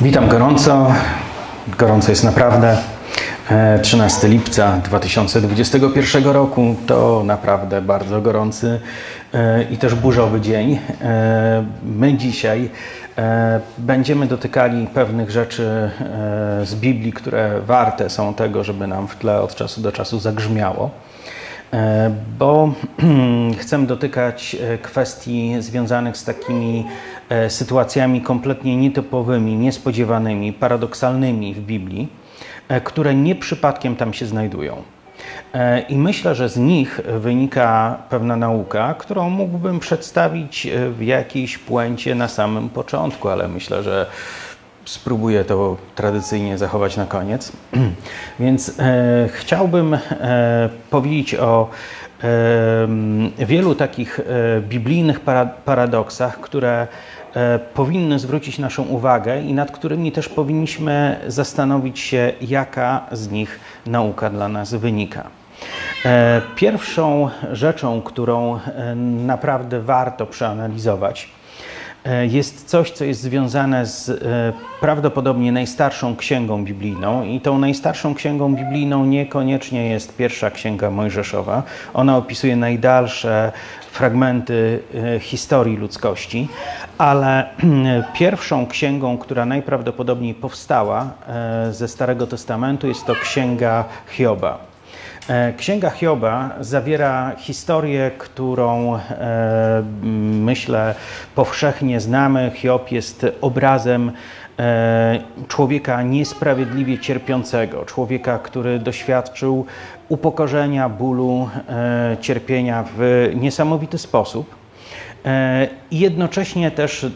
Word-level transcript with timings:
Witam 0.00 0.28
gorąco. 0.28 0.92
Gorąco 1.78 2.12
jest 2.12 2.24
naprawdę. 2.24 2.76
E, 3.50 3.78
13 3.78 4.28
lipca 4.28 4.80
2021 4.84 6.24
roku 6.24 6.76
to 6.86 7.22
naprawdę 7.24 7.82
bardzo 7.82 8.20
gorący 8.20 8.80
e, 9.34 9.62
i 9.62 9.76
też 9.76 9.94
burzowy 9.94 10.40
dzień. 10.40 10.78
E, 11.00 11.64
My 11.84 12.14
dzisiaj 12.14 12.70
e, 13.18 13.60
będziemy 13.78 14.26
dotykali 14.26 14.86
pewnych 14.86 15.30
rzeczy 15.30 15.62
e, 15.62 16.66
z 16.66 16.74
Biblii, 16.74 17.12
które 17.12 17.60
warte 17.60 18.10
są 18.10 18.34
tego, 18.34 18.64
żeby 18.64 18.86
nam 18.86 19.08
w 19.08 19.16
tle 19.16 19.40
od 19.40 19.54
czasu 19.54 19.80
do 19.80 19.92
czasu 19.92 20.18
zagrzmiało. 20.18 20.90
E, 21.74 22.10
bo 22.38 22.72
chcę 23.60 23.86
dotykać 23.86 24.56
e, 24.60 24.78
kwestii 24.78 25.56
związanych 25.58 26.16
z 26.16 26.24
takimi 26.24 26.86
e, 26.86 27.13
sytuacjami 27.48 28.20
kompletnie 28.20 28.76
nietypowymi, 28.76 29.56
niespodziewanymi, 29.56 30.52
paradoksalnymi 30.52 31.54
w 31.54 31.60
Biblii, 31.60 32.08
e, 32.68 32.80
które 32.80 33.14
nie 33.14 33.34
przypadkiem 33.34 33.96
tam 33.96 34.12
się 34.12 34.26
znajdują. 34.26 34.82
E, 35.54 35.80
I 35.80 35.98
myślę, 35.98 36.34
że 36.34 36.48
z 36.48 36.56
nich 36.56 37.00
wynika 37.20 37.98
pewna 38.10 38.36
nauka, 38.36 38.94
którą 38.94 39.30
mógłbym 39.30 39.80
przedstawić 39.80 40.66
e, 40.66 40.90
w 40.90 41.02
jakiejś 41.02 41.58
puencie 41.58 42.14
na 42.14 42.28
samym 42.28 42.68
początku, 42.68 43.28
ale 43.28 43.48
myślę, 43.48 43.82
że 43.82 44.06
spróbuję 44.84 45.44
to 45.44 45.76
tradycyjnie 45.94 46.58
zachować 46.58 46.96
na 46.96 47.06
koniec. 47.06 47.52
Więc 48.40 48.78
e, 48.78 49.28
chciałbym 49.32 49.94
e, 49.94 50.68
powiedzieć 50.90 51.34
o 51.34 51.68
e, 51.68 52.03
wielu 53.38 53.74
takich 53.74 54.20
e, 54.20 54.60
biblijnych 54.60 55.20
para, 55.20 55.46
paradoksach, 55.46 56.40
które 56.40 56.86
e, 57.34 57.58
powinny 57.58 58.18
zwrócić 58.18 58.58
naszą 58.58 58.82
uwagę 58.82 59.42
i 59.42 59.52
nad 59.54 59.70
którymi 59.70 60.12
też 60.12 60.28
powinniśmy 60.28 61.20
zastanowić 61.26 61.98
się, 61.98 62.32
jaka 62.40 63.06
z 63.12 63.30
nich 63.30 63.60
nauka 63.86 64.30
dla 64.30 64.48
nas 64.48 64.74
wynika. 64.74 65.24
E, 66.04 66.42
Pierwszą 66.56 67.30
rzeczą, 67.52 68.02
którą 68.02 68.58
naprawdę 69.26 69.80
warto 69.80 70.26
przeanalizować, 70.26 71.28
jest 72.28 72.68
coś, 72.68 72.90
co 72.90 73.04
jest 73.04 73.20
związane 73.20 73.86
z 73.86 74.08
e, 74.08 74.52
prawdopodobnie 74.80 75.52
najstarszą 75.52 76.16
księgą 76.16 76.64
biblijną 76.64 77.24
i 77.24 77.40
tą 77.40 77.58
najstarszą 77.58 78.14
księgą 78.14 78.54
biblijną 78.54 79.04
niekoniecznie 79.04 79.88
jest 79.88 80.16
pierwsza 80.16 80.50
księga 80.50 80.90
Mojżeszowa. 80.90 81.62
Ona 81.94 82.16
opisuje 82.16 82.56
najdalsze 82.56 83.52
fragmenty 83.92 84.82
e, 84.94 85.20
historii 85.20 85.76
ludzkości, 85.76 86.48
ale 86.98 87.48
pierwszą 88.14 88.66
księgą, 88.66 89.18
która 89.18 89.46
najprawdopodobniej 89.46 90.34
powstała 90.34 91.10
e, 91.28 91.72
ze 91.72 91.88
Starego 91.88 92.26
Testamentu 92.26 92.88
jest 92.88 93.06
to 93.06 93.14
księga 93.14 93.84
Hioba. 94.08 94.73
E, 95.28 95.52
Księga 95.52 95.90
Hioba 95.90 96.50
zawiera 96.60 97.32
historię, 97.38 98.10
którą 98.18 98.96
e, 98.96 99.82
myślę 100.40 100.94
powszechnie 101.34 102.00
znamy. 102.00 102.52
Hiob 102.54 102.92
jest 102.92 103.26
obrazem 103.40 104.12
e, 104.58 105.18
człowieka 105.48 106.02
niesprawiedliwie 106.02 106.98
cierpiącego, 106.98 107.84
człowieka, 107.84 108.38
który 108.38 108.78
doświadczył 108.78 109.66
upokorzenia, 110.08 110.88
bólu, 110.88 111.48
cierpienia 112.20 112.84
w 112.96 113.30
niesamowity 113.34 113.98
sposób. 113.98 114.54
I 115.90 115.98
jednocześnie 115.98 116.70
też 116.70 117.06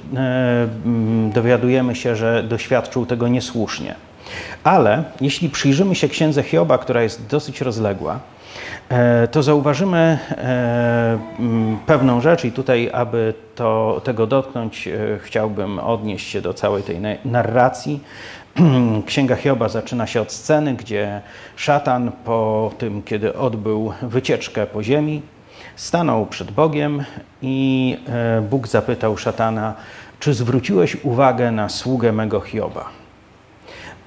dowiadujemy 1.35 1.95
się, 1.95 2.17
że 2.17 2.43
doświadczył 2.43 3.07
tego 3.07 3.29
niesłusznie. 3.29 4.08
Ale 4.65 5.05
jeśli 5.21 5.51
przyjrzymy 5.51 5.95
się 5.95 6.09
księdze 6.09 6.43
Hioba, 6.43 6.79
która 6.79 7.03
jest 7.03 7.27
dosyć 7.27 7.61
rozległa, 7.61 8.19
e, 8.89 9.29
to 9.29 9.43
zauważymy 9.43 10.19
e, 10.31 11.19
pewną 11.87 12.21
rzecz, 12.21 12.45
i 12.45 12.53
tutaj, 12.53 12.91
aby 12.93 13.35
to, 13.55 14.01
tego 14.05 14.27
dotknąć, 14.27 14.89
e, 14.89 15.19
chciałbym 15.23 15.79
odnieść 15.79 16.31
się 16.31 16.41
do 16.41 16.55
całej 16.55 16.83
tej 16.83 17.01
na- 17.01 17.09
narracji. 17.25 18.01
Księga 19.07 19.37
Hioba 19.37 19.69
zaczyna 19.69 20.07
się 20.07 20.21
od 20.21 20.33
sceny, 20.33 20.75
gdzie 20.75 21.21
szatan, 21.57 22.13
po 22.25 22.71
tym, 22.79 23.03
kiedy 23.03 23.35
odbył 23.35 23.93
wycieczkę 24.03 24.67
po 24.67 24.83
ziemi, 24.83 25.23
stanął 25.77 26.27
przed 26.27 26.51
Bogiem 26.51 27.05
i 27.43 27.97
Bóg 28.51 28.69
zapytał 28.69 29.17
szatana, 29.17 29.75
czy 30.21 30.35
zwróciłeś 30.35 30.97
uwagę 31.05 31.53
na 31.53 31.69
sługę 31.69 32.13
mego 32.13 32.41
Hioba? 32.41 32.98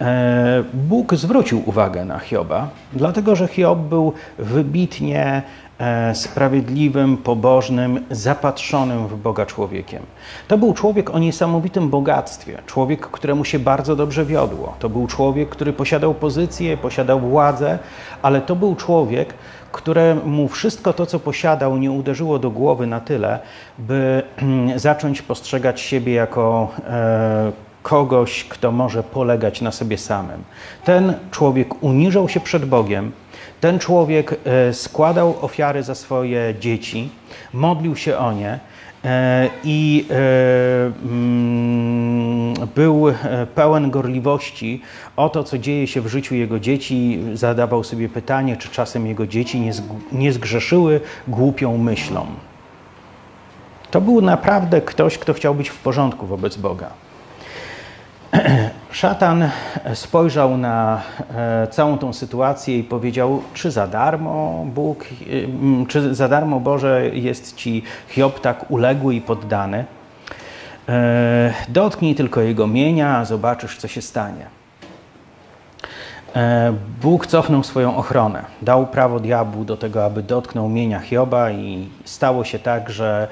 E, 0.02 0.64
Bóg 0.74 1.16
zwrócił 1.16 1.64
uwagę 1.66 2.06
na 2.06 2.20
Hioba, 2.20 2.70
dlatego 2.94 3.36
że 3.36 3.48
Hiob 3.48 3.80
był 3.80 4.14
wybitnie 4.40 5.42
e, 5.80 6.16
sprawiedliwym, 6.16 7.18
pobożnym, 7.18 8.06
zapatrzonym 8.12 9.08
w 9.08 9.16
Boga 9.16 9.46
człowiekiem. 9.46 10.04
To 10.48 10.58
był 10.58 10.74
człowiek 10.74 11.10
o 11.10 11.20
niesamowitym 11.20 11.90
bogactwie, 11.90 12.58
człowiek, 12.66 13.08
któremu 13.08 13.46
się 13.46 13.60
bardzo 13.60 13.96
dobrze 13.96 14.26
wiodło. 14.26 14.74
To 14.80 14.90
był 14.90 15.08
człowiek, 15.08 15.50
który 15.50 15.74
posiadał 15.74 16.14
pozycję, 16.14 16.78
posiadał 16.78 17.20
władzę, 17.20 17.80
ale 18.22 18.42
to 18.42 18.56
był 18.56 18.76
człowiek, 18.76 19.34
któremu 19.72 20.48
wszystko 20.48 20.94
to, 20.94 21.06
co 21.06 21.20
posiadał, 21.20 21.78
nie 21.78 21.92
uderzyło 21.92 22.40
do 22.40 22.52
głowy 22.52 22.88
na 22.88 23.00
tyle, 23.00 23.40
by 23.80 24.24
zacząć 24.76 25.22
postrzegać 25.22 25.82
siebie 25.82 26.14
jako 26.14 26.72
e, 26.88 27.71
kogoś, 27.84 28.44
kto 28.44 28.72
może 28.72 29.04
polegać 29.04 29.62
na 29.62 29.72
sobie 29.72 29.98
samym. 29.98 30.44
Ten 30.86 31.14
człowiek 31.32 31.84
uniżał 31.84 32.30
się 32.30 32.40
przed 32.40 32.66
Bogiem, 32.66 33.12
ten 33.62 33.80
człowiek 33.80 34.36
e, 34.46 34.74
składał 34.74 35.36
ofiary 35.42 35.84
za 35.84 35.96
swoje 35.96 36.56
dzieci, 36.60 37.10
modlił 37.54 37.96
się 37.96 38.18
o 38.18 38.34
nie 38.34 38.60
e, 39.06 39.50
i 39.64 40.06
e, 40.10 40.16
mm, 41.06 42.54
był 42.76 43.06
pełen 43.56 43.92
gorliwości 43.92 44.82
o 45.16 45.30
to, 45.30 45.44
co 45.44 45.58
dzieje 45.58 45.88
się 45.88 46.02
w 46.02 46.08
życiu 46.08 46.36
jego 46.36 46.60
dzieci. 46.60 47.20
Zadawał 47.34 47.84
sobie 47.84 48.10
pytanie, 48.10 48.58
czy 48.58 48.70
czasem 48.70 49.08
jego 49.08 49.28
dzieci 49.28 49.72
nie 50.12 50.34
zgrzeszyły 50.34 51.02
głupią 51.28 51.78
myślą. 51.78 52.26
To 53.92 54.02
był 54.02 54.22
naprawdę 54.22 54.82
ktoś, 54.82 55.18
kto 55.18 55.34
chciał 55.34 55.56
być 55.56 55.70
w 55.70 55.78
porządku 55.78 56.28
wobec 56.28 56.58
Boga. 56.58 56.90
Szatan 58.92 59.50
spojrzał 59.94 60.58
na 60.58 61.02
e, 61.36 61.68
całą 61.68 61.98
tą 61.98 62.14
sytuację 62.14 62.80
i 62.80 62.84
powiedział: 62.84 63.42
Czy 63.54 63.72
za 63.72 63.88
darmo 63.88 64.66
Bóg, 64.68 65.06
m, 65.62 65.86
czy 65.86 66.16
za 66.16 66.28
darmo 66.28 66.60
Boże 66.60 67.10
jest 67.14 67.56
ci 67.56 67.84
Hiob 68.08 68.40
tak 68.40 68.72
uległy 68.72 69.16
i 69.16 69.22
poddany? 69.22 69.86
E, 70.90 71.54
Dotknij 71.70 72.16
tylko 72.16 72.42
jego 72.42 72.68
mienia, 72.68 73.18
a 73.18 73.26
zobaczysz, 73.26 73.78
co 73.78 73.88
się 73.88 74.02
stanie. 74.02 74.61
E, 76.36 76.74
Bóg 77.02 77.28
cofnął 77.28 77.64
swoją 77.64 77.98
ochronę. 77.98 78.46
Dał 78.62 78.88
prawo 78.88 79.20
diabłu 79.20 79.66
do 79.66 79.78
tego, 79.78 80.06
aby 80.06 80.24
dotknął 80.24 80.70
mienia 80.70 81.00
Hioba, 81.00 81.52
i 81.52 81.90
stało 82.06 82.44
się 82.44 82.60
tak, 82.60 82.90
że 82.90 83.28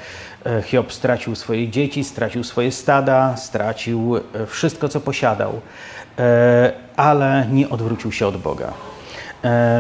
e, 0.46 0.62
Hiob 0.62 0.94
stracił 0.94 1.36
swoje 1.36 1.70
dzieci, 1.70 2.04
stracił 2.04 2.44
swoje 2.44 2.72
stada, 2.72 3.38
stracił 3.38 4.18
e, 4.18 4.46
wszystko, 4.46 4.90
co 4.90 5.00
posiadał, 5.00 5.62
ale 6.96 7.48
nie 7.52 7.70
odwrócił 7.70 8.12
się 8.12 8.28
od 8.28 8.38
Boga. 8.38 8.74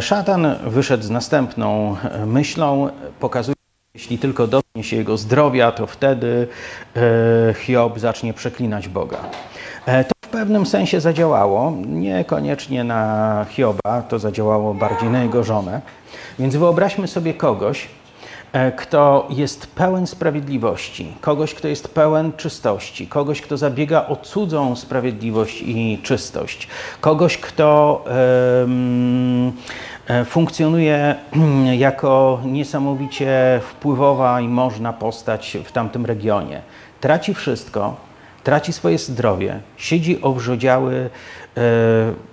Szatan 0.01 0.55
wyszedł 0.63 1.03
z 1.03 1.09
następną 1.09 1.95
myślą, 2.25 2.89
pokazuje, 3.19 3.55
jeśli 3.93 4.17
tylko 4.17 4.47
dotknie 4.47 4.83
się 4.83 4.95
jego 4.95 5.17
zdrowia, 5.17 5.71
to 5.71 5.87
wtedy 5.87 6.47
Hiob 7.55 7.99
zacznie 7.99 8.33
przeklinać 8.33 8.87
Boga. 8.87 9.17
To 9.85 10.18
w 10.29 10.31
pewnym 10.31 10.65
sensie 10.65 11.01
zadziałało, 11.01 11.73
niekoniecznie 11.87 12.83
na 12.83 13.45
Hioba, 13.49 14.01
to 14.09 14.19
zadziałało 14.19 14.73
bardziej 14.73 15.09
na 15.09 15.23
jego 15.23 15.43
żonę. 15.43 15.81
Więc 16.39 16.55
wyobraźmy 16.55 17.07
sobie 17.07 17.33
kogoś, 17.33 17.87
e, 18.53 18.71
kto 18.71 19.27
jest 19.29 19.67
pełen 19.67 20.07
sprawiedliwości, 20.07 21.13
kogoś, 21.21 21.53
kto 21.53 21.67
jest 21.67 21.93
pełen 21.93 22.33
czystości, 22.37 23.07
kogoś, 23.07 23.41
kto 23.41 23.57
zabiega 23.57 24.07
o 24.07 24.15
cudzą 24.15 24.75
sprawiedliwość 24.75 25.61
i 25.61 25.99
czystość, 26.03 26.67
kogoś, 27.01 27.37
kto 27.37 28.03
e, 30.09 30.25
funkcjonuje 30.25 31.15
jako 31.77 32.39
niesamowicie 32.45 33.61
wpływowa 33.63 34.41
i 34.41 34.47
można 34.47 34.93
postać 34.93 35.57
w 35.65 35.71
tamtym 35.71 36.05
regionie. 36.05 36.61
Traci 37.01 37.33
wszystko, 37.33 38.08
traci 38.49 38.73
swoje 38.73 38.97
zdrowie, 38.97 39.59
siedzi 39.77 40.21
owrzodziały 40.21 41.09
e, 41.57 41.61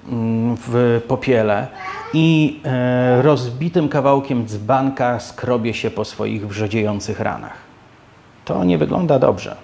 mm, 0.09 0.57
w 0.57 1.01
popiele 1.09 1.67
i 2.13 2.61
e, 2.65 3.23
rozbitym 3.23 3.89
kawałkiem 3.89 4.47
dzbanka 4.47 5.21
skrobie 5.21 5.75
się 5.75 5.91
po 5.91 6.05
swoich 6.05 6.49
wrzodziejących 6.49 7.21
ranach. 7.21 7.57
To 8.45 8.65
nie 8.65 8.79
wygląda 8.79 9.19
dobrze. 9.19 9.57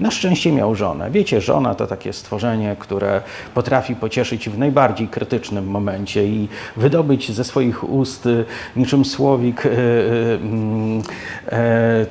Na 0.00 0.10
szczęście 0.10 0.52
miał 0.52 0.74
żonę. 0.74 1.10
Wiecie, 1.10 1.40
żona 1.40 1.74
to 1.74 1.86
takie 1.86 2.12
stworzenie, 2.12 2.76
które 2.78 3.22
potrafi 3.54 3.96
pocieszyć 3.96 4.48
w 4.48 4.58
najbardziej 4.58 5.08
krytycznym 5.08 5.66
momencie 5.66 6.24
i 6.24 6.48
wydobyć 6.76 7.32
ze 7.32 7.44
swoich 7.44 7.90
ust 7.90 8.26
y, 8.26 8.44
niczym 8.76 9.04
słowik 9.04 9.66
y, 9.66 9.68
y, 9.68 10.38
mm, 10.42 11.02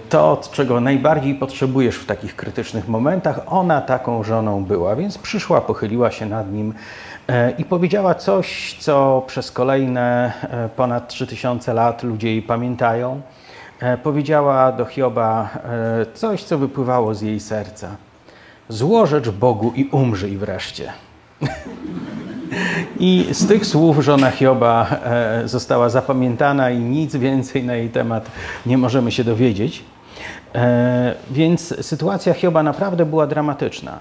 to, 0.09 0.41
czego 0.51 0.79
najbardziej 0.79 1.35
potrzebujesz 1.35 1.95
w 1.95 2.05
takich 2.05 2.35
krytycznych 2.35 2.87
momentach. 2.87 3.41
Ona 3.45 3.81
taką 3.81 4.23
żoną 4.23 4.63
była, 4.63 4.95
więc 4.95 5.17
przyszła, 5.17 5.61
pochyliła 5.61 6.11
się 6.11 6.25
nad 6.25 6.51
nim 6.51 6.73
i 7.57 7.65
powiedziała 7.65 8.15
coś, 8.15 8.75
co 8.79 9.23
przez 9.27 9.51
kolejne 9.51 10.33
ponad 10.75 11.07
3000 11.07 11.73
lat 11.73 12.03
ludzie 12.03 12.27
jej 12.27 12.41
pamiętają. 12.41 13.21
E, 13.81 13.97
powiedziała 13.97 14.71
do 14.71 14.85
Hioba 14.85 15.49
e, 15.63 16.05
coś, 16.13 16.43
co 16.43 16.57
wypływało 16.57 17.15
z 17.15 17.21
jej 17.21 17.39
serca. 17.39 17.95
Złożecz 18.69 19.29
Bogu 19.29 19.73
i 19.75 19.85
umrzyj 19.85 20.37
wreszcie. 20.37 20.93
I 22.99 23.27
z 23.31 23.47
tych 23.47 23.65
słów 23.65 23.99
żona 23.99 24.31
Hioba 24.31 24.87
e, 24.89 25.47
została 25.47 25.89
zapamiętana 25.89 26.69
i 26.69 26.79
nic 26.79 27.15
więcej 27.15 27.63
na 27.63 27.75
jej 27.75 27.89
temat 27.89 28.31
nie 28.65 28.77
możemy 28.77 29.11
się 29.11 29.23
dowiedzieć. 29.23 29.83
Więc 31.31 31.85
sytuacja 31.85 32.33
Hioba 32.33 32.63
naprawdę 32.63 33.05
była 33.05 33.27
dramatyczna. 33.27 33.99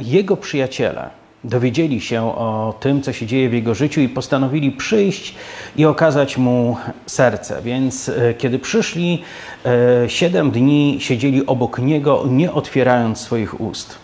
Jego 0.00 0.36
przyjaciele, 0.36 1.10
dowiedzieli 1.44 2.00
się 2.00 2.22
o 2.22 2.74
tym, 2.80 3.02
co 3.02 3.12
się 3.12 3.26
dzieje 3.26 3.48
w 3.48 3.52
jego 3.52 3.74
życiu 3.74 4.00
i 4.00 4.08
postanowili 4.08 4.72
przyjść 4.72 5.34
i 5.76 5.86
okazać 5.86 6.38
mu 6.38 6.76
serce. 7.06 7.62
Więc 7.62 8.08
e, 8.08 8.34
kiedy 8.34 8.58
przyszli, 8.58 9.22
e, 9.64 10.10
siedem 10.10 10.50
dni 10.50 10.96
siedzieli 11.00 11.46
obok 11.46 11.78
niego, 11.78 12.24
nie 12.30 12.52
otwierając 12.52 13.18
swoich 13.18 13.60
ust. 13.60 13.98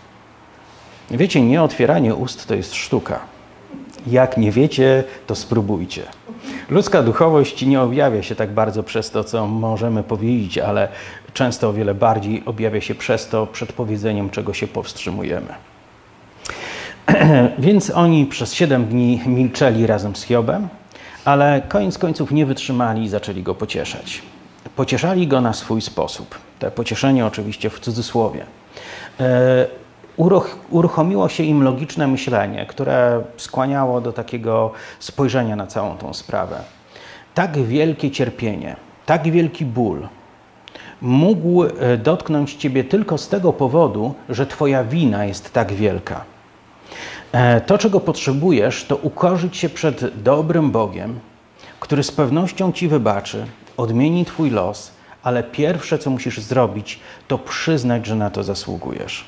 Wiecie, 1.11 1.43
nie 1.43 1.63
otwieranie 1.63 2.15
ust 2.15 2.47
to 2.47 2.55
jest 2.55 2.75
sztuka. 2.75 3.21
Jak 4.07 4.37
nie 4.37 4.53
wiecie, 4.53 5.05
to 5.27 5.35
spróbujcie. 5.35 6.03
Ludzka 6.71 7.03
duchowość 7.03 7.67
nie 7.67 7.81
objawia 7.81 8.23
się 8.23 8.35
tak 8.35 8.51
bardzo 8.51 8.83
przez 8.83 9.11
to, 9.11 9.25
co 9.25 9.47
możemy 9.47 10.03
powiedzieć, 10.03 10.59
ale 10.59 10.89
często 11.35 11.69
o 11.69 11.73
wiele 11.73 11.95
bardziej 11.95 12.43
objawia 12.47 12.81
się 12.81 12.95
przez 12.95 13.29
to, 13.29 13.47
przed 13.47 13.73
powiedzeniem, 13.73 14.31
czego 14.31 14.55
się 14.55 14.67
powstrzymujemy. 14.67 15.70
Więc 17.59 17.91
oni 17.91 18.27
przez 18.27 18.55
siedem 18.55 18.85
dni 18.87 19.21
milczeli 19.27 19.87
razem 19.87 20.17
z 20.17 20.23
Hiobem, 20.23 20.69
ale 21.25 21.63
koniec 21.69 21.99
końców 21.99 22.33
nie 22.33 22.47
wytrzymali 22.47 23.03
i 23.03 23.09
zaczęli 23.09 23.43
go 23.43 23.55
pocieszać. 23.55 24.23
Pocieszali 24.77 25.27
go 25.27 25.41
na 25.41 25.53
swój 25.53 25.81
sposób. 25.81 26.39
To 26.59 26.71
pocieszenie 26.71 27.27
oczywiście 27.27 27.71
w 27.71 27.81
cudzysłowie. 27.81 28.45
E, 29.21 29.67
uruchomiło 30.71 31.29
się 31.29 31.43
im 31.43 31.63
logiczne 31.63 32.07
myślenie, 32.07 32.67
które 32.67 33.23
skłaniało 33.37 34.01
do 34.01 34.13
takiego 34.13 34.73
spojrzenia 34.99 35.57
na 35.57 35.67
całą 35.67 35.97
tą 35.97 36.15
sprawę. 36.15 36.61
Tak 37.35 37.59
wielkie 37.59 38.11
cierpienie, 38.11 38.77
tak 39.07 39.31
wielki 39.31 39.65
ból 39.65 40.09
mógł 41.03 41.65
e, 41.65 41.97
dotknąć 41.97 42.55
Ciebie 42.55 42.85
tylko 42.85 43.19
z 43.19 43.29
tego 43.29 43.53
powodu, 43.53 44.15
że 44.29 44.47
Twoja 44.47 44.85
wina 44.85 45.25
jest 45.25 45.53
tak 45.53 45.73
wielka. 45.73 46.25
E, 47.33 47.61
to, 47.61 47.79
czego 47.79 48.01
potrzebujesz, 48.01 48.85
to 48.85 48.97
ukorzyć 48.97 49.57
się 49.57 49.69
przed 49.69 50.23
dobrym 50.23 50.71
Bogiem, 50.71 51.21
który 51.81 52.03
z 52.03 52.11
pewnością 52.13 52.73
ci 52.73 52.89
wybaczy, 52.89 53.47
odmieni 53.77 54.25
Twój 54.25 54.51
los, 54.51 54.93
ale 55.23 55.43
pierwsze, 55.43 55.99
co 55.99 56.11
musisz 56.11 56.41
zrobić, 56.41 57.01
to 57.29 57.39
przyznać, 57.39 58.07
że 58.07 58.17
na 58.17 58.31
to 58.31 58.43
zasługujesz. 58.43 59.25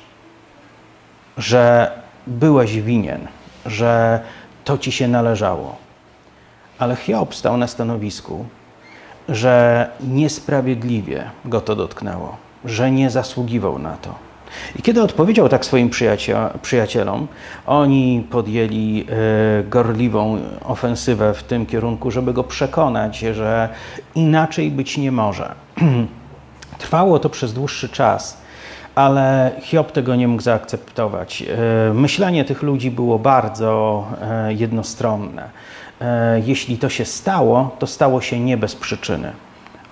Że 1.37 1.91
byłeś 2.27 2.81
winien, 2.81 3.27
że 3.65 4.19
to 4.63 4.77
ci 4.77 4.91
się 4.91 5.07
należało. 5.07 5.75
Ale 6.79 6.95
Hiob 6.95 7.35
stał 7.35 7.57
na 7.57 7.67
stanowisku, 7.67 8.45
że 9.29 9.89
niesprawiedliwie 10.07 11.31
go 11.45 11.61
to 11.61 11.75
dotknęło, 11.75 12.37
że 12.65 12.91
nie 12.91 13.09
zasługiwał 13.09 13.79
na 13.79 13.97
to. 13.97 14.32
I 14.75 14.81
kiedy 14.81 15.01
odpowiedział 15.01 15.49
tak 15.49 15.65
swoim 15.65 15.89
przyjacielom, 16.61 17.27
oni 17.65 18.27
podjęli 18.31 19.05
e, 19.09 19.63
gorliwą 19.63 20.37
ofensywę 20.63 21.33
w 21.33 21.43
tym 21.43 21.65
kierunku, 21.65 22.11
żeby 22.11 22.33
go 22.33 22.43
przekonać, 22.43 23.19
że 23.19 23.69
inaczej 24.15 24.71
być 24.71 24.97
nie 24.97 25.11
może. 25.11 25.55
Trwało 26.77 27.19
to 27.19 27.29
przez 27.29 27.53
dłuższy 27.53 27.89
czas, 27.89 28.37
ale 28.95 29.51
Hiob 29.61 29.91
tego 29.91 30.15
nie 30.15 30.27
mógł 30.27 30.41
zaakceptować. 30.41 31.43
E, 31.89 31.93
myślenie 31.93 32.45
tych 32.45 32.63
ludzi 32.63 32.91
było 32.91 33.19
bardzo 33.19 34.05
e, 34.21 34.53
jednostronne. 34.53 35.49
Jeśli 36.45 36.77
to 36.77 36.89
się 36.89 37.05
stało, 37.05 37.75
to 37.79 37.87
stało 37.87 38.21
się 38.21 38.39
nie 38.39 38.57
bez 38.57 38.75
przyczyny. 38.75 39.33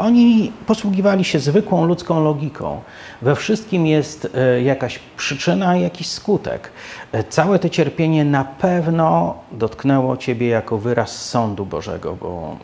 Oni 0.01 0.51
posługiwali 0.67 1.23
się 1.23 1.39
zwykłą 1.39 1.85
ludzką 1.85 2.23
logiką. 2.23 2.81
We 3.21 3.35
wszystkim 3.35 3.87
jest 3.87 4.27
e, 4.35 4.61
jakaś 4.61 4.99
przyczyna, 5.17 5.77
jakiś 5.77 6.07
skutek. 6.07 6.71
E, 7.11 7.23
całe 7.23 7.59
to 7.59 7.69
cierpienie 7.69 8.25
na 8.25 8.43
pewno 8.43 9.35
dotknęło 9.51 10.17
Ciebie 10.17 10.47
jako 10.47 10.77
wyraz 10.77 11.25
sądu 11.25 11.65
Bożego, 11.65 12.15
bo 12.21 12.57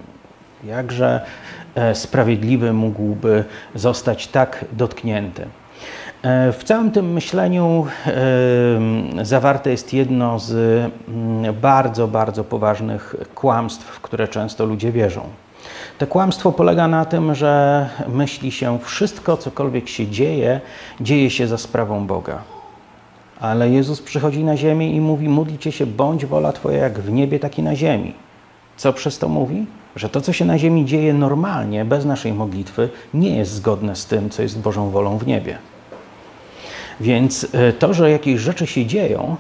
jakże 0.64 1.26
e, 1.76 1.96
sprawiedliwy 1.96 2.74
mógłby 2.74 3.44
zostać 3.76 4.28
tak 4.28 4.66
dotknięty. 4.72 5.48
W 6.54 6.62
całym 6.64 6.92
tym 6.92 7.14
myśleniu 7.14 7.88
zawarte 9.22 9.70
jest 9.70 9.94
jedno 9.94 10.40
z 10.40 10.52
mm, 11.08 11.56
bardzo, 11.56 12.08
bardzo 12.08 12.44
poważnych 12.44 13.16
kłamstw, 13.36 13.86
w 13.86 14.02
które 14.02 14.28
często 14.28 14.66
ludzie 14.66 14.92
wierzą. 14.92 15.22
To 15.98 16.08
kłamstwo 16.08 16.52
polega 16.52 16.88
na 16.88 17.06
tym, 17.06 17.36
że 17.36 17.90
myśli 18.08 18.52
się, 18.52 18.80
wszystko, 18.80 19.38
cokolwiek 19.38 19.90
się 19.90 20.08
dzieje, 20.08 20.62
dzieje 21.02 21.30
się 21.30 21.48
za 21.48 21.58
sprawą 21.58 22.08
Boga. 22.08 22.44
Ale 23.40 23.70
Jezus 23.70 24.02
przychodzi 24.02 24.44
na 24.44 24.58
ziemię 24.58 24.92
i 24.92 25.02
mówi: 25.02 25.30
Módlcie 25.30 25.72
się, 25.72 25.86
bądź 25.86 26.26
wola 26.26 26.52
Twoja 26.52 26.78
jak 26.78 27.00
w 27.00 27.12
niebie, 27.12 27.40
tak 27.40 27.60
i 27.60 27.64
na 27.64 27.76
ziemi. 27.76 28.14
Co 28.78 28.94
przez 28.94 29.20
to 29.20 29.28
mówi? 29.28 29.66
Że 29.96 30.10
to, 30.10 30.22
co 30.22 30.34
się 30.34 30.46
na 30.46 30.58
ziemi 30.58 30.86
dzieje 30.86 31.14
normalnie, 31.14 31.86
bez 31.86 32.06
naszej 32.06 32.34
modlitwy, 32.34 32.90
nie 33.14 33.38
jest 33.38 33.52
zgodne 33.52 33.96
z 33.96 34.06
tym, 34.06 34.30
co 34.30 34.42
jest 34.42 34.60
Bożą 34.60 34.90
wolą 34.90 35.18
w 35.18 35.28
niebie. 35.28 35.58
Więc 37.00 37.48
e, 37.54 37.74
to, 37.74 37.94
że 37.94 38.12
jakieś 38.12 38.40
rzeczy 38.40 38.68
się 38.68 38.86
dzieją, 38.86 39.36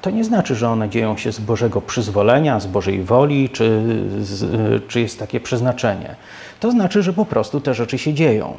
to 0.00 0.10
nie 0.10 0.24
znaczy, 0.24 0.54
że 0.54 0.68
one 0.68 0.88
dzieją 0.88 1.16
się 1.16 1.32
z 1.32 1.40
Bożego 1.40 1.80
przyzwolenia, 1.80 2.60
z 2.60 2.66
Bożej 2.66 3.02
woli, 3.02 3.48
czy, 3.48 3.82
z, 4.20 4.88
czy 4.88 5.00
jest 5.00 5.18
takie 5.18 5.40
przeznaczenie. 5.40 6.14
To 6.60 6.70
znaczy, 6.70 7.02
że 7.02 7.12
po 7.12 7.24
prostu 7.24 7.60
te 7.60 7.74
rzeczy 7.74 7.98
się 7.98 8.14
dzieją. 8.14 8.54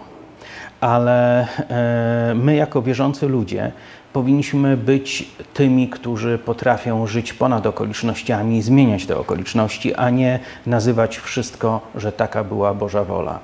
Ale 0.82 1.48
e, 1.70 2.34
my, 2.36 2.56
jako 2.56 2.82
wierzący 2.82 3.28
ludzie, 3.28 3.72
powinniśmy 4.14 4.78
być 4.78 5.30
tymi, 5.54 5.90
którzy 5.90 6.38
potrafią 6.38 7.08
żyć 7.08 7.34
ponad 7.34 7.66
okolicznościami, 7.66 8.62
zmieniać 8.62 9.06
te 9.06 9.18
okoliczności, 9.18 9.96
a 9.96 10.10
nie 10.10 10.40
nazywać 10.66 11.18
wszystko, 11.18 11.82
że 11.96 12.12
taka 12.12 12.44
była 12.44 12.74
Boża 12.74 13.04
wola. 13.04 13.40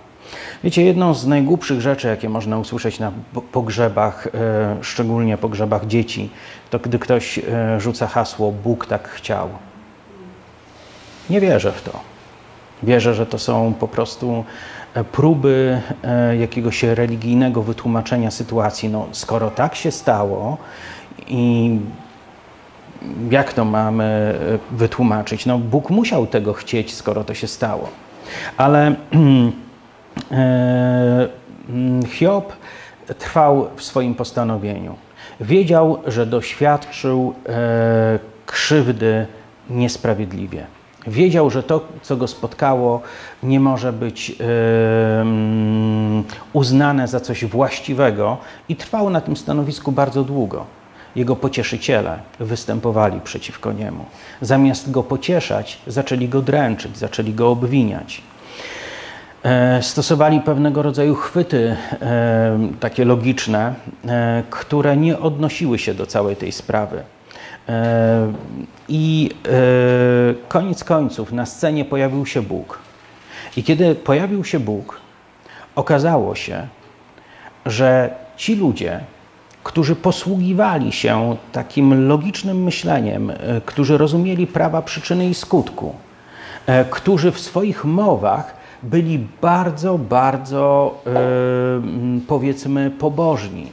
Wiecie, 0.64 0.84
jedną 0.84 1.14
z 1.14 1.28
najgłupszych 1.28 1.82
rzeczy, 1.82 2.08
jakie 2.08 2.30
można 2.30 2.58
usłyszeć 2.58 3.00
na 3.00 3.12
pogrzebach, 3.52 4.28
e, 4.28 4.78
szczególnie 4.82 5.38
pogrzebach 5.38 5.88
dzieci, 5.88 6.30
to 6.70 6.80
gdy 6.80 7.00
ktoś 7.00 7.40
e, 7.40 7.80
rzuca 7.80 8.08
hasło 8.08 8.52
Bóg 8.52 8.86
tak 8.86 9.10
chciał. 9.10 9.50
Nie 11.30 11.42
wierzę 11.42 11.72
w 11.72 11.82
to. 11.82 12.00
Wierzę, 12.84 13.14
że 13.14 13.26
to 13.26 13.40
są 13.40 13.74
po 13.80 13.88
prostu 13.88 14.44
e, 14.94 15.04
próby 15.04 15.82
jakiegoś 16.40 16.84
religijnego 16.84 17.64
wytłumaczenia 17.64 18.32
sytuacji. 18.32 18.90
No, 18.90 19.08
skoro 19.12 19.52
tak 19.52 19.76
się 19.76 19.92
stało 19.92 20.58
i 21.28 21.80
jak 23.30 23.54
to 23.54 23.66
mamy 23.66 24.40
wytłumaczyć? 24.72 25.46
No, 25.46 25.58
Bóg 25.58 25.90
musiał 25.90 26.28
tego 26.28 26.54
chcieć, 26.54 26.94
skoro 26.94 27.24
to 27.24 27.34
się 27.34 27.48
stało. 27.48 27.90
Ale 28.58 28.96
E, 30.32 31.30
mm, 31.70 32.06
Hiob 32.06 32.54
trwał 33.18 33.68
w 33.76 33.84
swoim 33.84 34.16
postanowieniu. 34.16 34.96
Wiedział, 35.42 36.00
że 36.08 36.26
doświadczył 36.26 37.34
e, 37.50 38.20
krzywdy 38.46 39.26
niesprawiedliwie. 39.70 40.66
Wiedział, 41.08 41.50
że 41.50 41.64
to, 41.64 41.82
co 42.02 42.18
go 42.18 42.28
spotkało, 42.28 43.02
nie 43.44 43.60
może 43.60 43.94
być 43.94 44.32
e, 44.32 45.22
mm, 45.22 46.24
uznane 46.54 47.08
za 47.08 47.20
coś 47.20 47.46
właściwego 47.46 48.38
i 48.70 48.76
trwał 48.76 49.10
na 49.10 49.22
tym 49.22 49.38
stanowisku 49.38 49.92
bardzo 49.92 50.24
długo. 50.24 50.66
Jego 51.16 51.36
pocieszyciele 51.36 52.20
występowali 52.40 53.22
przeciwko 53.22 53.72
niemu. 53.72 54.06
Zamiast 54.42 54.92
go 54.92 55.04
pocieszać, 55.04 55.78
zaczęli 55.88 56.28
go 56.28 56.42
dręczyć, 56.42 56.98
zaczęli 56.98 57.34
go 57.34 57.50
obwiniać. 57.50 58.22
E, 59.48 59.84
stosowali 59.84 60.42
pewnego 60.42 60.82
rodzaju 60.82 61.16
chwyty 61.16 61.78
e, 62.02 62.60
takie 62.80 63.06
logiczne, 63.06 63.74
e, 64.08 64.44
które 64.50 64.98
nie 64.98 65.20
odnosiły 65.20 65.80
się 65.80 65.94
do 65.94 66.06
całej 66.06 66.36
tej 66.36 66.52
sprawy. 66.52 67.04
I 68.90 69.30
koniec 70.48 70.84
końców 70.84 71.32
na 71.32 71.46
scenie 71.46 71.86
pojawił 71.86 72.26
się 72.26 72.42
Bóg. 72.42 72.80
I 73.58 73.64
kiedy 73.64 73.96
pojawił 73.96 74.44
się 74.44 74.60
Bóg, 74.60 75.00
okazało 75.76 76.36
się, 76.36 76.68
że 77.66 78.10
ci 78.38 78.56
ludzie, 78.56 79.00
którzy 79.64 79.96
posługiwali 79.96 80.92
się 80.92 81.36
takim 81.52 82.08
logicznym 82.08 82.64
myśleniem, 82.64 83.32
którzy 83.66 83.98
rozumieli 83.98 84.48
prawa 84.48 84.82
przyczyny 84.82 85.30
i 85.30 85.34
skutku, 85.34 85.96
którzy 86.90 87.32
w 87.32 87.40
swoich 87.40 87.86
mowach 87.86 88.57
byli 88.84 89.28
bardzo, 89.42 89.98
bardzo 89.98 90.96
powiedzmy 92.28 92.92
pobożni. 92.92 93.68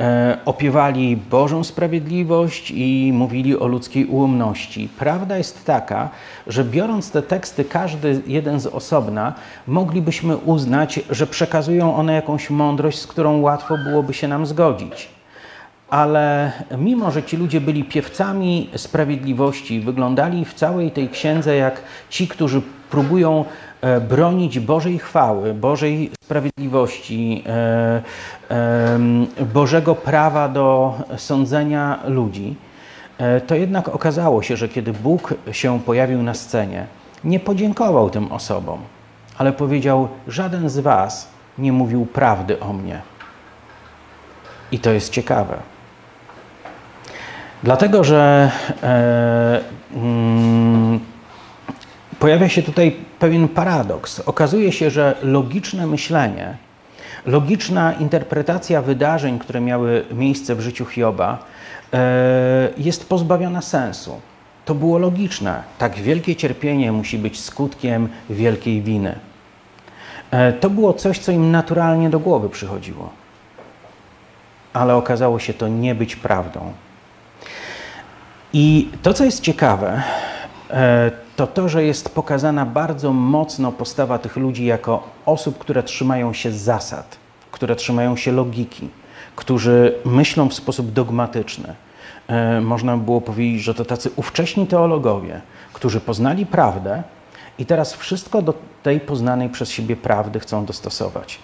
E, 0.00 0.38
opiewali 0.44 1.16
Bożą 1.16 1.64
sprawiedliwość 1.64 2.70
i 2.70 3.12
mówili 3.14 3.58
o 3.58 3.66
ludzkiej 3.66 4.06
ułomności. 4.06 4.88
Prawda 4.98 5.38
jest 5.38 5.64
taka, 5.64 6.08
że 6.46 6.64
biorąc 6.64 7.10
te 7.10 7.22
teksty, 7.22 7.64
każdy 7.64 8.22
jeden 8.26 8.60
z 8.60 8.66
osobna, 8.66 9.34
moglibyśmy 9.66 10.36
uznać, 10.36 11.00
że 11.10 11.26
przekazują 11.26 11.96
one 11.96 12.12
jakąś 12.12 12.50
mądrość, 12.50 12.98
z 12.98 13.06
którą 13.06 13.40
łatwo 13.40 13.78
byłoby 13.78 14.14
się 14.14 14.28
nam 14.28 14.46
zgodzić. 14.46 15.08
Ale 15.90 16.52
mimo, 16.78 17.10
że 17.10 17.22
ci 17.22 17.36
ludzie 17.36 17.60
byli 17.60 17.84
piewcami 17.84 18.70
sprawiedliwości, 18.76 19.80
wyglądali 19.80 20.44
w 20.44 20.54
całej 20.54 20.90
tej 20.90 21.08
księdze 21.08 21.56
jak 21.56 21.82
ci, 22.10 22.28
którzy 22.28 22.62
próbują 22.90 23.44
bronić 24.08 24.58
Bożej 24.58 24.98
chwały, 24.98 25.54
Bożej 25.54 26.10
sprawiedliwości, 26.24 27.44
e, 27.46 28.02
Bożego 29.54 29.94
prawa 29.94 30.48
do 30.48 30.94
sądzenia 31.16 31.98
ludzi, 32.06 32.56
e, 33.18 33.40
to 33.40 33.54
jednak 33.54 33.88
okazało 33.88 34.42
się, 34.42 34.56
że 34.56 34.68
kiedy 34.68 34.92
Bóg 34.92 35.34
się 35.52 35.80
pojawił 35.80 36.22
na 36.22 36.34
scenie, 36.34 36.86
nie 37.24 37.40
podziękował 37.40 38.10
tym 38.10 38.32
osobom, 38.32 38.78
ale 39.38 39.52
powiedział: 39.52 40.08
Żaden 40.28 40.68
z 40.68 40.78
Was 40.78 41.28
nie 41.58 41.72
mówił 41.72 42.06
prawdy 42.06 42.60
o 42.60 42.72
mnie. 42.72 43.00
I 44.72 44.78
to 44.78 44.90
jest 44.90 45.12
ciekawe. 45.12 45.56
Dlatego, 47.62 48.04
że 48.04 48.50
e, 48.82 49.60
mm, 49.94 51.00
pojawia 52.20 52.48
się 52.48 52.62
tutaj 52.62 52.96
pewien 53.18 53.48
paradoks. 53.48 54.20
Okazuje 54.20 54.72
się, 54.72 54.90
że 54.90 55.16
logiczne 55.22 55.86
myślenie, 55.86 56.56
logiczna 57.26 57.92
interpretacja 57.92 58.82
wydarzeń, 58.82 59.38
które 59.38 59.60
miały 59.60 60.04
miejsce 60.12 60.54
w 60.54 60.60
życiu 60.60 60.86
Hioba, 60.86 61.38
e, 61.92 62.68
jest 62.78 63.08
pozbawiona 63.08 63.62
sensu. 63.62 64.20
To 64.64 64.74
było 64.74 64.98
logiczne. 64.98 65.62
Tak 65.78 65.94
wielkie 65.94 66.36
cierpienie 66.36 66.92
musi 66.92 67.18
być 67.18 67.40
skutkiem 67.40 68.08
wielkiej 68.30 68.82
winy. 68.82 69.18
E, 70.30 70.52
to 70.52 70.70
było 70.70 70.92
coś, 70.92 71.18
co 71.18 71.32
im 71.32 71.50
naturalnie 71.50 72.10
do 72.10 72.18
głowy 72.18 72.48
przychodziło. 72.48 73.10
Ale 74.72 74.94
okazało 74.94 75.38
się 75.38 75.54
to 75.54 75.68
nie 75.68 75.94
być 75.94 76.16
prawdą. 76.16 76.72
I 78.52 78.90
to, 79.02 79.14
co 79.14 79.24
jest 79.24 79.40
ciekawe, 79.42 80.02
e, 80.70 81.10
to 81.40 81.46
to, 81.46 81.68
że 81.68 81.84
jest 81.84 82.14
pokazana 82.14 82.66
bardzo 82.66 83.12
mocno 83.12 83.72
postawa 83.72 84.18
tych 84.18 84.36
ludzi 84.36 84.64
jako 84.64 85.02
osób, 85.26 85.58
które 85.58 85.82
trzymają 85.82 86.32
się 86.32 86.52
zasad, 86.52 87.16
które 87.50 87.76
trzymają 87.76 88.16
się 88.16 88.32
logiki, 88.32 88.88
którzy 89.36 89.94
myślą 90.04 90.48
w 90.48 90.54
sposób 90.54 90.92
dogmatyczny. 90.92 91.74
E, 92.28 92.60
można 92.60 92.96
by 92.96 93.04
było 93.04 93.20
powiedzieć, 93.20 93.62
że 93.62 93.74
to 93.74 93.84
tacy 93.84 94.10
ówcześni 94.16 94.66
teologowie, 94.66 95.40
którzy 95.72 96.00
poznali 96.00 96.46
prawdę 96.46 97.02
i 97.58 97.66
teraz 97.66 97.94
wszystko 97.94 98.42
do 98.42 98.54
tej 98.82 99.00
poznanej 99.00 99.48
przez 99.48 99.70
siebie 99.70 99.96
prawdy 99.96 100.40
chcą 100.40 100.64
dostosować. 100.64 101.38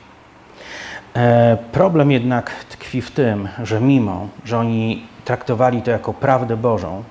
E, 1.14 1.56
problem 1.72 2.10
jednak 2.10 2.50
tkwi 2.64 3.02
w 3.02 3.10
tym, 3.10 3.48
że 3.62 3.80
mimo, 3.80 4.28
że 4.44 4.58
oni 4.58 5.06
traktowali 5.24 5.82
to 5.82 5.90
jako 5.90 6.14
prawdę 6.14 6.56
Bożą, 6.56 7.04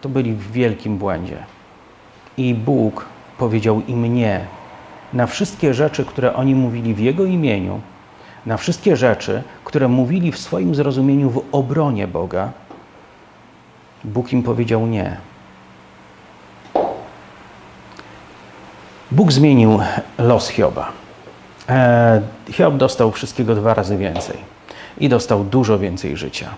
to 0.00 0.08
byli 0.08 0.32
w 0.32 0.52
wielkim 0.52 0.98
błędzie. 0.98 1.59
I 2.40 2.54
Bóg 2.54 3.06
powiedział 3.38 3.82
im 3.88 4.14
nie 4.14 4.40
na 5.12 5.26
wszystkie 5.26 5.74
rzeczy, 5.74 6.04
które 6.04 6.34
oni 6.34 6.54
mówili 6.54 6.94
w 6.94 6.98
Jego 6.98 7.24
imieniu, 7.24 7.80
na 8.46 8.56
wszystkie 8.56 8.96
rzeczy, 8.96 9.42
które 9.64 9.88
mówili 9.88 10.32
w 10.32 10.38
swoim 10.38 10.74
zrozumieniu 10.74 11.30
w 11.30 11.44
obronie 11.52 12.06
Boga. 12.06 12.50
Bóg 14.04 14.32
im 14.32 14.42
powiedział 14.42 14.86
nie. 14.86 15.16
Bóg 19.10 19.32
zmienił 19.32 19.80
los 20.18 20.48
Hioba. 20.48 20.92
E, 21.68 22.22
Hiob 22.50 22.76
dostał 22.76 23.12
wszystkiego 23.12 23.54
dwa 23.54 23.74
razy 23.74 23.96
więcej 23.96 24.36
i 24.98 25.08
dostał 25.08 25.44
dużo 25.44 25.78
więcej 25.78 26.16
życia. 26.16 26.50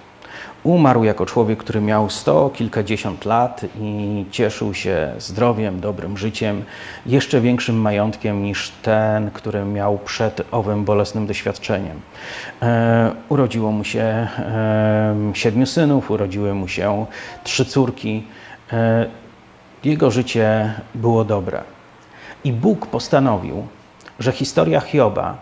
Umarł 0.65 1.05
jako 1.05 1.27
człowiek, 1.27 1.59
który 1.59 1.81
miał 1.81 2.11
sto 2.11 2.51
kilkadziesiąt 2.55 3.25
lat 3.25 3.61
i 3.81 4.25
cieszył 4.31 4.75
się 4.75 5.13
zdrowiem, 5.19 5.81
dobrym 5.81 6.19
życiem, 6.19 6.65
jeszcze 7.07 7.41
większym 7.41 7.77
majątkiem 7.77 8.43
niż 8.43 8.73
ten, 8.83 9.31
który 9.31 9.65
miał 9.65 9.99
przed 9.99 10.43
owym 10.51 10.85
bolesnym 10.85 11.27
doświadczeniem. 11.27 12.01
E, 12.63 13.13
urodziło 13.29 13.73
mu 13.73 13.85
się 13.85 14.01
e, 14.01 15.15
siedmiu 15.35 15.67
synów, 15.67 16.11
urodziły 16.11 16.55
mu 16.55 16.69
się 16.69 17.07
trzy 17.45 17.65
córki. 17.65 18.27
E, 18.73 19.07
jego 19.85 20.11
życie 20.11 20.75
było 20.95 21.25
dobre. 21.25 21.63
I 22.45 22.53
Bóg 22.53 22.87
postanowił, 22.87 23.67
że 24.19 24.33
historia 24.33 24.81
Hioba 24.81 25.37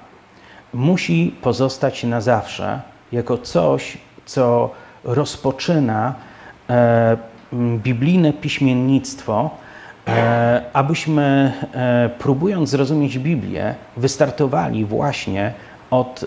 musi 0.74 1.34
pozostać 1.42 2.04
na 2.04 2.20
zawsze 2.20 2.80
jako 3.12 3.38
coś, 3.38 3.98
co 4.26 4.70
rozpoczyna 5.04 6.14
e, 6.70 7.16
biblijne 7.78 8.32
piśmiennictwo, 8.32 9.50
e, 10.08 10.62
abyśmy 10.72 11.52
e, 11.74 12.10
próbując 12.18 12.70
zrozumieć 12.70 13.18
Biblię, 13.18 13.74
wystartowali 13.96 14.84
właśnie 14.84 15.52
od 15.90 16.24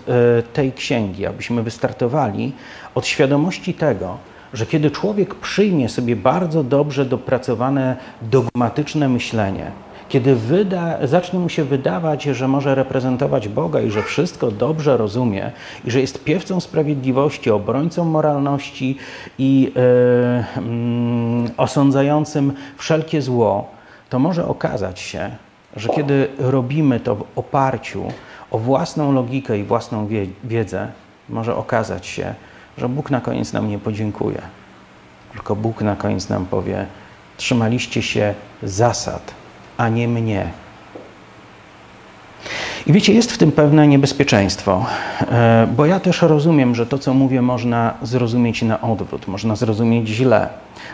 tej 0.54 0.72
księgi, 0.72 1.26
abyśmy 1.26 1.64
wystartowali 1.64 2.54
od 2.96 3.08
świadomości 3.08 3.74
tego, 3.74 4.18
że 4.54 4.66
kiedy 4.66 4.92
człowiek 4.92 5.36
przyjmie 5.36 5.90
sobie 5.90 6.16
bardzo 6.16 6.64
dobrze 6.64 7.06
dopracowane 7.06 7.96
dogmatyczne 8.22 9.10
myślenie, 9.10 9.72
kiedy 10.14 10.36
wyda, 10.36 11.08
zacznie 11.08 11.40
mu 11.40 11.50
się 11.50 11.64
wydawać, 11.64 12.24
że 12.24 12.48
może 12.48 12.76
reprezentować 12.76 13.48
Boga 13.48 13.82
i 13.82 13.92
że 13.92 14.04
wszystko 14.04 14.52
dobrze 14.52 14.98
rozumie 14.98 15.52
i 15.86 15.92
że 15.92 16.02
jest 16.02 16.24
piewcą 16.24 16.60
sprawiedliwości, 16.60 17.52
obrońcą 17.52 18.06
moralności 18.06 18.98
i 19.38 19.72
yy, 19.76 21.52
osądzającym 21.58 22.54
wszelkie 22.78 23.22
zło, 23.22 23.68
to 24.10 24.20
może 24.20 24.48
okazać 24.48 25.00
się, 25.00 25.32
że 25.76 25.90
kiedy 25.90 26.28
robimy 26.38 27.00
to 27.00 27.16
w 27.16 27.26
oparciu 27.36 28.04
o 28.52 28.58
własną 28.58 29.12
logikę 29.12 29.58
i 29.58 29.64
własną 29.64 30.08
wiedzę, 30.44 30.88
może 31.30 31.56
okazać 31.56 32.08
się, 32.08 32.34
że 32.78 32.90
Bóg 32.90 33.12
na 33.12 33.22
koniec 33.22 33.54
nam 33.54 33.70
nie 33.70 33.80
podziękuje. 33.80 34.42
Tylko 35.32 35.56
Bóg 35.56 35.82
na 35.82 35.96
koniec 35.96 36.30
nam 36.30 36.46
powie: 36.46 36.86
Trzymaliście 37.38 38.02
się 38.02 38.34
zasad, 38.64 39.43
a 39.78 39.90
nie 39.90 40.08
mnie. 40.08 40.52
I 42.88 42.94
wiecie, 42.94 43.14
jest 43.14 43.32
w 43.32 43.38
tym 43.38 43.52
pewne 43.52 43.88
niebezpieczeństwo, 43.88 44.86
e, 45.22 45.68
bo 45.76 45.86
ja 45.86 46.00
też 46.00 46.22
rozumiem, 46.22 46.76
że 46.76 46.86
to, 46.86 47.00
co 47.00 47.14
mówię, 47.14 47.42
można 47.42 47.94
zrozumieć 48.02 48.62
na 48.62 48.82
odwrót, 48.82 49.28
można 49.28 49.56
zrozumieć 49.56 50.08
źle. 50.08 50.50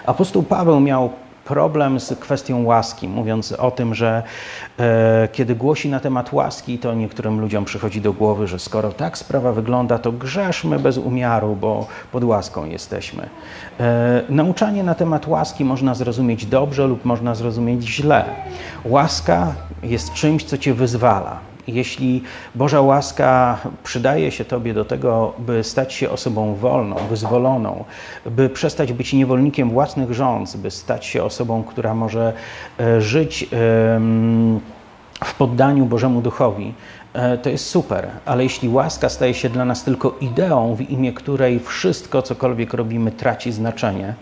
Apostoł 0.05 0.43
Paweł 0.43 0.79
miał 0.79 1.09
problem 1.49 1.99
z 1.99 2.19
kwestią 2.19 2.63
łaski, 2.63 3.07
mówiąc 3.07 3.51
o 3.51 3.71
tym, 3.71 3.95
że 3.95 4.23
e, 4.79 5.27
kiedy 5.31 5.55
głosi 5.55 5.89
na 5.89 5.99
temat 5.99 6.33
łaski, 6.33 6.79
to 6.79 6.93
niektórym 6.93 7.39
ludziom 7.39 7.65
przychodzi 7.65 8.01
do 8.01 8.13
głowy, 8.13 8.47
że 8.47 8.59
skoro 8.59 8.91
tak 8.91 9.17
sprawa 9.17 9.51
wygląda, 9.53 9.97
to 9.97 10.11
grzeszmy 10.11 10.79
bez 10.79 10.97
umiaru, 10.97 11.55
bo 11.55 11.87
pod 12.11 12.23
łaską 12.23 12.65
jesteśmy. 12.65 13.29
E, 13.79 14.21
nauczanie 14.29 14.83
na 14.83 14.95
temat 14.95 15.27
łaski 15.27 15.65
można 15.65 15.95
zrozumieć 15.95 16.45
dobrze 16.45 16.87
lub 16.87 17.05
można 17.05 17.35
zrozumieć 17.35 17.83
źle. 17.83 18.25
Łaska 18.85 19.53
jest 19.83 20.13
czymś, 20.13 20.43
co 20.43 20.57
cię 20.57 20.73
wyzwala 20.73 21.48
jeśli 21.67 22.23
Boża 22.55 22.81
łaska 22.81 23.59
przydaje 23.83 24.31
się 24.31 24.45
Tobie 24.45 24.73
do 24.73 24.85
tego, 24.85 25.33
by 25.39 25.63
stać 25.63 25.93
się 25.93 26.09
osobą 26.09 26.55
wolną, 26.55 26.95
wyzwoloną, 27.09 27.83
by 28.25 28.49
przestać 28.49 28.93
być 28.93 29.13
niewolnikiem 29.13 29.69
własnych 29.69 30.13
rządz, 30.13 30.55
by 30.55 30.71
stać 30.71 31.05
się 31.05 31.23
osobą, 31.23 31.63
która 31.63 31.93
może 31.93 32.33
e, 32.79 33.01
żyć 33.01 33.49
w 35.23 35.33
poddaniu 35.33 35.85
Bożemu 35.85 36.21
Duchowi, 36.21 36.73
e, 37.13 37.37
to 37.37 37.49
jest 37.49 37.65
super, 37.65 38.09
ale 38.25 38.43
jeśli 38.43 38.69
łaska 38.69 39.09
staje 39.09 39.33
się 39.33 39.49
dla 39.49 39.65
nas 39.65 39.83
tylko 39.83 40.15
ideą, 40.21 40.75
w 40.75 40.81
imię 40.81 41.13
której 41.13 41.59
wszystko, 41.59 42.21
cokolwiek 42.21 42.73
robimy, 42.73 43.11
traci 43.11 43.51
znaczenie, 43.51 44.13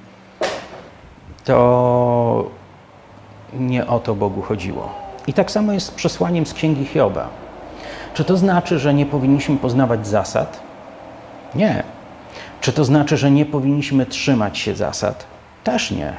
to 1.45 2.49
nie 3.53 3.87
o 3.87 3.99
to 3.99 4.15
Bogu 4.15 4.41
chodziło. 4.41 5.06
I 5.27 5.33
tak 5.33 5.51
samo 5.51 5.73
jest 5.73 5.87
z 5.87 5.91
przesłaniem 5.91 6.45
z 6.45 6.53
księgi 6.53 6.85
Hioba. 6.85 7.29
Czy 8.13 8.23
to 8.23 8.37
znaczy, 8.37 8.79
że 8.79 8.93
nie 8.93 9.05
powinniśmy 9.05 9.57
poznawać 9.57 10.07
zasad? 10.07 10.59
Nie. 11.55 11.83
Czy 12.61 12.73
to 12.73 12.85
znaczy, 12.85 13.17
że 13.17 13.31
nie 13.31 13.45
powinniśmy 13.45 14.05
trzymać 14.05 14.57
się 14.57 14.75
zasad? 14.75 15.25
Też 15.63 15.91
nie. 15.91 16.13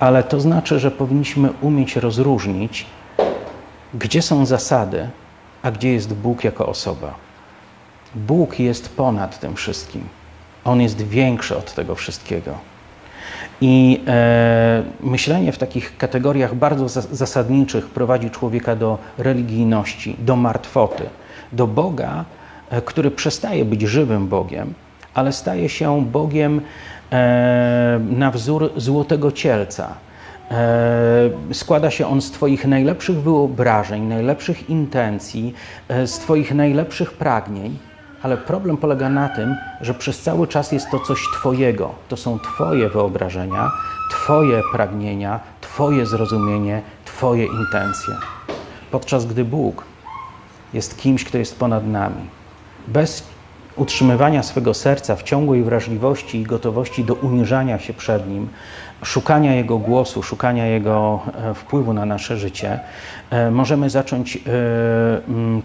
Ale 0.00 0.22
to 0.22 0.40
znaczy, 0.40 0.78
że 0.78 0.90
powinniśmy 0.90 1.52
umieć 1.60 1.96
rozróżnić, 1.96 2.86
gdzie 3.94 4.22
są 4.22 4.46
zasady, 4.46 5.08
a 5.62 5.70
gdzie 5.70 5.92
jest 5.92 6.14
Bóg 6.14 6.44
jako 6.44 6.66
osoba. 6.66 7.14
Bóg 8.14 8.58
jest 8.58 8.96
ponad 8.96 9.40
tym 9.40 9.54
wszystkim. 9.54 10.08
On 10.64 10.80
jest 10.80 11.02
większy 11.02 11.56
od 11.56 11.74
tego 11.74 11.94
wszystkiego. 11.94 12.58
I 13.60 14.02
e, 14.06 14.82
myślenie 15.00 15.52
w 15.52 15.58
takich 15.58 15.96
kategoriach 15.96 16.54
bardzo 16.54 16.88
zasadniczych 16.88 17.86
prowadzi 17.86 18.30
człowieka 18.30 18.76
do 18.76 18.98
religijności, 19.18 20.16
do 20.18 20.36
martwoty, 20.36 21.04
do 21.52 21.66
Boga, 21.66 22.24
e, 22.70 22.82
który 22.82 23.10
przestaje 23.10 23.64
być 23.64 23.82
żywym 23.82 24.28
Bogiem, 24.28 24.74
ale 25.14 25.32
staje 25.32 25.68
się 25.68 26.04
Bogiem 26.04 26.60
e, 27.12 28.00
na 28.10 28.30
wzór 28.30 28.72
złotego 28.76 29.32
cielca. 29.32 29.94
E, 30.50 31.30
składa 31.52 31.90
się 31.90 32.06
on 32.06 32.22
z 32.22 32.30
Twoich 32.30 32.66
najlepszych 32.66 33.22
wyobrażeń, 33.22 34.02
najlepszych 34.02 34.70
intencji, 34.70 35.54
e, 35.88 36.06
z 36.06 36.18
Twoich 36.18 36.54
najlepszych 36.54 37.12
pragnień 37.12 37.78
ale 38.24 38.36
problem 38.36 38.76
polega 38.76 39.08
na 39.08 39.28
tym, 39.28 39.56
że 39.80 39.94
przez 39.94 40.22
cały 40.22 40.46
czas 40.48 40.72
jest 40.72 40.90
to 40.90 40.98
coś 40.98 41.28
Twojego. 41.34 41.94
To 42.08 42.16
są 42.16 42.38
Twoje 42.38 42.88
wyobrażenia, 42.88 43.70
Twoje 44.10 44.62
pragnienia, 44.72 45.40
Twoje 45.60 46.06
zrozumienie, 46.06 46.82
Twoje 47.04 47.46
intencje. 47.46 48.14
Podczas 48.90 49.26
gdy 49.26 49.44
Bóg 49.44 49.84
jest 50.74 50.98
kimś, 50.98 51.24
kto 51.24 51.38
jest 51.38 51.58
ponad 51.58 51.86
nami. 51.86 52.28
Bez 52.88 53.26
utrzymywania 53.76 54.42
swego 54.42 54.74
serca 54.74 55.16
w 55.16 55.22
ciągłej 55.22 55.62
wrażliwości 55.62 56.40
i 56.40 56.42
gotowości 56.42 57.04
do 57.04 57.14
uniżania 57.14 57.78
się 57.78 57.94
przed 57.94 58.28
Nim, 58.28 58.48
szukania 59.02 59.54
Jego 59.54 59.78
głosu, 59.78 60.22
szukania 60.22 60.66
Jego 60.66 61.20
e, 61.34 61.54
wpływu 61.54 61.92
na 61.92 62.06
nasze 62.06 62.36
życie, 62.36 62.80
e, 63.30 63.50
możemy 63.50 63.90
zacząć 63.90 64.36
e, 64.36 64.40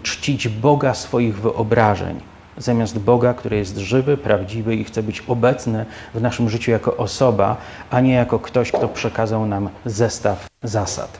czcić 0.02 0.48
Boga 0.48 0.94
swoich 0.94 1.40
wyobrażeń 1.40 2.29
zamiast 2.58 2.98
Boga, 2.98 3.34
który 3.34 3.56
jest 3.56 3.78
żywy, 3.78 4.16
prawdziwy 4.16 4.76
i 4.76 4.84
chce 4.84 5.02
być 5.02 5.22
obecny 5.28 5.86
w 6.14 6.20
naszym 6.20 6.50
życiu 6.50 6.70
jako 6.70 6.96
osoba, 6.96 7.56
a 7.90 8.00
nie 8.00 8.12
jako 8.12 8.38
ktoś, 8.38 8.72
kto 8.72 8.88
przekazał 8.88 9.46
nam 9.46 9.68
zestaw 9.84 10.46
zasad. 10.62 11.18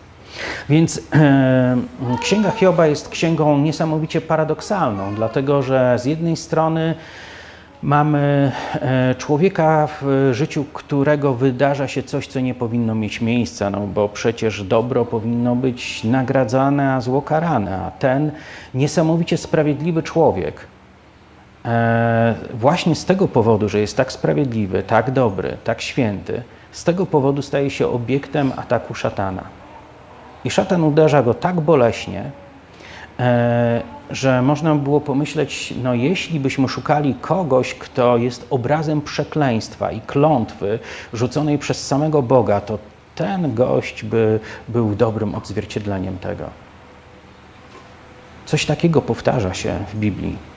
Więc 0.68 1.00
e, 1.14 1.76
Księga 2.20 2.50
Hioba 2.50 2.87
jest 2.87 3.08
księgą 3.08 3.58
niesamowicie 3.58 4.20
paradoksalną, 4.20 5.14
dlatego 5.14 5.62
że 5.62 5.99
z 5.99 6.04
jednej 6.04 6.37
strony 6.37 6.94
mamy 7.82 8.52
e, 8.75 9.14
człowieka 9.14 9.88
w 10.00 10.30
życiu, 10.32 10.64
którego 10.72 11.34
wydarza 11.34 11.88
się 11.88 12.02
coś, 12.02 12.26
co 12.26 12.40
nie 12.40 12.54
powinno 12.54 12.94
mieć 12.94 13.20
miejsca, 13.20 13.70
no 13.70 13.80
bo 13.80 14.08
przecież 14.08 14.62
dobro 14.62 15.04
powinno 15.04 15.56
być 15.56 16.04
nagradzane, 16.04 16.94
a 16.94 17.00
zło 17.00 17.22
karane, 17.22 17.82
a 17.87 17.90
ten 17.90 18.32
niesamowicie 18.75 19.37
sprawiedliwy 19.37 20.02
człowiek 20.02 20.66
właśnie 22.54 22.94
z 22.94 23.04
tego 23.04 23.28
powodu, 23.28 23.68
że 23.68 23.80
jest 23.80 23.96
tak 23.96 24.12
sprawiedliwy, 24.12 24.82
tak 24.82 25.10
dobry, 25.10 25.56
tak 25.64 25.82
święty, 25.82 26.42
z 26.72 26.84
tego 26.84 27.06
powodu 27.06 27.42
staje 27.42 27.70
się 27.70 27.88
obiektem 27.88 28.52
ataku 28.56 28.94
szatana. 28.94 29.44
I 30.44 30.50
szatan 30.50 30.84
uderza 30.84 31.23
go 31.23 31.34
tak 31.34 31.60
boleśnie, 31.60 32.30
e, 33.20 33.82
że 34.10 34.42
można 34.42 34.75
by 34.75 34.82
było 34.82 35.00
pomyśleć, 35.00 35.75
no 35.82 35.94
jeśli 35.94 36.40
byśmy 36.40 36.68
szukali 36.68 37.14
kogoś, 37.14 37.75
kto 37.75 38.16
jest 38.16 38.46
obrazem 38.50 39.02
przekleństwa 39.02 39.92
i 39.92 40.00
klątwy 40.00 40.78
rzuconej 41.12 41.58
przez 41.58 41.86
samego 41.86 42.23
Boga, 42.23 42.60
to 42.60 42.78
ten 43.14 43.54
gość 43.54 44.04
by 44.04 44.40
był 44.68 44.94
dobrym 44.94 45.34
odzwierciedleniem 45.34 46.18
tego. 46.18 46.44
Coś 48.46 48.66
takiego 48.66 49.02
powtarza 49.02 49.54
się 49.54 49.75
w 49.92 49.96
Biblii. 49.96 50.50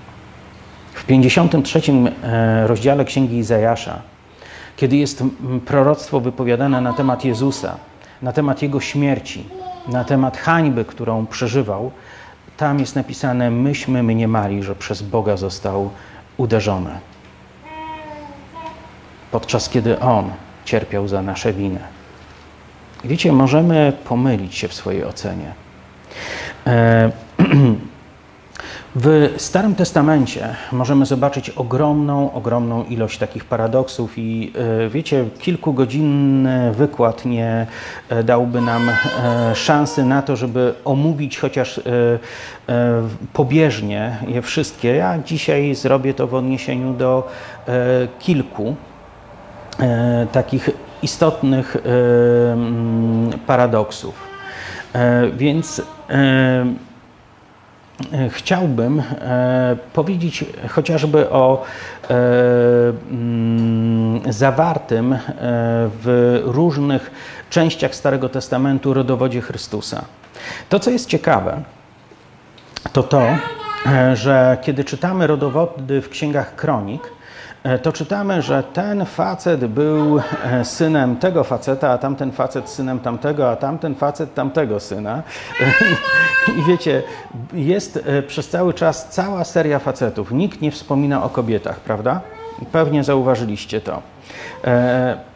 W 0.94 1.06
53 1.06 1.82
e, 2.24 2.68
rozdziale 2.68 3.06
Księgi 3.06 3.38
Izajasza, 3.38 4.02
kiedy 4.76 4.98
jest 4.98 5.24
proroctwo 5.66 6.20
wypowiadane 6.20 6.82
na 6.82 6.94
temat 6.94 7.26
Jezusa, 7.26 7.78
na 8.22 8.32
temat 8.32 8.62
Jego 8.62 8.80
śmierci, 8.80 9.46
na 9.88 10.04
temat 10.04 10.38
hańby, 10.38 10.86
którą 10.86 11.26
przeżywał, 11.26 11.92
tam 12.58 12.80
jest 12.80 12.96
napisane: 12.96 13.52
Myśmy 13.52 14.04
mniemali, 14.04 14.64
że 14.64 14.76
przez 14.76 15.02
Boga 15.02 15.38
został 15.38 15.90
uderzony. 16.38 17.00
Podczas 19.32 19.70
kiedy 19.70 20.00
On 20.00 20.32
cierpiał 20.66 21.08
za 21.08 21.22
nasze 21.22 21.54
winy. 21.54 21.80
Wiecie, 23.04 23.32
możemy 23.32 23.94
pomylić 24.04 24.56
się 24.56 24.68
w 24.68 24.74
swojej 24.74 25.06
ocenie. 25.06 25.54
E, 26.68 27.12
W 28.96 29.34
Starym 29.38 29.76
Testamencie 29.76 30.56
możemy 30.72 31.06
zobaczyć 31.06 31.50
ogromną, 31.50 32.34
ogromną 32.34 32.84
ilość 32.84 33.18
takich 33.18 33.46
paradoksów 33.46 34.18
i 34.18 34.54
e, 34.86 34.90
wiecie, 34.90 35.26
kilkugodzinny 35.40 36.72
wykład 36.72 37.26
nie 37.26 37.68
e, 38.10 38.24
dałby 38.24 38.62
nam 38.62 38.90
e, 38.90 39.56
szansy 39.56 40.06
na 40.06 40.22
to, 40.22 40.36
żeby 40.36 40.74
omówić 40.86 41.40
chociaż 41.40 41.82
pobieżnie 43.34 44.18
je 44.28 44.42
wszystkie. 44.42 44.96
Ja 44.96 45.20
dzisiaj 45.26 45.76
zrobię 45.76 46.14
to 46.14 46.28
w 46.28 46.34
odniesieniu 46.34 46.94
do 46.94 47.28
kilku 48.20 48.76
takich 50.32 50.70
istotnych 51.02 51.78
paradoksów. 53.48 54.28
Więc 55.34 55.82
chciałbym 58.30 59.00
e, 59.00 59.76
powiedzieć 59.94 60.46
chociażby 60.70 61.30
o 61.30 61.64
e, 62.10 62.14
mm, 63.12 64.34
zawartym 64.34 65.18
w 66.04 66.42
różnych 66.46 67.12
częściach 67.50 67.96
Starego 67.96 68.30
Testamentu 68.30 68.94
rodowodzie 68.94 69.42
Chrystusa. 69.42 70.06
To, 70.70 70.80
co 70.80 70.92
jest 70.92 71.10
ciekawe, 71.10 71.62
to 72.94 73.04
to, 73.04 73.28
że 74.14 74.58
kiedy 74.62 74.84
czytamy 74.84 75.28
rodowody 75.28 76.02
w 76.02 76.10
księgach 76.10 76.56
kronik, 76.56 77.02
E, 77.02 77.23
to 77.82 77.92
czytamy, 77.92 78.42
że 78.42 78.64
ten 78.64 79.06
facet 79.06 79.66
był 79.66 80.20
e, 80.44 80.66
synem 80.66 81.16
tego 81.16 81.44
faceta, 81.44 81.90
a 81.92 81.98
tamten 81.98 82.32
facet 82.32 82.70
synem 82.70 83.00
tamtego, 83.00 83.52
a 83.52 83.56
tamten 83.56 83.96
facet 83.96 84.34
tamtego 84.34 84.80
syna. 84.80 85.24
I 86.60 86.64
wiecie, 86.68 87.04
jest 87.54 88.00
e, 88.06 88.22
przez 88.22 88.50
cały 88.50 88.74
czas 88.74 89.10
cała 89.10 89.44
seria 89.44 89.80
facetów. 89.80 90.32
Nikt 90.32 90.62
nie 90.62 90.72
wspomina 90.72 91.24
o 91.24 91.30
kobietach, 91.30 91.80
prawda? 91.80 92.22
Pewnie 92.72 93.04
zauważyliście 93.04 93.82
to. 93.82 94.02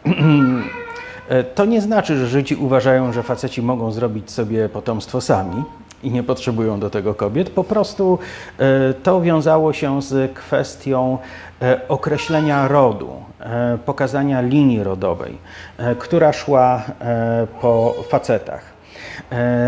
To 1.54 1.64
nie 1.64 1.80
znaczy, 1.80 2.16
że 2.16 2.26
Żydzi 2.26 2.56
uważają, 2.56 3.12
że 3.12 3.22
faceci 3.22 3.62
mogą 3.62 3.92
zrobić 3.92 4.30
sobie 4.30 4.68
potomstwo 4.68 5.20
sami 5.20 5.64
i 6.02 6.10
nie 6.10 6.22
potrzebują 6.22 6.80
do 6.80 6.90
tego 6.90 7.14
kobiet. 7.14 7.50
Po 7.50 7.64
prostu 7.64 8.18
e, 8.58 8.94
to 8.94 9.20
wiązało 9.20 9.72
się 9.72 10.02
z 10.02 10.32
kwestią 10.32 11.18
e, 11.18 11.47
określenia 11.88 12.68
rodu, 12.68 13.22
e, 13.40 13.78
pokazania 13.86 14.40
linii 14.40 14.82
rodowej, 14.82 15.38
która 15.98 16.32
szła 16.32 16.82
po 17.60 17.94
facetach. 18.08 18.62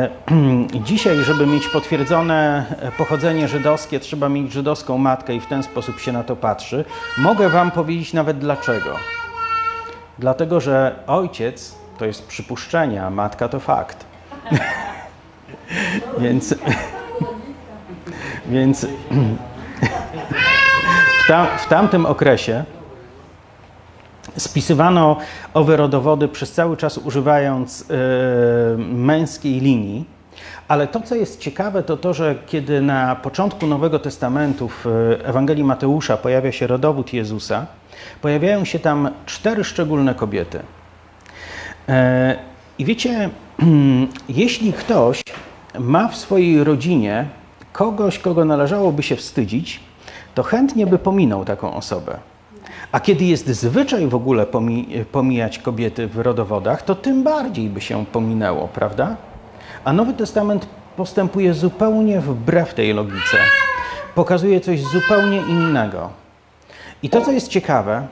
Dzisiaj, 0.84 1.24
żeby 1.24 1.46
mieć 1.46 1.68
potwierdzone 1.68 2.64
pochodzenie 2.98 3.48
żydowskie, 3.48 4.00
trzeba 4.00 4.28
mieć 4.28 4.52
żydowską 4.52 4.98
matkę 4.98 5.34
i 5.34 5.40
w 5.40 5.46
ten 5.46 5.62
sposób 5.62 6.00
się 6.00 6.12
na 6.12 6.22
to 6.22 6.36
patrzy. 6.36 6.84
Mogę 7.18 7.48
Wam 7.48 7.70
powiedzieć 7.70 8.12
nawet 8.12 8.38
dlaczego. 8.38 8.96
Dlatego, 10.18 10.60
że 10.60 10.94
ojciec 11.06 11.74
to 11.98 12.06
jest 12.06 12.26
przypuszczenie, 12.26 13.04
a 13.04 13.10
matka 13.10 13.48
to 13.48 13.60
fakt. 13.60 14.04
Więc, 16.18 16.54
więc 18.46 18.86
w 21.58 21.68
tamtym 21.68 22.06
okresie 22.06 22.64
spisywano 24.36 25.16
owe 25.54 25.76
rodowody 25.76 26.28
przez 26.28 26.52
cały 26.52 26.76
czas 26.76 26.98
używając 26.98 27.80
y, 27.80 27.84
męskiej 28.78 29.60
linii, 29.60 30.04
Ale 30.68 30.86
to, 30.86 31.00
co 31.00 31.14
jest 31.14 31.40
ciekawe, 31.40 31.82
to 31.82 31.96
to, 31.96 32.14
że 32.14 32.34
kiedy 32.46 32.80
na 32.80 33.16
początku 33.16 33.66
Nowego 33.66 33.98
Testamentu 33.98 34.68
w 34.68 34.86
Ewangelii 35.24 35.64
Mateusza 35.64 36.16
pojawia 36.16 36.52
się 36.52 36.66
rodowód 36.66 37.12
Jezusa, 37.12 37.66
pojawiają 38.22 38.64
się 38.64 38.78
tam 38.78 39.10
cztery 39.26 39.64
szczególne 39.64 40.14
kobiety. 40.14 40.62
E, 41.88 42.36
I 42.78 42.84
wiecie, 42.84 43.30
jeśli 44.28 44.72
ktoś 44.72 45.22
ma 45.78 46.08
w 46.08 46.16
swojej 46.16 46.64
rodzinie 46.64 47.24
kogoś, 47.72 48.18
kogo 48.18 48.44
należałoby 48.44 49.02
się 49.02 49.16
wstydzić, 49.16 49.89
to 50.34 50.42
chętnie 50.42 50.86
by 50.86 50.98
pominął 50.98 51.44
taką 51.44 51.74
osobę. 51.74 52.16
A 52.92 53.00
kiedy 53.00 53.24
jest 53.24 53.48
zwyczaj 53.48 54.06
w 54.06 54.14
ogóle 54.14 54.46
pomijać 55.12 55.58
kobiety 55.58 56.06
w 56.06 56.18
rodowodach, 56.18 56.82
to 56.82 56.94
tym 56.94 57.22
bardziej 57.22 57.68
by 57.68 57.80
się 57.80 58.06
pominęło, 58.06 58.68
prawda? 58.68 59.16
A 59.84 59.92
Nowy 59.92 60.12
Testament 60.12 60.66
postępuje 60.96 61.54
zupełnie 61.54 62.20
wbrew 62.20 62.74
tej 62.74 62.94
logice. 62.94 63.36
Pokazuje 64.14 64.60
coś 64.60 64.80
zupełnie 64.82 65.36
innego. 65.36 66.10
I 67.02 67.10
to, 67.10 67.20
co 67.20 67.32
jest 67.32 67.48
ciekawe, 67.48 68.06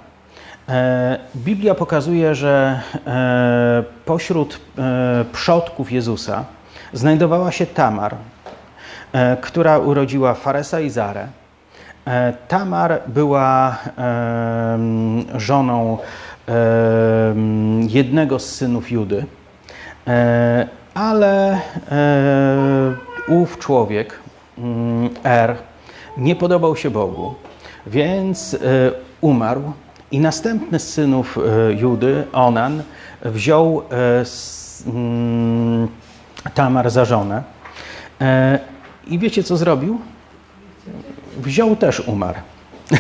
e, 0.69 1.19
Biblia 1.37 1.75
pokazuje, 1.75 2.35
że 2.35 2.81
e, 3.07 3.85
pośród 4.05 4.61
e, 4.79 5.25
przodków 5.33 5.93
Jezusa 5.93 6.45
znajdowała 6.93 7.53
się 7.53 7.67
Tamar, 7.67 8.15
która 9.41 9.79
urodziła 9.79 10.35
Faresa 10.35 10.81
i 10.81 10.91
Zarę. 10.91 11.27
Tamar 12.49 13.01
była 13.07 13.79
żoną 15.37 15.99
jednego 17.89 18.39
z 18.39 18.55
synów 18.55 18.91
Judy 18.91 19.27
ale 20.99 21.61
e, 21.91 22.95
ów 23.29 23.59
człowiek, 23.59 24.19
Er, 25.25 25.57
nie 26.17 26.37
podobał 26.37 26.77
się 26.77 26.91
Bogu, 26.91 27.35
więc 27.87 28.55
e, 28.55 28.59
umarł 29.21 29.63
i 30.11 30.21
następny 30.21 30.79
z 30.79 30.89
synów 30.89 31.39
e, 31.39 31.73
Judy, 31.73 32.25
Onan, 32.33 32.83
wziął 33.23 33.83
e, 33.83 34.25
mm, 34.87 35.89
Tamar 36.55 36.91
za 36.91 37.05
żonę. 37.05 37.43
E, 38.21 38.59
I 39.07 39.19
wiecie, 39.19 39.43
co 39.43 39.57
zrobił? 39.57 40.01
Wziął 41.39 41.77
też 41.77 42.01
umarł. 42.01 42.39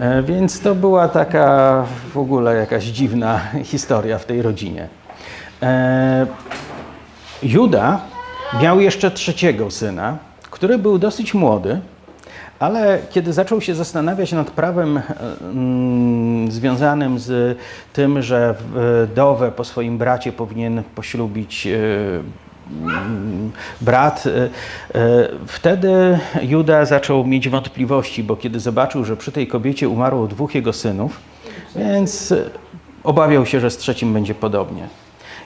E, 0.00 0.22
więc 0.22 0.60
to 0.60 0.74
była 0.74 1.08
taka 1.08 1.84
w 2.12 2.18
ogóle 2.18 2.54
jakaś 2.56 2.84
dziwna 2.84 3.40
historia 3.64 4.18
w 4.18 4.24
tej 4.24 4.42
rodzinie. 4.42 4.88
Juda 7.42 8.00
miał 8.62 8.80
jeszcze 8.80 9.10
trzeciego 9.10 9.70
syna, 9.70 10.18
który 10.50 10.78
był 10.78 10.98
dosyć 10.98 11.34
młody, 11.34 11.80
ale 12.58 12.98
kiedy 13.10 13.32
zaczął 13.32 13.60
się 13.60 13.74
zastanawiać 13.74 14.32
nad 14.32 14.50
prawem 14.50 15.00
mm, 15.40 16.50
związanym 16.52 17.18
z 17.18 17.58
tym, 17.92 18.22
że 18.22 18.54
wdowę 19.04 19.52
po 19.52 19.64
swoim 19.64 19.98
bracie 19.98 20.32
powinien 20.32 20.82
poślubić 20.94 21.66
e, 21.66 21.76
mm, 21.76 22.32
brat, 23.80 24.24
e, 24.26 24.30
e, 24.94 25.28
wtedy 25.46 26.18
Juda 26.42 26.84
zaczął 26.84 27.24
mieć 27.24 27.48
wątpliwości, 27.48 28.22
bo 28.22 28.36
kiedy 28.36 28.60
zobaczył, 28.60 29.04
że 29.04 29.16
przy 29.16 29.32
tej 29.32 29.46
kobiecie 29.46 29.88
umarło 29.88 30.26
dwóch 30.26 30.54
jego 30.54 30.72
synów, 30.72 31.20
więc 31.76 32.34
obawiał 33.04 33.46
się, 33.46 33.60
że 33.60 33.70
z 33.70 33.76
trzecim 33.76 34.12
będzie 34.12 34.34
podobnie. 34.34 34.88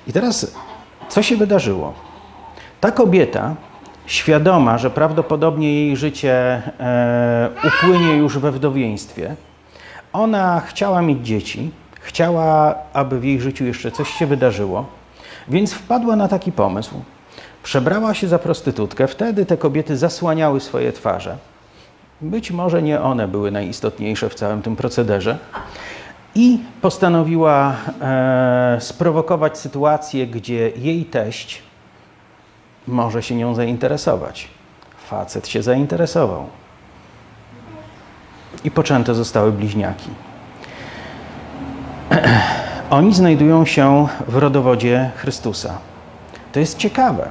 I 0.07 0.13
teraz 0.13 0.57
co 1.09 1.23
się 1.23 1.37
wydarzyło? 1.37 1.95
Ta 2.81 2.91
kobieta, 2.91 3.55
świadoma, 4.07 4.79
że 4.79 4.91
prawdopodobnie 4.91 5.75
jej 5.75 5.97
życie 5.97 6.33
e, 6.81 7.49
upłynie 7.65 8.17
już 8.17 8.39
we 8.39 8.53
wdowieństwie, 8.53 9.37
ona 10.13 10.61
chciała 10.61 11.03
mieć 11.03 11.27
dzieci, 11.27 11.71
chciała, 12.01 12.75
aby 12.93 13.21
w 13.21 13.25
jej 13.25 13.41
życiu 13.41 13.65
jeszcze 13.65 13.91
coś 13.91 14.11
się 14.11 14.27
wydarzyło, 14.27 14.87
więc 15.49 15.73
wpadła 15.73 16.17
na 16.17 16.29
taki 16.29 16.53
pomysł. 16.53 16.95
Przebrała 17.63 18.15
się 18.15 18.29
za 18.29 18.39
prostytutkę, 18.39 19.09
wtedy 19.09 19.47
te 19.47 19.57
kobiety 19.57 19.97
zasłaniały 19.97 20.61
swoje 20.61 20.93
twarze. 20.93 21.37
Być 22.21 22.51
może 22.51 22.83
nie 22.83 23.01
one 23.01 23.29
były 23.29 23.51
najistotniejsze 23.51 24.29
w 24.29 24.35
całym 24.35 24.63
tym 24.63 24.77
procederze 24.77 25.39
i 26.35 26.59
postanowiła 26.83 27.77
e, 28.01 28.77
sprowokować 28.81 29.59
sytuację, 29.59 30.27
gdzie 30.27 30.71
jej 30.71 31.05
teść 31.05 31.63
może 32.87 33.23
się 33.23 33.35
nią 33.35 33.55
zainteresować. 33.55 34.49
Facet 35.09 35.49
się 35.49 35.63
zainteresował. 35.63 36.47
I 38.65 38.71
poczęte 38.71 39.15
zostały 39.15 39.53
bliźniaki. 39.53 40.11
Oni 42.91 43.15
znajdują 43.15 43.65
się 43.65 44.07
w 44.29 44.37
rodowodzie 44.37 45.11
Chrystusa. 45.17 45.79
To 46.53 46.61
jest 46.61 46.79
ciekawe. 46.79 47.29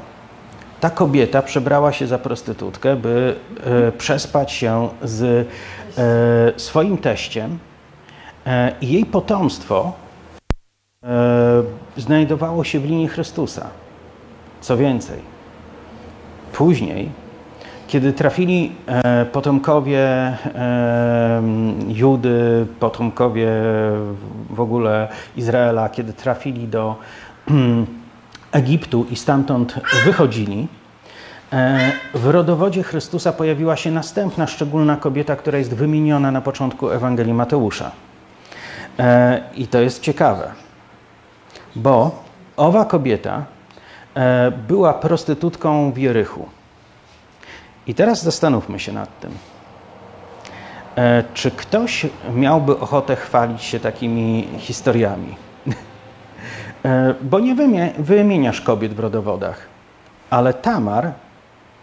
Ta 0.79 0.89
kobieta 0.89 1.41
przebrała 1.41 1.93
się 1.93 2.07
za 2.07 2.17
prostytutkę, 2.17 2.95
by 2.95 3.35
e, 3.63 3.91
przespać 3.91 4.51
się 4.51 4.89
z 5.03 5.47
e, 5.97 6.59
swoim 6.59 6.97
teściem, 6.97 7.59
E, 8.45 8.71
I 8.81 8.91
jej 8.91 9.05
potomstwo 9.05 9.93
e, 11.03 11.63
znajdowało 11.97 12.63
się 12.63 12.79
w 12.79 12.85
linii 12.85 13.07
Chrystusa. 13.07 13.69
Co 14.61 14.77
więcej, 14.77 15.19
później, 16.53 17.11
kiedy 17.87 18.13
trafili 18.13 18.71
e, 18.87 19.25
potomkowie 19.25 20.07
Judy, 21.87 22.65
potomkowie 22.79 23.47
w 24.49 24.59
ogóle 24.59 25.07
Izraela, 25.37 25.89
kiedy 25.89 26.13
trafili 26.13 26.67
do 26.67 26.95
Egiptu 28.51 29.05
i 29.11 29.15
stamtąd 29.15 29.79
wychodzili, 30.05 30.67
w 32.13 32.25
rodowodzie 32.25 32.83
Chrystusa 32.83 33.33
pojawiła 33.33 33.75
się 33.75 33.91
następna 33.91 34.47
szczególna 34.47 34.97
kobieta, 34.97 35.35
która 35.35 35.57
jest 35.57 35.73
wymieniona 35.73 36.31
na 36.31 36.41
początku 36.41 36.89
Ewangelii 36.89 37.33
Mateusza. 37.33 37.91
E, 38.99 39.43
I 39.55 39.67
to 39.67 39.79
jest 39.79 40.01
ciekawe, 40.01 40.51
bo 41.75 42.23
owa 42.57 42.85
kobieta 42.85 43.45
e, 44.15 44.51
była 44.51 44.93
prostytutką 44.93 45.91
w 45.91 45.97
Jerychu. 45.97 46.54
I 47.87 47.95
teraz 47.95 48.23
zastanówmy 48.23 48.79
się 48.79 48.93
nad 48.93 49.19
tym. 49.19 49.31
E, 50.95 51.23
czy 51.33 51.51
ktoś 51.51 52.05
miałby 52.33 52.79
ochotę 52.79 53.15
chwalić 53.15 53.63
się 53.63 53.79
takimi 53.79 54.47
historiami? 54.57 55.35
Bo 57.21 57.39
nie 57.39 57.55
wymieniasz 57.99 58.61
kobiet 58.61 58.93
w 58.93 58.99
rodowodach, 58.99 59.67
ale 60.29 60.53
Tamar, 60.53 61.11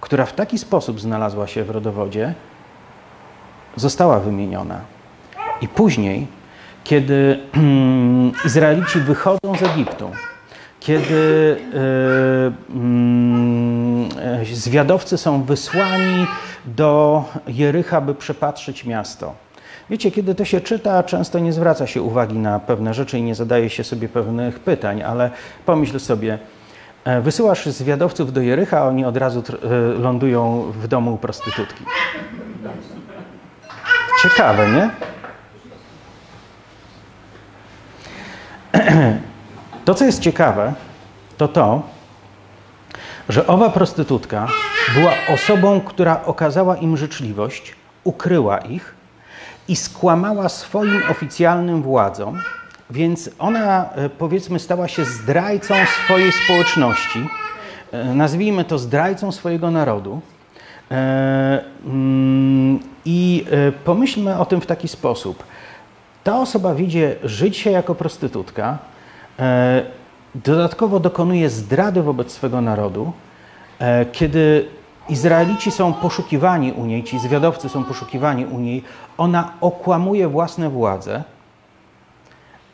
która 0.00 0.26
w 0.26 0.32
taki 0.32 0.58
sposób 0.58 1.00
znalazła 1.00 1.46
się 1.46 1.64
w 1.64 1.70
rodowodzie, 1.70 2.34
została 3.76 4.20
wymieniona. 4.20 4.80
I 5.60 5.68
później 5.68 6.26
kiedy 6.84 7.40
Izraelici 8.46 9.00
wychodzą 9.00 9.56
z 9.58 9.62
Egiptu, 9.62 10.10
kiedy 10.82 11.56
e, 11.74 12.74
mm, 12.74 14.08
zwiadowcy 14.52 15.18
są 15.18 15.42
wysłani 15.42 16.26
do 16.64 17.24
Jericha, 17.46 18.00
by 18.00 18.14
przepatrzyć 18.14 18.84
miasto. 18.84 19.34
Wiecie, 19.90 20.10
kiedy 20.10 20.34
to 20.34 20.44
się 20.44 20.60
czyta, 20.60 21.02
często 21.02 21.38
nie 21.38 21.52
zwraca 21.52 21.86
się 21.86 22.02
uwagi 22.02 22.38
na 22.38 22.58
pewne 22.58 22.94
rzeczy 22.94 23.18
i 23.18 23.22
nie 23.22 23.34
zadaje 23.34 23.70
się 23.70 23.84
sobie 23.84 24.08
pewnych 24.08 24.60
pytań, 24.60 25.02
ale 25.02 25.30
pomyśl 25.66 25.98
sobie, 25.98 26.38
e, 27.04 27.20
wysyłasz 27.20 27.66
zwiadowców 27.66 28.32
do 28.32 28.40
Jericha, 28.40 28.78
a 28.78 28.84
oni 28.88 29.04
od 29.04 29.16
razu 29.16 29.42
e, 29.42 29.68
lądują 30.00 30.72
w 30.72 30.88
domu 30.88 31.18
prostytutki. 31.18 31.84
Ciekawe, 34.22 34.68
nie? 34.72 34.90
To, 39.84 39.94
co 39.94 40.04
jest 40.04 40.20
ciekawe, 40.20 40.74
to 41.36 41.48
to, 41.48 41.82
że 43.28 43.46
owa 43.46 43.70
prostytutka 43.70 44.48
była 44.94 45.12
osobą, 45.34 45.80
która 45.80 46.24
okazała 46.24 46.76
im 46.76 46.96
życzliwość, 46.96 47.74
ukryła 48.04 48.58
ich 48.58 48.94
i 49.68 49.76
skłamała 49.76 50.48
swoim 50.48 51.02
oficjalnym 51.10 51.82
władzom, 51.82 52.42
więc 52.90 53.30
ona, 53.38 53.90
e, 53.94 54.08
powiedzmy, 54.08 54.58
stała 54.58 54.88
się 54.88 55.04
zdrajcą 55.04 55.74
swojej 56.04 56.32
społeczności, 56.32 57.26
e, 57.92 58.04
nazwijmy 58.04 58.64
to 58.64 58.78
zdrajcą 58.78 59.32
swojego 59.32 59.70
narodu. 59.70 60.20
E, 60.90 61.64
mm, 61.84 62.80
I 63.04 63.44
pomyślmy 63.84 64.38
o 64.38 64.44
tym 64.44 64.60
w 64.60 64.66
taki 64.66 64.88
sposób. 64.88 65.44
Ta 66.24 66.38
osoba 66.38 66.74
widzi 66.74 67.02
życie 67.24 67.70
jako 67.70 67.94
prostytutka, 67.94 68.78
dodatkowo 70.34 71.00
dokonuje 71.00 71.50
zdrady 71.50 72.02
wobec 72.02 72.32
swego 72.32 72.60
narodu, 72.60 73.12
e, 73.78 74.06
kiedy 74.06 74.68
Izraelici 75.08 75.70
są 75.70 75.92
poszukiwani 75.94 76.72
u 76.72 76.86
niej, 76.86 77.04
ci 77.04 77.18
zwiadowcy 77.18 77.68
są 77.68 77.84
poszukiwani 77.84 78.46
u 78.46 78.58
niej, 78.58 78.82
ona 79.18 79.52
okłamuje 79.60 80.28
własne 80.28 80.70
władze. 80.70 81.24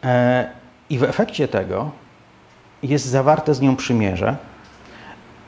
E, 0.04 0.50
i 0.90 0.98
w 0.98 1.02
efekcie 1.02 1.48
tego 1.48 1.90
jest 2.82 3.06
zawarte 3.06 3.54
z 3.54 3.60
nią 3.60 3.76
przymierze. 3.76 4.36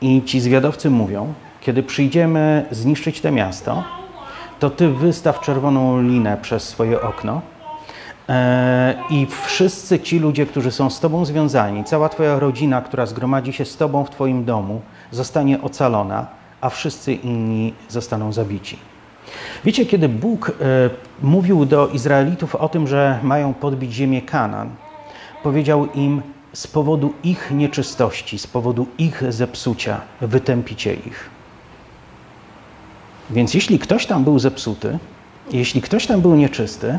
I 0.00 0.22
ci 0.24 0.40
zwiadowcy 0.40 0.90
mówią, 0.90 1.34
kiedy 1.60 1.82
przyjdziemy 1.82 2.66
zniszczyć 2.70 3.20
to 3.20 3.32
miasto, 3.32 3.84
to 4.58 4.70
ty 4.70 4.88
wystaw 4.88 5.40
czerwoną 5.40 6.02
linę 6.02 6.36
przez 6.42 6.68
swoje 6.68 7.02
okno 7.02 7.36
e, 7.36 7.49
i 9.10 9.26
wszyscy 9.44 10.00
ci 10.00 10.18
ludzie, 10.18 10.46
którzy 10.46 10.70
są 10.70 10.90
z 10.90 11.00
tobą 11.00 11.24
związani, 11.24 11.84
cała 11.84 12.08
twoja 12.08 12.38
rodzina, 12.38 12.82
która 12.82 13.06
zgromadzi 13.06 13.52
się 13.52 13.64
z 13.64 13.76
tobą 13.76 14.04
w 14.04 14.10
twoim 14.10 14.44
domu, 14.44 14.80
zostanie 15.10 15.62
ocalona, 15.62 16.26
a 16.60 16.70
wszyscy 16.70 17.12
inni 17.12 17.74
zostaną 17.88 18.32
zabici. 18.32 18.78
Wiecie, 19.64 19.86
kiedy 19.86 20.08
Bóg 20.08 20.48
e, 20.48 20.52
mówił 21.22 21.64
do 21.64 21.88
Izraelitów 21.88 22.54
o 22.54 22.68
tym, 22.68 22.86
że 22.86 23.18
mają 23.22 23.54
podbić 23.54 23.92
ziemię 23.92 24.22
Kanan, 24.22 24.70
powiedział 25.42 25.86
im: 25.86 26.22
Z 26.52 26.66
powodu 26.66 27.14
ich 27.24 27.50
nieczystości, 27.50 28.38
z 28.38 28.46
powodu 28.46 28.86
ich 28.98 29.22
zepsucia, 29.28 30.00
wytępicie 30.20 30.94
ich. 30.94 31.30
Więc 33.30 33.54
jeśli 33.54 33.78
ktoś 33.78 34.06
tam 34.06 34.24
był 34.24 34.38
zepsuty, 34.38 34.98
jeśli 35.52 35.82
ktoś 35.82 36.06
tam 36.06 36.20
był 36.20 36.34
nieczysty, 36.34 36.98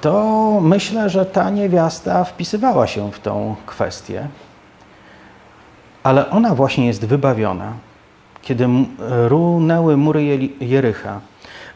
to 0.00 0.58
myślę, 0.62 1.10
że 1.10 1.26
ta 1.26 1.50
niewiasta 1.50 2.24
wpisywała 2.24 2.86
się 2.86 3.12
w 3.12 3.20
tą 3.20 3.56
kwestię, 3.66 4.28
ale 6.02 6.30
ona 6.30 6.54
właśnie 6.54 6.86
jest 6.86 7.04
wybawiona, 7.04 7.72
kiedy 8.42 8.68
runęły 9.28 9.96
mury 9.96 10.50
Jericha, 10.60 11.20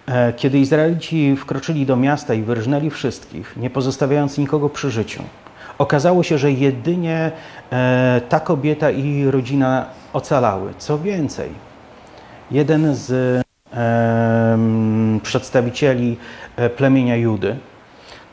e, 0.07 0.33
kiedy 0.33 0.59
Izraelici 0.59 1.37
wkroczyli 1.37 1.87
do 1.87 1.97
miasta 1.97 2.35
i 2.35 2.43
wyrżnęli 2.43 2.91
wszystkich, 2.91 3.57
nie 3.57 3.71
pozostawiając 3.71 4.39
nikogo 4.39 4.69
przy 4.69 4.91
życiu. 4.91 5.23
Okazało 5.79 6.23
się, 6.23 6.39
że 6.39 6.53
jedynie 6.53 7.33
e, 7.73 8.21
ta 8.29 8.41
kobieta 8.41 8.91
i 8.91 9.25
rodzina 9.25 9.87
ocalały. 10.13 10.75
Co 10.79 10.99
więcej, 10.99 11.51
jeden 12.51 12.95
z 12.95 13.11
e, 13.11 14.59
przedstawicieli 15.23 16.17
plemienia 16.77 17.17
Judy, 17.17 17.57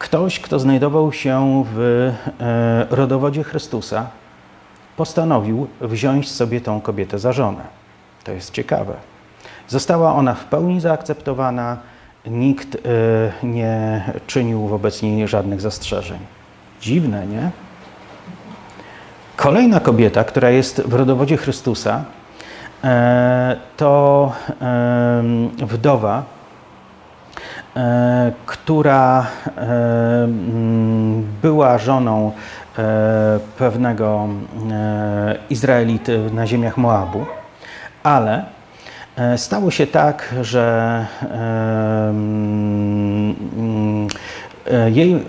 ktoś, 0.02 0.40
kto 0.40 0.60
znajdował 0.60 1.14
się 1.14 1.64
w 1.74 1.80
e, 2.40 2.96
rodowodzie 2.96 3.44
Chrystusa, 3.44 4.08
postanowił 4.98 5.68
wziąć 5.82 6.32
sobie 6.32 6.62
tą 6.62 6.82
kobietę 6.82 7.20
za 7.20 7.34
żonę. 7.34 7.64
To 8.24 8.32
jest 8.32 8.52
ciekawe. 8.52 8.94
Została 9.68 10.16
ona 10.16 10.34
w 10.34 10.46
pełni 10.46 10.82
zaakceptowana, 10.82 11.78
nikt 12.26 12.76
e, 12.76 12.80
nie 13.44 14.04
czynił 14.28 14.68
wobec 14.68 15.02
niej 15.02 15.28
żadnych 15.28 15.62
zastrzeżeń. 15.62 16.20
Dziwne, 16.82 17.28
nie? 17.28 17.52
Kolejna 19.38 19.80
kobieta, 19.80 20.24
która 20.24 20.50
jest 20.50 20.82
w 20.82 20.94
rodowodzie 20.94 21.38
Chrystusa, 21.38 22.06
E, 22.84 23.58
to 23.78 24.34
wdowa, 25.58 26.24
która 28.46 29.28
była 31.42 31.78
żoną 31.78 32.32
e, 32.78 33.40
pewnego 33.58 34.28
Izraelity 35.50 36.20
na 36.34 36.48
ziemiach 36.48 36.78
Moabu, 36.78 37.26
ale 38.04 38.46
stało 39.38 39.72
się 39.72 39.88
tak, 39.88 40.36
że 40.42 41.06
jej, 44.92 45.26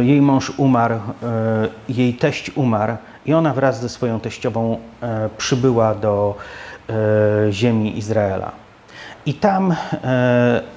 jej 0.00 0.22
mąż 0.22 0.52
umarł, 0.56 0.98
jej 1.88 2.14
teść 2.14 2.50
umarł 2.56 2.96
i 3.26 3.34
ona 3.34 3.54
wraz 3.54 3.80
ze 3.80 3.88
swoją 3.88 4.20
teściową 4.20 4.78
przybyła 5.38 5.94
do 5.94 6.36
E, 6.92 7.52
ziemi 7.52 7.98
Izraela. 7.98 8.52
I 9.26 9.34
tam 9.34 9.72
e, 9.72 9.76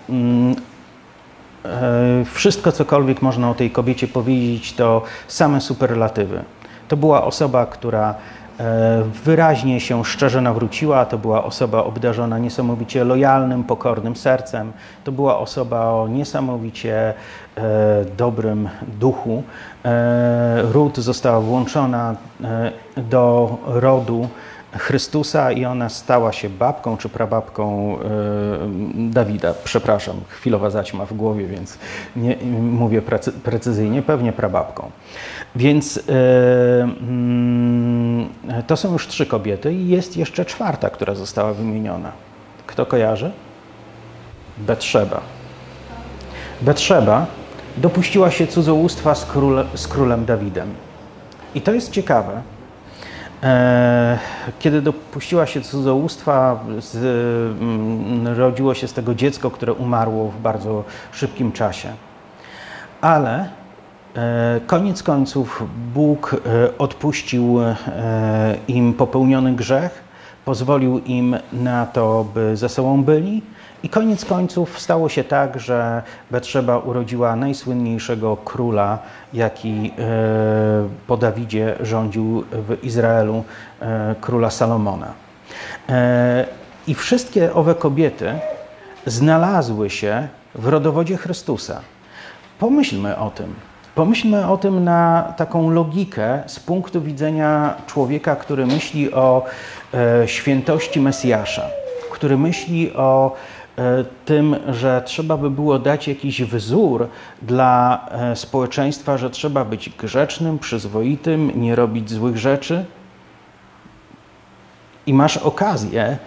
mm, 0.10 0.52
e, 0.52 0.56
wszystko, 2.34 2.72
cokolwiek 2.72 3.22
można 3.22 3.50
o 3.50 3.54
tej 3.54 3.72
kobiecie 3.72 4.08
powiedzieć, 4.08 4.74
to 4.74 5.02
same 5.28 5.62
superlatywy. 5.62 6.44
To 6.88 6.98
była 6.98 7.24
osoba, 7.24 7.66
która 7.66 8.16
wyraźnie 9.26 9.80
się 9.80 10.06
szczerze 10.06 10.42
nawróciła, 10.42 11.06
to 11.06 11.18
była 11.18 11.44
osoba 11.44 11.84
obdarzona 11.84 12.40
niesamowicie 12.40 13.04
lojalnym, 13.04 13.64
pokornym 13.64 14.16
sercem, 14.16 14.72
to 15.04 15.12
była 15.12 15.38
osoba 15.40 15.92
o 15.92 16.08
niesamowicie 16.08 17.14
dobrym 18.18 18.70
duchu. 19.00 19.44
Ród 20.72 20.98
została 20.98 21.40
włączona 21.42 22.16
do 22.98 23.58
rodu 23.66 24.28
Chrystusa 24.78 25.52
i 25.52 25.66
ona 25.66 25.90
stała 25.90 26.32
się 26.32 26.50
babką 26.50 26.98
czy 26.98 27.10
prababką 27.10 27.98
e, 28.00 28.08
Dawida. 29.10 29.54
Przepraszam, 29.64 30.16
chwilowa 30.30 30.70
zaćma 30.70 31.06
w 31.06 31.14
głowie, 31.14 31.48
więc 31.48 31.78
nie 32.16 32.38
mówię 32.62 33.02
precyzyjnie, 33.44 34.02
pewnie 34.02 34.34
prababką. 34.34 34.92
Więc 35.56 35.98
e, 35.98 36.02
mm, 36.84 38.30
to 38.68 38.78
są 38.78 38.94
już 38.94 39.08
trzy 39.08 39.26
kobiety 39.26 39.74
i 39.74 39.88
jest 39.88 40.18
jeszcze 40.18 40.46
czwarta, 40.46 40.90
która 40.90 41.16
została 41.16 41.54
wymieniona. 41.54 42.12
Kto 42.68 42.86
kojarzy? 42.86 43.32
Betrzeba. 44.58 45.22
Betrzeba 46.62 47.26
dopuściła 47.78 48.32
się 48.32 48.48
cudzołóstwa 48.48 49.16
z, 49.16 49.28
z 49.76 49.88
królem 49.88 50.26
Dawidem. 50.26 50.74
I 51.56 51.62
to 51.62 51.74
jest 51.74 51.92
ciekawe, 51.92 52.42
kiedy 54.60 54.82
dopuściła 54.82 55.46
się 55.46 55.62
cudzołóstwa, 55.62 56.64
mm, 57.62 58.28
rodziło 58.28 58.74
się 58.74 58.88
z 58.88 58.94
tego 58.94 59.16
dziecko, 59.16 59.52
które 59.52 59.74
umarło 59.74 60.32
w 60.32 60.42
bardzo 60.42 60.84
szybkim 61.12 61.52
czasie. 61.52 61.90
Ale 63.02 63.50
e, 64.16 64.60
koniec 64.68 65.04
końców 65.04 65.64
Bóg 65.94 66.34
e, 66.34 66.78
odpuścił 66.78 67.60
im 68.68 68.94
popełniony 68.94 69.54
grzech, 69.54 70.04
pozwolił 70.46 71.00
im 71.00 71.38
na 71.54 71.86
to, 71.86 72.26
by 72.34 72.58
ze 72.58 72.70
sobą 72.70 73.04
byli 73.04 73.42
i 73.84 73.90
koniec 73.90 74.26
końców 74.26 74.80
stało 74.80 75.10
się 75.10 75.24
tak, 75.24 75.60
że 75.60 76.04
Betrzeba 76.32 76.78
urodziła 76.78 77.36
najsłynniejszego 77.36 78.38
króla, 78.38 79.00
jaki 79.34 79.92
e, 80.00 80.88
po 81.08 81.18
Dawidzie 81.18 81.76
rządził 81.80 82.44
w 82.52 82.84
Izraelu, 82.84 83.44
e, 83.82 84.16
króla 84.22 84.50
Salomona. 84.50 85.14
E, 85.90 86.46
I 86.88 86.96
wszystkie 86.96 87.54
owe 87.54 87.76
kobiety 87.76 88.34
znalazły 89.06 89.90
się 89.90 90.28
w 90.56 90.68
rodowodzie 90.68 91.18
Chrystusa. 91.18 91.82
Pomyślmy 92.60 93.18
o 93.18 93.30
tym. 93.30 93.56
Pomyślmy 93.96 94.48
o 94.48 94.58
tym 94.58 94.84
na 94.84 95.34
taką 95.38 95.70
logikę 95.70 96.44
z 96.48 96.60
punktu 96.60 97.02
widzenia 97.02 97.74
człowieka, 97.88 98.36
który 98.36 98.66
myśli 98.66 99.14
o 99.14 99.46
świętości 100.26 101.00
Mesjasza, 101.02 101.68
który 102.12 102.38
myśli 102.38 102.94
o 102.94 103.36
tym, 104.26 104.56
że 104.70 105.02
trzeba 105.06 105.38
by 105.38 105.50
było 105.50 105.80
dać 105.80 106.08
jakiś 106.08 106.44
wzór 106.44 107.08
dla 107.42 108.06
e, 108.12 108.36
społeczeństwa, 108.36 109.18
że 109.18 109.30
trzeba 109.30 109.66
być 109.66 109.90
grzecznym, 109.90 110.60
przyzwoitym, 110.60 111.62
nie 111.62 111.76
robić 111.76 112.12
złych 112.12 112.38
rzeczy. 112.38 112.86
I 115.08 115.14
masz 115.14 115.38
okazję, 115.38 116.18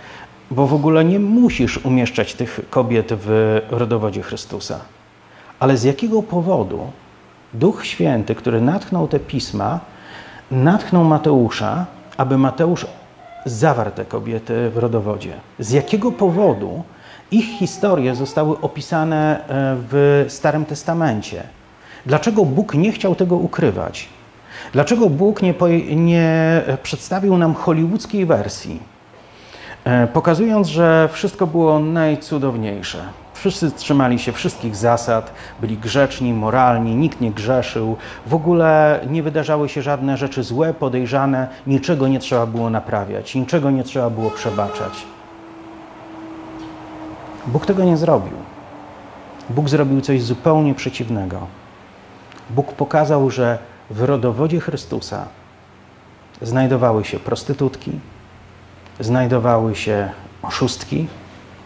bo 0.50 0.66
w 0.66 0.74
ogóle 0.74 1.04
nie 1.04 1.18
musisz 1.18 1.84
umieszczać 1.84 2.34
tych 2.34 2.60
kobiet 2.70 3.12
w 3.12 3.60
rodowodzie 3.70 4.22
Chrystusa. 4.22 4.80
Ale 5.60 5.76
z 5.76 5.84
jakiego 5.84 6.22
powodu 6.22 6.80
Duch 7.54 7.86
Święty, 7.86 8.34
który 8.34 8.60
natchnął 8.60 9.08
te 9.08 9.20
pisma, 9.20 9.80
natchnął 10.50 11.04
Mateusza, 11.04 11.86
aby 12.16 12.38
Mateusz 12.38 12.86
zawarł 13.44 13.90
te 13.90 14.04
kobiety 14.04 14.70
w 14.70 14.76
rodowodzie? 14.76 15.32
Z 15.58 15.70
jakiego 15.70 16.12
powodu 16.12 16.82
ich 17.30 17.58
historie 17.58 18.14
zostały 18.14 18.60
opisane 18.60 19.40
e, 19.40 19.76
w 19.90 20.24
Starym 20.28 20.64
Testamencie. 20.64 21.42
Dlaczego 22.06 22.44
Bóg 22.44 22.74
nie 22.74 22.92
chciał 22.92 23.14
tego 23.14 23.36
ukrywać? 23.36 24.08
Dlaczego 24.72 25.10
Bóg 25.10 25.42
nie, 25.42 25.54
nie 25.96 26.62
przedstawił 26.82 27.36
nam 27.36 27.54
hollywoodzkiej 27.54 28.26
wersji, 28.26 28.80
e, 29.84 30.06
pokazując, 30.06 30.68
że 30.68 31.08
wszystko 31.12 31.46
było 31.46 31.78
najcudowniejsze? 31.78 32.98
Wszyscy 33.34 33.70
trzymali 33.70 34.18
się 34.18 34.32
wszystkich 34.32 34.76
zasad, 34.76 35.32
byli 35.60 35.76
grzeczni, 35.76 36.32
moralni, 36.32 36.94
nikt 36.94 37.20
nie 37.20 37.30
grzeszył. 37.30 37.96
W 38.26 38.34
ogóle 38.34 39.00
nie 39.10 39.22
wydarzały 39.22 39.68
się 39.68 39.82
żadne 39.82 40.16
rzeczy 40.16 40.42
złe, 40.42 40.74
podejrzane, 40.74 41.48
niczego 41.66 42.08
nie 42.08 42.18
trzeba 42.18 42.46
było 42.46 42.70
naprawiać, 42.70 43.34
niczego 43.34 43.70
nie 43.70 43.84
trzeba 43.84 44.10
było 44.10 44.30
przebaczać. 44.30 45.17
Bóg 47.48 47.66
tego 47.66 47.84
nie 47.84 47.96
zrobił. 47.96 48.36
Bóg 49.50 49.68
zrobił 49.68 50.00
coś 50.00 50.22
zupełnie 50.22 50.74
przeciwnego. 50.74 51.46
Bóg 52.50 52.72
pokazał, 52.72 53.30
że 53.30 53.58
w 53.90 54.02
rodowodzie 54.02 54.60
Chrystusa 54.60 55.24
znajdowały 56.42 57.04
się 57.04 57.18
prostytutki, 57.18 57.92
znajdowały 59.00 59.76
się 59.76 60.10
oszustki, 60.42 61.06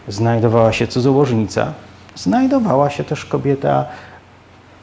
znajdowała 0.07 0.73
się 0.73 0.87
cudzołożnica, 0.87 1.73
znajdowała 2.15 2.89
się 2.89 3.03
też 3.03 3.25
kobieta 3.25 3.85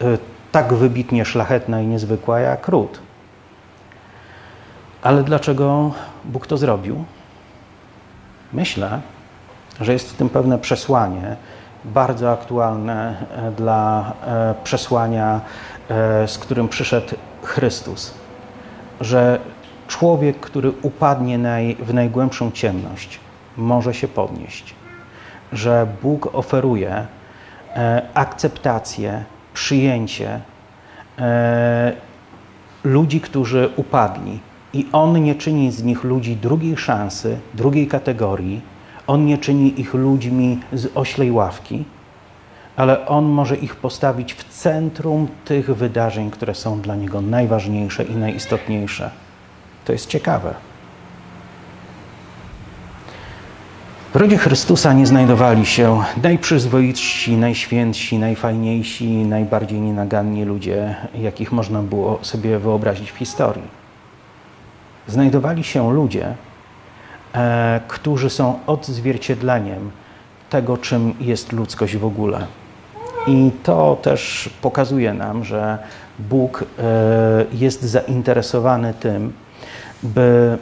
y, 0.03 0.19
tak 0.53 0.75
wybitnie 0.75 1.25
szlachetna 1.25 1.81
i 1.81 1.87
niezwykła 1.87 2.41
jak 2.41 2.69
Ród. 2.69 2.99
Ale 5.03 5.23
dlaczego 5.23 5.93
Bóg 6.25 6.47
to 6.47 6.57
zrobił? 6.57 7.05
Myślę, 8.53 9.01
że 9.81 9.93
jest 9.93 10.11
w 10.11 10.17
tym 10.17 10.29
pewne 10.29 10.59
przesłanie, 10.59 11.37
bardzo 11.85 12.33
aktualne 12.33 13.15
e, 13.37 13.53
dla 13.53 14.13
e, 14.27 14.55
przesłania, 14.65 15.41
e, 15.89 16.29
z 16.29 16.39
którym 16.39 16.69
przyszedł 16.69 17.15
Chrystus. 17.43 18.15
Że 19.01 19.41
człowiek, 19.89 20.41
który 20.41 20.73
upadnie 20.83 21.39
w 21.79 21.95
najgłębszą 21.95 22.51
ciemność, 22.51 23.21
może 23.57 23.95
się 23.95 24.09
podnieść. 24.09 24.75
Że 25.53 25.87
Bóg 26.03 26.35
oferuje 26.35 27.07
akceptację, 28.15 29.25
przyjęcie 29.55 30.41
ludzi, 32.85 33.21
którzy 33.21 33.71
upadli. 33.77 34.41
I 34.73 34.87
On 34.93 35.23
nie 35.23 35.35
czyni 35.35 35.73
z 35.73 35.83
nich 35.83 36.05
ludzi 36.05 36.37
drugiej 36.37 36.77
szansy, 36.77 37.39
drugiej 37.55 37.87
kategorii, 37.87 38.61
on 39.11 39.27
nie 39.27 39.39
czyni 39.39 39.81
ich 39.81 39.95
ludźmi 39.95 40.61
z 40.73 40.89
oślej 40.95 41.31
ławki, 41.31 41.85
ale 42.77 43.07
On 43.07 43.25
może 43.25 43.57
ich 43.57 43.77
postawić 43.77 44.35
w 44.35 44.45
centrum 44.45 45.29
tych 45.45 45.77
wydarzeń, 45.77 46.31
które 46.31 46.55
są 46.55 46.81
dla 46.81 46.97
Niego 46.97 47.21
najważniejsze 47.21 48.05
i 48.05 48.17
najistotniejsze. 48.17 49.11
To 49.85 49.93
jest 49.93 50.07
ciekawe. 50.07 50.55
W 54.13 54.17
rodzie 54.17 54.39
Chrystusa 54.39 54.93
nie 54.93 55.07
znajdowali 55.07 55.67
się 55.67 56.03
najprzyzwoitsi, 56.23 57.37
najświętsi, 57.37 58.19
najfajniejsi, 58.19 59.09
najbardziej 59.09 59.81
nienaganni 59.81 60.45
ludzie, 60.45 60.95
jakich 61.15 61.53
można 61.53 61.83
było 61.83 62.19
sobie 62.23 62.59
wyobrazić 62.59 63.11
w 63.11 63.17
historii. 63.17 63.69
Znajdowali 65.07 65.65
się 65.65 65.93
ludzie, 65.93 66.35
którzy 67.89 68.31
są 68.31 68.59
odzwierciedleniem 68.67 69.91
tego, 70.51 70.79
czym 70.79 71.15
jest 71.21 71.53
ludzkość 71.53 71.97
w 71.97 72.05
ogóle. 72.05 72.47
I 73.27 73.51
to 73.63 73.99
też 74.03 74.51
pokazuje 74.63 75.15
nam, 75.15 75.45
że 75.45 75.79
Bóg 76.19 76.65
e, 76.65 77.45
jest 77.53 77.83
zainteresowany 77.83 78.95
tym, 78.95 79.33
by 80.03 80.59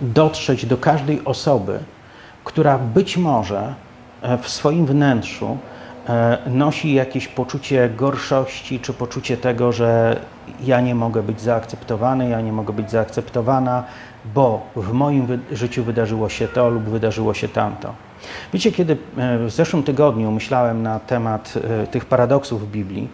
dotrzeć 0.00 0.66
do 0.66 0.76
każdej 0.76 1.24
osoby, 1.24 1.78
która 2.44 2.78
być 2.78 3.16
może 3.16 3.74
e, 4.22 4.38
w 4.38 4.48
swoim 4.48 4.86
wnętrzu 4.86 5.58
nosi 6.46 6.94
jakieś 6.94 7.28
poczucie 7.28 7.90
gorszości, 7.96 8.80
czy 8.80 8.92
poczucie 8.92 9.36
tego, 9.36 9.72
że 9.72 10.20
ja 10.64 10.80
nie 10.80 10.94
mogę 10.94 11.22
być 11.22 11.40
zaakceptowany, 11.40 12.28
ja 12.28 12.40
nie 12.40 12.52
mogę 12.52 12.72
być 12.72 12.90
zaakceptowana, 12.90 13.84
bo 14.24 14.66
w 14.76 14.92
moim 14.92 15.26
życiu 15.52 15.84
wydarzyło 15.84 16.28
się 16.28 16.48
to 16.48 16.70
lub 16.70 16.82
wydarzyło 16.82 17.34
się 17.34 17.48
tamto. 17.48 17.94
Wiecie, 18.52 18.72
kiedy 18.72 18.96
e, 19.16 19.38
w 19.38 19.50
zeszłym 19.50 19.82
tygodniu 19.82 20.30
myślałem 20.30 20.82
na 20.82 21.00
temat 21.00 21.54
e, 21.56 21.86
tych 21.86 22.04
paradoksów 22.04 22.68
w 22.68 22.70
Biblii, 22.70 23.08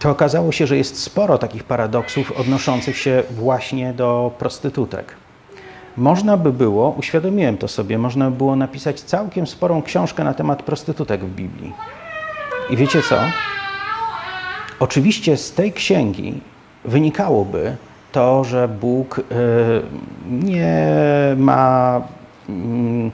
to 0.00 0.10
okazało 0.10 0.52
się, 0.52 0.66
że 0.66 0.76
jest 0.76 1.02
sporo 1.02 1.38
takich 1.38 1.64
paradoksów 1.64 2.32
odnoszących 2.32 2.98
się 2.98 3.22
właśnie 3.30 3.92
do 3.92 4.30
prostytutek. 4.38 5.14
Można 5.96 6.36
by 6.36 6.52
było, 6.52 6.90
uświadomiłem 6.90 7.58
to 7.58 7.68
sobie, 7.68 7.98
można 7.98 8.30
by 8.30 8.36
było 8.36 8.56
napisać 8.56 9.00
całkiem 9.00 9.46
sporą 9.46 9.82
książkę 9.82 10.24
na 10.24 10.34
temat 10.34 10.62
prostytutek 10.62 11.24
w 11.24 11.34
Biblii. 11.34 11.72
I 12.70 12.76
wiecie 12.76 13.02
co? 13.02 13.16
Oczywiście 14.80 15.36
z 15.36 15.52
tej 15.52 15.72
księgi 15.72 16.40
wynikałoby, 16.84 17.76
to, 18.12 18.44
że 18.44 18.68
Bóg 18.68 19.18
y, 19.18 19.22
nie 20.30 20.86
ma, 21.36 22.00
mm, 22.48 23.10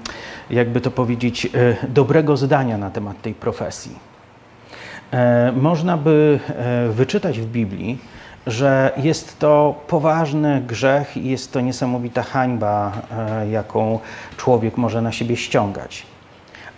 jakby 0.50 0.80
to 0.80 0.90
powiedzieć, 0.90 1.46
y, 1.46 1.76
dobrego 1.88 2.36
zdania 2.36 2.78
na 2.78 2.90
temat 2.90 3.22
tej 3.22 3.34
profesji. 3.34 4.14
E, 5.14 5.52
można 5.52 5.96
by 5.96 6.40
e, 6.48 6.88
wyczytać 6.88 7.40
w 7.40 7.46
Biblii, 7.46 7.98
że 8.46 8.92
jest 8.96 9.38
to 9.38 9.82
poważny 9.88 10.60
grzech 10.60 11.16
i 11.16 11.30
jest 11.30 11.52
to 11.52 11.60
niesamowita 11.60 12.22
hańba, 12.22 12.92
e, 13.10 13.50
jaką 13.50 13.98
człowiek 14.36 14.76
może 14.76 15.02
na 15.02 15.12
siebie 15.12 15.36
ściągać. 15.36 16.06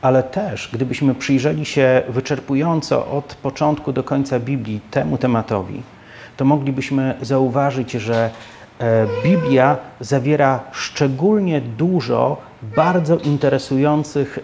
Ale 0.03 0.23
też, 0.23 0.71
gdybyśmy 0.73 1.15
przyjrzeli 1.15 1.65
się 1.65 2.03
wyczerpująco 2.09 3.07
od 3.07 3.35
początku 3.35 3.93
do 3.93 4.05
końca 4.05 4.41
Biblii 4.41 4.81
temu 4.91 5.19
tematowi, 5.19 5.83
to 6.37 6.45
moglibyśmy 6.45 7.15
zauważyć, 7.23 7.93
że 7.93 8.31
e, 8.79 9.07
Biblia 9.25 9.77
zawiera 10.01 10.61
szczególnie 10.73 11.61
dużo 11.61 12.37
bardzo 12.77 13.17
interesujących 13.17 14.39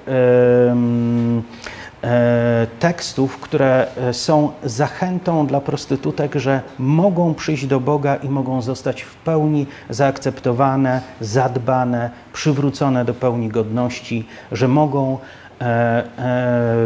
e, 2.05 2.66
tekstów, 2.81 3.38
które 3.38 3.87
e, 3.96 4.14
są 4.14 4.50
zachętą 4.64 5.46
dla 5.46 5.61
prostytutek, 5.61 6.35
że 6.35 6.61
mogą 6.78 7.35
przyjść 7.35 7.66
do 7.66 7.81
Boga 7.81 8.16
i 8.16 8.28
mogą 8.28 8.62
zostać 8.62 9.02
w 9.02 9.14
pełni 9.14 9.66
zaakceptowane, 9.90 11.00
zadbane, 11.20 12.11
przywrócone 12.33 13.05
do 13.05 13.14
pełni 13.14 13.48
godności, 13.48 14.26
że 14.52 14.68
mogą 14.68 15.18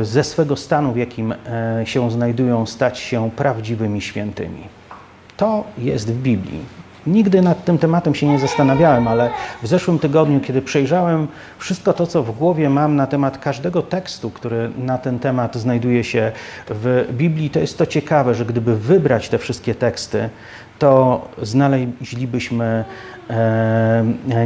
ze 0.02 0.24
swego 0.24 0.56
stanu, 0.56 0.92
w 0.92 0.96
jakim 0.96 1.34
się 1.84 2.10
znajdują, 2.10 2.66
stać 2.66 2.98
się 2.98 3.30
prawdziwymi 3.30 4.00
świętymi. 4.00 4.75
To 5.36 5.64
jest 5.78 6.12
w 6.12 6.22
Biblii. 6.22 6.60
Nigdy 7.06 7.42
nad 7.42 7.64
tym 7.64 7.78
tematem 7.78 8.14
się 8.14 8.26
nie 8.26 8.38
zastanawiałem, 8.38 9.08
ale 9.08 9.30
w 9.62 9.66
zeszłym 9.66 9.98
tygodniu, 9.98 10.40
kiedy 10.40 10.62
przejrzałem 10.62 11.28
wszystko 11.58 11.92
to, 11.92 12.06
co 12.06 12.22
w 12.22 12.38
głowie 12.38 12.70
mam 12.70 12.96
na 12.96 13.06
temat 13.06 13.38
każdego 13.38 13.82
tekstu, 13.82 14.30
który 14.30 14.70
na 14.78 14.98
ten 14.98 15.18
temat 15.18 15.56
znajduje 15.56 16.04
się 16.04 16.32
w 16.68 17.06
Biblii, 17.12 17.50
to 17.50 17.58
jest 17.58 17.78
to 17.78 17.86
ciekawe, 17.86 18.34
że 18.34 18.46
gdyby 18.46 18.76
wybrać 18.76 19.28
te 19.28 19.38
wszystkie 19.38 19.74
teksty, 19.74 20.28
to 20.78 21.28
znaleźlibyśmy 21.42 22.84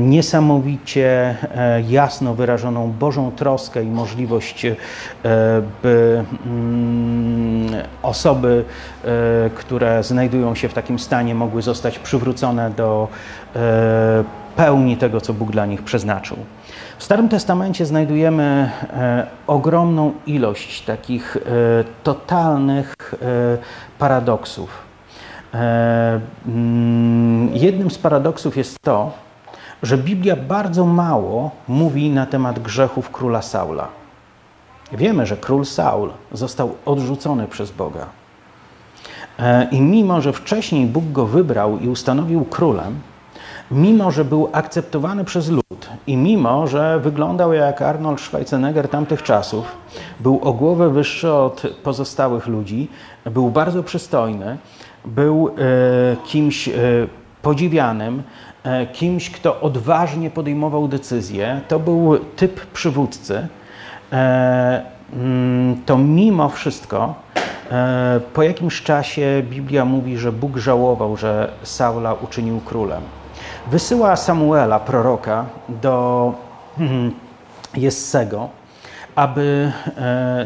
niesamowicie 0.01 1.37
e, 1.55 1.83
jasno 1.89 2.35
wyrażoną 2.35 2.93
Bożą 2.93 3.31
troskę 3.31 3.83
i 3.83 3.87
możliwość, 3.87 4.65
e, 4.65 4.77
by 5.83 6.25
mm, 6.47 7.71
osoby, 8.03 8.65
które 9.55 10.03
znajdują 10.03 10.55
się 10.55 10.69
w 10.69 10.75
takim 10.75 10.99
stanie, 10.99 11.35
mogły 11.35 11.63
zostać 11.63 11.99
przywrócone 11.99 12.71
do 12.71 13.09
pełni 14.57 14.97
tego, 14.97 15.21
co 15.21 15.35
Bóg 15.35 15.51
dla 15.51 15.67
nich 15.67 15.83
przeznaczył. 15.83 16.37
W 16.99 17.05
Starym 17.05 17.29
Testamencie 17.29 17.87
znajdujemy 17.87 18.71
ogromną 19.47 20.13
ilość 20.27 20.83
takich 20.83 21.37
totalnych 22.03 22.95
paradoksów 23.99 24.71
E, 24.85 24.90
jednym 27.53 27.91
z 27.91 27.99
paradoksów 27.99 28.57
jest 28.57 28.83
to, 28.83 29.13
że 29.83 29.99
Biblia 29.99 30.37
bardzo 30.37 30.87
mało 30.87 31.51
mówi 31.69 32.11
na 32.11 32.27
temat 32.27 32.59
grzechów 32.59 33.11
króla 33.11 33.43
Saula. 33.43 33.89
Wiemy, 34.93 35.27
że 35.27 35.37
król 35.37 35.65
Saul 35.65 36.11
został 36.33 36.75
odrzucony 36.87 37.47
przez 37.47 37.71
Boga. 37.71 38.07
E, 39.39 39.69
I 39.71 39.81
mimo, 39.81 40.21
że 40.21 40.33
wcześniej 40.33 40.87
Bóg 40.87 41.05
go 41.13 41.27
wybrał 41.27 41.79
i 41.79 41.89
ustanowił 41.89 42.45
królem, 42.45 43.01
mimo, 43.71 44.11
że 44.11 44.25
był 44.25 44.49
akceptowany 44.53 45.25
przez 45.25 45.49
lud 45.49 45.89
i 46.07 46.17
mimo, 46.17 46.67
że 46.67 47.01
wyglądał 47.01 47.53
jak 47.53 47.83
Arnold 47.83 48.21
Schwarzenegger 48.21 48.89
tamtych 48.89 49.23
czasów, 49.23 49.77
był 50.21 50.41
o 50.43 50.53
głowę 50.53 50.91
wyższy 50.91 51.33
od 51.33 51.63
pozostałych 51.83 52.47
ludzi, 52.47 52.89
był 53.25 53.51
bardzo 53.51 53.83
przystojny, 53.83 54.59
był 55.05 55.49
e, 55.49 55.53
kimś 56.27 56.69
e, 56.69 56.73
podziwianym, 57.43 58.23
e, 58.65 58.87
kimś, 58.87 59.31
kto 59.31 59.61
odważnie 59.61 60.31
podejmował 60.31 60.89
decyzje. 60.89 61.61
To 61.69 61.79
był 61.79 62.19
typ 62.19 62.67
przywódcy. 62.67 63.47
mm, 65.13 65.83
to 65.87 65.99
mimo 65.99 66.49
wszystko 66.49 67.15
po 68.35 68.43
jakimś 68.43 68.83
czasie 68.83 69.43
Biblia 69.51 69.85
mówi, 69.85 70.19
że 70.19 70.33
Bóg 70.33 70.57
żałował, 70.57 71.17
że 71.17 71.51
Saula 71.63 72.15
uczynił 72.15 72.61
królem. 72.61 73.03
Wysyła 73.71 74.17
Samuela, 74.17 74.81
proroka, 74.81 75.47
do 75.69 76.35
mm, 76.79 77.15
Jessego, 77.77 78.49
aby 79.15 79.73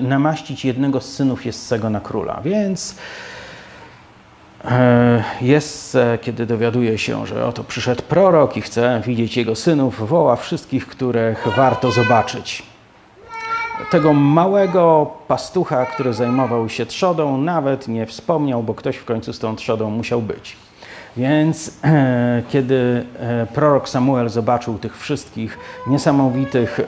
namaścić 0.01 0.65
jednego 0.65 1.01
z 1.01 1.13
synów 1.13 1.47
Jessego 1.47 1.91
na 1.91 2.01
króla. 2.01 2.41
Więc 2.45 2.97
jest, 5.41 5.97
kiedy 6.21 6.47
dowiaduje 6.47 6.99
się, 6.99 7.27
że 7.27 7.47
oto 7.47 7.65
przyszedł 7.65 8.03
prorok 8.03 8.57
i 8.57 8.61
chce 8.61 9.03
widzieć 9.07 9.37
jego 9.37 9.57
synów, 9.57 10.09
woła 10.09 10.37
wszystkich, 10.37 10.87
których 10.87 11.49
warto 11.57 11.91
zobaczyć. 11.91 12.63
Tego 13.91 14.13
małego 14.13 15.11
pastucha, 15.29 15.87
który 15.87 16.13
zajmował 16.13 16.69
się 16.69 16.87
trzodą, 16.87 17.39
nawet 17.39 17.89
nie 17.89 18.07
wspomniał, 18.07 18.63
bo 18.63 18.75
ktoś 18.75 18.97
w 18.97 19.05
końcu 19.05 19.33
z 19.33 19.39
tą 19.39 19.57
trzodą 19.57 19.91
musiał 19.91 20.23
być. 20.23 20.57
Więc 21.17 21.79
e, 21.85 22.43
kiedy 22.49 23.07
e, 23.19 23.47
prorok 23.47 23.89
Samuel 23.89 24.29
zobaczył 24.29 24.79
tych 24.79 24.99
wszystkich 24.99 25.59
niesamowitych 25.87 26.81
e, 26.81 26.85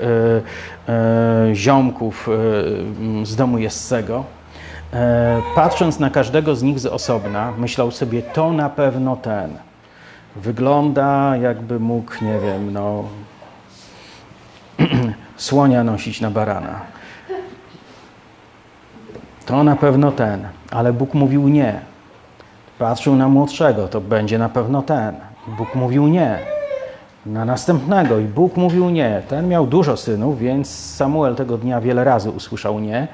e 0.92 1.54
ziomków 1.54 2.28
e, 2.28 3.26
z 3.26 3.36
domu 3.36 3.58
Jessego, 3.58 4.24
E, 4.24 4.35
patrząc 5.54 5.98
na 5.98 6.10
każdego 6.10 6.56
z 6.56 6.62
nich 6.62 6.80
z 6.80 6.86
osobna, 6.86 7.52
myślał 7.58 7.90
sobie, 7.90 8.22
to 8.22 8.52
na 8.52 8.70
pewno 8.70 9.16
ten. 9.16 9.50
Wygląda 10.36 11.36
jakby 11.36 11.80
mógł, 11.80 12.24
nie 12.24 12.38
wiem, 12.38 12.72
no, 12.72 13.04
słonia 15.36 15.84
nosić 15.84 16.20
na 16.20 16.30
barana. 16.30 16.80
To 19.46 19.64
na 19.64 19.76
pewno 19.76 20.12
ten, 20.12 20.48
ale 20.70 20.92
Bóg 20.92 21.14
mówił 21.14 21.48
nie. 21.48 21.80
Patrzył 22.78 23.16
na 23.16 23.28
młodszego, 23.28 23.88
to 23.88 24.00
będzie 24.00 24.38
na 24.38 24.48
pewno 24.48 24.82
ten. 24.82 25.14
Bóg 25.58 25.74
mówił 25.74 26.08
nie. 26.08 26.38
Na 27.26 27.44
następnego 27.44 28.18
i 28.18 28.24
Bóg 28.24 28.56
mówił 28.56 28.90
nie. 28.90 29.22
Ten 29.28 29.48
miał 29.48 29.66
dużo 29.66 29.96
synów, 29.96 30.38
więc 30.38 30.94
Samuel 30.94 31.34
tego 31.34 31.58
dnia 31.58 31.80
wiele 31.80 32.04
razy 32.04 32.30
usłyszał 32.30 32.80
nie. 32.80 33.08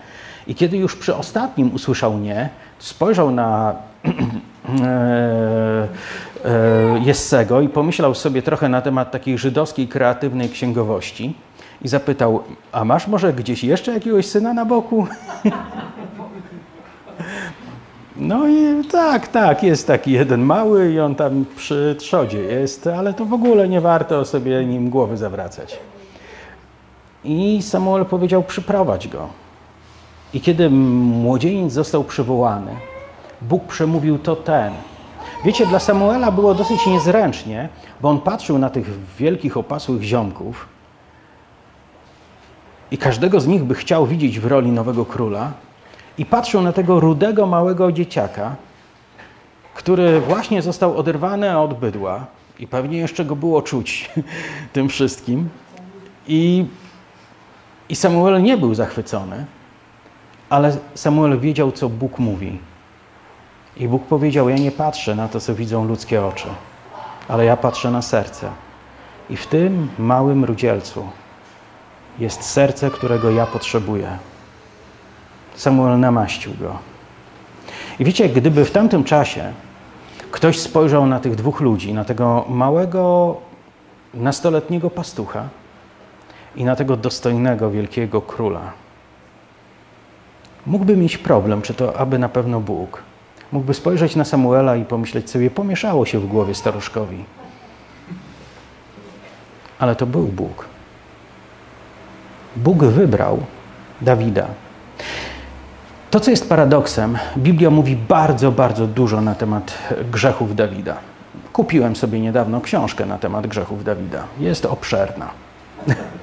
I 0.47 0.55
kiedy 0.55 0.77
już 0.77 0.97
przy 0.97 1.17
ostatnim 1.17 1.75
usłyszał 1.75 2.19
nie, 2.19 2.49
spojrzał 2.79 3.31
na 3.31 3.75
e, 4.05 5.89
e, 6.45 6.99
Jessego 7.05 7.61
i 7.61 7.69
pomyślał 7.69 8.15
sobie 8.15 8.43
trochę 8.43 8.69
na 8.69 8.83
temat 8.83 9.11
takiej 9.11 9.39
żydowskiej, 9.39 9.89
kreatywnej 9.89 10.49
księgowości 10.49 11.35
i 11.83 11.89
zapytał, 11.89 12.43
a 12.73 12.85
masz 12.85 13.07
może 13.07 13.33
gdzieś 13.33 13.65
jeszcze 13.65 13.93
jakiegoś 13.93 14.27
syna 14.27 14.55
na 14.55 14.65
boku? 14.65 15.07
No 18.17 18.49
i 18.49 18.85
tak, 18.91 19.29
tak, 19.29 19.63
jest 19.63 19.87
taki 19.87 20.13
jeden 20.13 20.43
mały 20.43 20.93
i 20.93 21.01
on 21.01 21.15
tam 21.15 21.45
przy 21.57 21.97
trzodzie 21.99 22.39
jest, 22.39 22.87
ale 22.87 23.15
to 23.15 23.25
w 23.25 23.33
ogóle 23.33 23.69
nie 23.69 23.81
warto 23.81 24.25
sobie 24.25 24.67
nim 24.67 24.91
głowy 24.91 25.17
zawracać. 25.17 25.79
I 27.25 27.63
Samuel 27.63 28.05
powiedział, 28.05 28.43
przyprowadź 28.43 29.09
go. 29.09 29.29
I 30.35 30.41
kiedy 30.41 30.71
młodzieniec 30.71 31.73
został 31.73 32.05
przywołany, 32.05 32.77
Bóg 33.43 33.65
przemówił 33.65 34.19
to 34.19 34.37
ten. 34.37 34.73
Wiecie, 35.45 35.67
dla 35.67 35.79
Samuela 35.79 36.33
było 36.33 36.55
dosyć 36.55 36.87
niezręcznie, 36.87 37.69
bo 38.01 38.11
on 38.11 38.21
patrzył 38.21 38.59
na 38.59 38.71
tych 38.71 38.91
wielkich, 39.19 39.57
opasłych 39.57 40.03
ziomków 40.03 40.69
i 42.91 42.99
każdego 42.99 43.41
z 43.41 43.47
nich 43.47 43.65
by 43.65 43.75
chciał 43.75 44.07
widzieć 44.07 44.41
w 44.41 44.47
roli 44.47 44.71
nowego 44.71 45.05
króla 45.05 45.53
i 46.19 46.27
patrzył 46.27 46.63
na 46.63 46.73
tego 46.73 47.01
rudego, 47.01 47.47
małego 47.47 47.93
dzieciaka, 47.93 48.57
który 49.75 50.21
właśnie 50.21 50.63
został 50.63 50.99
oderwany 50.99 51.59
od 51.59 51.75
bydła 51.75 52.27
i 52.59 52.67
pewnie 52.67 52.99
jeszcze 52.99 53.25
go 53.25 53.37
było 53.37 53.63
czuć 53.63 54.11
tym 54.73 54.89
wszystkim. 54.89 55.49
I, 56.29 56.65
i 57.89 57.97
Samuel 57.97 58.43
nie 58.43 58.57
był 58.57 58.75
zachwycony. 58.75 59.45
Ale 60.53 60.77
Samuel 60.95 61.41
wiedział, 61.41 61.73
co 61.73 61.89
Bóg 61.89 62.19
mówi. 62.19 62.59
I 63.77 63.89
Bóg 63.89 64.03
powiedział: 64.07 64.49
Ja 64.49 64.57
nie 64.57 64.71
patrzę 64.71 65.15
na 65.15 65.29
to, 65.29 65.41
co 65.41 65.55
widzą 65.55 65.85
ludzkie 65.85 66.27
oczy, 66.27 66.49
ale 67.29 67.45
ja 67.45 67.57
patrzę 67.57 67.91
na 67.91 68.03
serce. 68.03 68.49
I 69.31 69.37
w 69.37 69.47
tym 69.47 69.89
małym 69.99 70.45
rudzielcu 70.45 71.09
jest 72.19 72.43
serce, 72.43 72.91
którego 72.91 73.31
ja 73.31 73.47
potrzebuję. 73.47 74.19
Samuel 75.55 76.01
namaścił 76.01 76.53
go. 76.61 76.79
I 77.99 78.05
wiecie, 78.05 78.29
gdyby 78.29 78.65
w 78.65 78.71
tamtym 78.71 79.05
czasie 79.05 79.53
ktoś 80.31 80.61
spojrzał 80.61 81.07
na 81.07 81.21
tych 81.21 81.35
dwóch 81.35 81.61
ludzi, 81.61 81.95
na 81.95 82.05
tego 82.05 82.45
małego, 82.49 83.37
nastoletniego 84.15 84.91
pastucha 84.91 85.49
i 86.57 86.65
na 86.65 86.77
tego 86.77 86.97
dostojnego, 86.97 87.71
wielkiego 87.71 88.21
króla, 88.21 88.82
mógłby 90.67 90.97
mieć 90.97 91.19
problem, 91.19 91.63
czy 91.63 91.75
to 91.75 91.97
aby 91.97 92.19
na 92.19 92.29
pewno 92.29 92.61
Bóg. 92.61 93.03
Mógłby 93.53 93.75
spojrzeć 93.75 94.17
na 94.17 94.25
Samuela 94.25 94.77
i 94.77 94.85
pomyśleć 94.85 95.31
sobie, 95.31 95.51
pomieszało 95.51 96.07
się 96.07 96.19
w 96.19 96.27
głowie 96.27 96.55
staruszkowi. 96.55 97.25
Ale 99.79 99.97
to 99.97 100.07
był 100.07 100.23
Bóg. 100.27 100.67
Bóg 102.57 102.85
wybrał 102.85 103.39
Dawida. 104.01 104.47
To, 106.11 106.21
co 106.21 106.31
jest 106.31 106.49
paradoksem, 106.49 107.19
Biblia 107.37 107.71
mówi 107.71 107.97
bardzo, 107.97 108.53
bardzo 108.53 108.87
dużo 108.87 109.21
na 109.21 109.35
temat 109.35 109.79
grzechów 110.13 110.57
Dawida. 110.57 110.97
Kupiłem 111.53 111.97
sobie 111.97 112.21
niedawno 112.21 112.61
książkę 112.61 113.07
na 113.07 113.19
temat 113.19 113.47
grzechów 113.47 113.85
Dawida. 113.85 114.25
Jest 114.39 114.67
obszerna. 114.67 115.31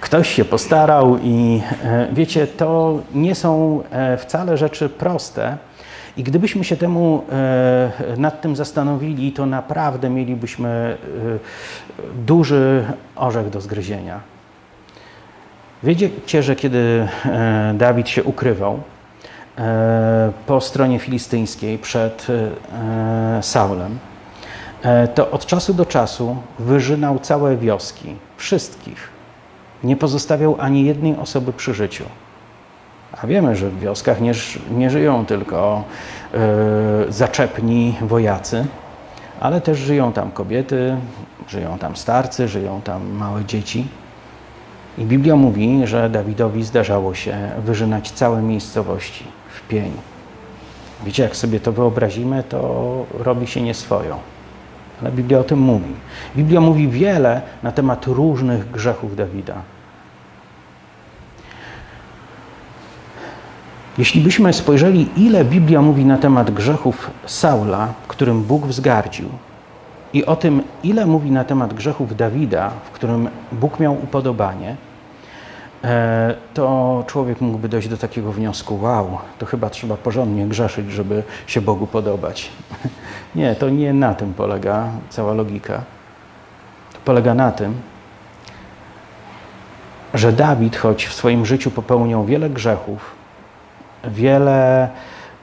Ktoś 0.00 0.34
się 0.34 0.44
postarał 0.44 1.18
i 1.22 1.62
e, 1.84 2.08
wiecie, 2.12 2.46
to 2.46 2.98
nie 3.14 3.34
są 3.34 3.82
e, 3.90 4.16
wcale 4.16 4.56
rzeczy 4.56 4.88
proste. 4.88 5.56
I 6.16 6.22
gdybyśmy 6.22 6.64
się 6.64 6.76
temu 6.76 7.24
e, 7.32 8.16
nad 8.16 8.40
tym 8.40 8.56
zastanowili, 8.56 9.32
to 9.32 9.46
naprawdę 9.46 10.10
mielibyśmy 10.10 10.96
duży 12.26 12.84
orzech 13.16 13.50
do 13.50 13.60
zgryzienia. 13.60 14.20
Wiecie, 15.82 16.42
że 16.42 16.56
kiedy 16.56 17.08
Dawid 17.74 18.08
się 18.08 18.24
ukrywał 18.24 18.80
po 20.46 20.60
stronie 20.60 20.98
filistyńskiej 20.98 21.78
przed 21.78 22.26
Saulem, 23.40 23.98
to 25.14 25.30
od 25.30 25.46
czasu 25.46 25.74
do 25.74 25.86
czasu 25.86 26.36
wyżynał 26.58 27.18
całe 27.18 27.56
wioski, 27.56 28.16
wszystkich 28.36 29.17
nie 29.84 29.96
pozostawiał 29.96 30.56
ani 30.60 30.84
jednej 30.84 31.16
osoby 31.16 31.52
przy 31.52 31.74
życiu. 31.74 32.04
A 33.22 33.26
wiemy, 33.26 33.56
że 33.56 33.70
w 33.70 33.80
wioskach 33.80 34.20
nie, 34.20 34.32
nie 34.70 34.90
żyją 34.90 35.26
tylko 35.26 35.84
y, 37.08 37.12
zaczepni 37.12 37.96
wojacy, 38.00 38.66
ale 39.40 39.60
też 39.60 39.78
żyją 39.78 40.12
tam 40.12 40.30
kobiety, 40.30 40.96
żyją 41.48 41.78
tam 41.78 41.96
starcy, 41.96 42.48
żyją 42.48 42.80
tam 42.80 43.10
małe 43.10 43.44
dzieci. 43.44 43.88
I 44.98 45.04
Biblia 45.04 45.36
mówi, 45.36 45.80
że 45.84 46.10
Dawidowi 46.10 46.64
zdarzało 46.64 47.14
się 47.14 47.50
wyżynać 47.64 48.10
całe 48.10 48.42
miejscowości 48.42 49.24
w 49.48 49.68
pień. 49.68 49.92
Wiecie, 51.04 51.22
jak 51.22 51.36
sobie 51.36 51.60
to 51.60 51.72
wyobrazimy, 51.72 52.42
to 52.48 53.04
robi 53.18 53.46
się 53.46 53.60
nieswoją. 53.60 54.18
Ale 55.02 55.12
Biblia 55.12 55.38
o 55.38 55.44
tym 55.44 55.58
mówi. 55.58 55.94
Biblia 56.36 56.60
mówi 56.60 56.88
wiele 56.88 57.42
na 57.62 57.72
temat 57.72 58.06
różnych 58.06 58.70
grzechów 58.70 59.16
Dawida. 59.16 59.54
Jeśli 63.98 64.20
byśmy 64.20 64.52
spojrzeli, 64.52 65.08
ile 65.16 65.44
Biblia 65.44 65.82
mówi 65.82 66.04
na 66.04 66.18
temat 66.18 66.50
grzechów 66.50 67.10
Saula, 67.26 67.88
którym 68.08 68.42
Bóg 68.42 68.66
wzgardził, 68.66 69.28
i 70.12 70.26
o 70.26 70.36
tym, 70.36 70.62
ile 70.82 71.06
mówi 71.06 71.30
na 71.30 71.44
temat 71.44 71.74
grzechów 71.74 72.16
Dawida, 72.16 72.70
w 72.84 72.90
którym 72.90 73.28
Bóg 73.52 73.80
miał 73.80 73.94
upodobanie, 73.94 74.76
to 76.54 77.04
człowiek 77.06 77.40
mógłby 77.40 77.68
dojść 77.68 77.88
do 77.88 77.96
takiego 77.96 78.32
wniosku: 78.32 78.80
wow, 78.82 79.18
to 79.38 79.46
chyba 79.46 79.70
trzeba 79.70 79.96
porządnie 79.96 80.46
grzeszyć, 80.46 80.92
żeby 80.92 81.22
się 81.46 81.60
Bogu 81.60 81.86
podobać. 81.86 82.50
Nie, 83.34 83.54
to 83.54 83.70
nie 83.70 83.92
na 83.92 84.14
tym 84.14 84.34
polega 84.34 84.88
cała 85.08 85.32
logika. 85.32 85.82
To 86.92 86.98
polega 87.04 87.34
na 87.34 87.52
tym, 87.52 87.74
że 90.14 90.32
Dawid, 90.32 90.76
choć 90.76 91.06
w 91.06 91.14
swoim 91.14 91.46
życiu 91.46 91.70
popełniał 91.70 92.24
wiele 92.24 92.50
grzechów, 92.50 93.14
wiele 94.04 94.88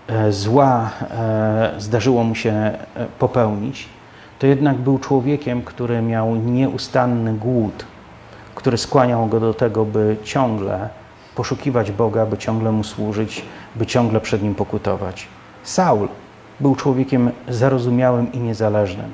e, 0.07 0.31
zła 0.31 0.89
e, 1.11 1.71
zdarzyło 1.77 2.23
mu 2.23 2.35
się 2.35 2.51
e, 2.51 2.77
popełnić, 3.19 3.89
to 4.39 4.47
jednak 4.47 4.77
był 4.77 4.99
człowiekiem, 4.99 5.61
który 5.61 6.01
miał 6.01 6.35
nieustanny 6.35 7.33
głód, 7.33 7.85
który 8.65 8.77
skłaniał 8.77 9.27
go 9.27 9.39
do 9.39 9.53
tego, 9.53 9.85
by 9.85 10.17
ciągle 10.23 10.89
poszukiwać 11.35 11.91
Boga, 11.91 12.25
by 12.25 12.37
ciągle 12.37 12.71
Mu 12.71 12.83
służyć, 12.83 13.45
by 13.75 13.85
ciągle 13.85 14.21
przed 14.21 14.43
Nim 14.43 14.55
pokutować. 14.55 15.27
Saul 15.63 16.07
był 16.59 16.75
człowiekiem 16.75 17.31
zarozumiałym 17.49 18.33
i 18.33 18.39
niezależnym. 18.39 19.11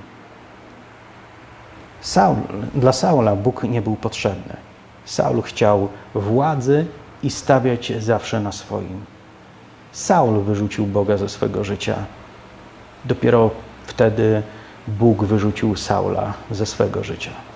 Saul, 2.01 2.35
dla 2.75 2.93
Saula 2.93 3.35
Bóg 3.35 3.63
nie 3.63 3.81
był 3.81 3.95
potrzebny. 3.95 4.57
Saul 5.05 5.41
chciał 5.41 5.87
władzy 6.15 6.85
i 7.23 7.29
stawiać 7.29 7.93
zawsze 7.99 8.39
na 8.39 8.51
swoim. 8.51 9.05
Saul 9.91 10.39
wyrzucił 10.39 10.85
Boga 10.85 11.17
ze 11.17 11.29
swego 11.29 11.63
życia. 11.63 11.95
Dopiero 13.05 13.49
wtedy 13.85 14.43
Bóg 14.87 15.23
wyrzucił 15.23 15.75
Saula 15.75 16.33
ze 16.51 16.65
swego 16.65 17.03
życia. 17.03 17.50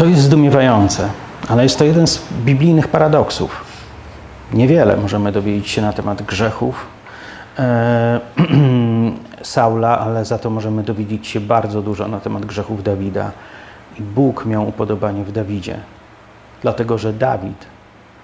To 0.00 0.06
jest 0.06 0.22
zdumiewające, 0.22 1.08
ale 1.48 1.62
jest 1.62 1.78
to 1.78 1.84
jeden 1.84 2.06
z 2.06 2.22
biblijnych 2.44 2.88
paradoksów. 2.88 3.64
Niewiele 4.52 4.96
możemy 4.96 5.32
dowiedzieć 5.32 5.68
się 5.68 5.82
na 5.82 5.92
temat 5.92 6.22
grzechów 6.22 6.86
e, 7.58 8.20
Saula, 9.42 9.98
ale 9.98 10.24
za 10.24 10.38
to 10.38 10.50
możemy 10.50 10.82
dowiedzieć 10.82 11.26
się 11.26 11.40
bardzo 11.40 11.82
dużo 11.82 12.08
na 12.08 12.20
temat 12.20 12.46
grzechów 12.46 12.82
Dawida. 12.82 13.30
I 13.98 14.02
Bóg 14.02 14.46
miał 14.46 14.68
upodobanie 14.68 15.24
w 15.24 15.32
Dawidzie, 15.32 15.80
dlatego 16.62 16.98
że 16.98 17.12
Dawid 17.12 17.66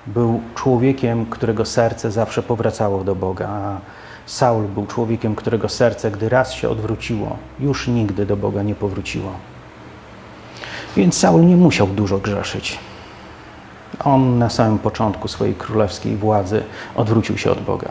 był 0.06 0.40
człowiekiem, 0.54 1.26
którego 1.26 1.64
serce 1.64 2.10
zawsze 2.10 2.42
powracało 2.42 3.04
do 3.04 3.14
Boga, 3.14 3.48
a 3.48 3.78
Saul 4.26 4.64
był 4.64 4.86
człowiekiem, 4.86 5.34
którego 5.34 5.68
serce, 5.68 6.10
gdy 6.10 6.28
raz 6.28 6.52
się 6.52 6.68
odwróciło, 6.68 7.36
już 7.60 7.88
nigdy 7.88 8.26
do 8.26 8.36
Boga 8.36 8.62
nie 8.62 8.74
powróciło. 8.74 9.32
Więc 10.96 11.18
Saul 11.18 11.46
nie 11.46 11.56
musiał 11.56 11.86
dużo 11.86 12.18
grzeszyć. 12.18 12.78
On 14.04 14.38
na 14.38 14.50
samym 14.50 14.78
początku 14.78 15.28
swojej 15.28 15.54
królewskiej 15.54 16.16
władzy 16.16 16.62
odwrócił 16.96 17.38
się 17.38 17.50
od 17.50 17.60
Boga. 17.60 17.88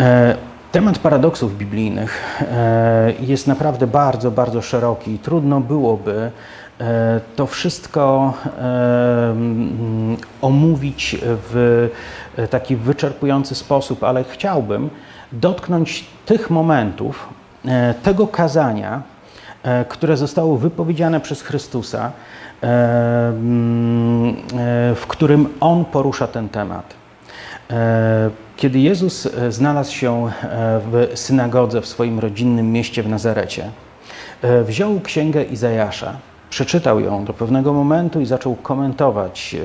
E, 0.00 0.36
temat 0.72 0.98
paradoksów 0.98 1.58
biblijnych 1.58 2.40
e, 2.40 3.12
jest 3.20 3.46
naprawdę 3.46 3.86
bardzo, 3.86 4.30
bardzo 4.30 4.62
szeroki. 4.62 5.18
Trudno 5.18 5.60
byłoby 5.60 6.30
e, 6.80 7.20
to 7.36 7.46
wszystko 7.46 8.34
omówić 10.42 11.16
w 11.22 11.88
taki 12.50 12.76
wyczerpujący 12.76 13.54
sposób, 13.54 14.04
ale 14.04 14.24
chciałbym 14.24 14.90
dotknąć 15.32 16.04
tych 16.26 16.50
momentów, 16.50 17.28
tego 18.02 18.26
kazania, 18.26 19.02
które 19.88 20.16
zostało 20.16 20.56
wypowiedziane 20.56 21.20
przez 21.20 21.42
Chrystusa, 21.42 22.12
e, 22.62 22.66
mm, 23.28 24.30
e, 24.30 24.34
w 24.94 25.04
którym 25.08 25.48
On 25.60 25.84
porusza 25.84 26.26
ten 26.26 26.48
temat. 26.48 26.94
Kiedy 28.56 28.78
Jezus 28.78 29.28
znalazł 29.48 29.92
się 29.92 30.30
w 30.90 31.10
synagodze 31.14 31.80
w 31.80 31.86
swoim 31.86 32.18
rodzinnym 32.18 32.72
mieście 32.72 33.02
w 33.02 33.08
Nazarecie, 33.08 33.70
wziął 34.64 35.00
księgę 35.00 35.44
Izajasza, 35.44 36.16
przeczytał 36.50 37.00
ją 37.00 37.24
do 37.24 37.32
pewnego 37.32 37.72
momentu 37.72 38.20
i 38.20 38.26
zaczął 38.26 38.54
komentować 38.54 39.56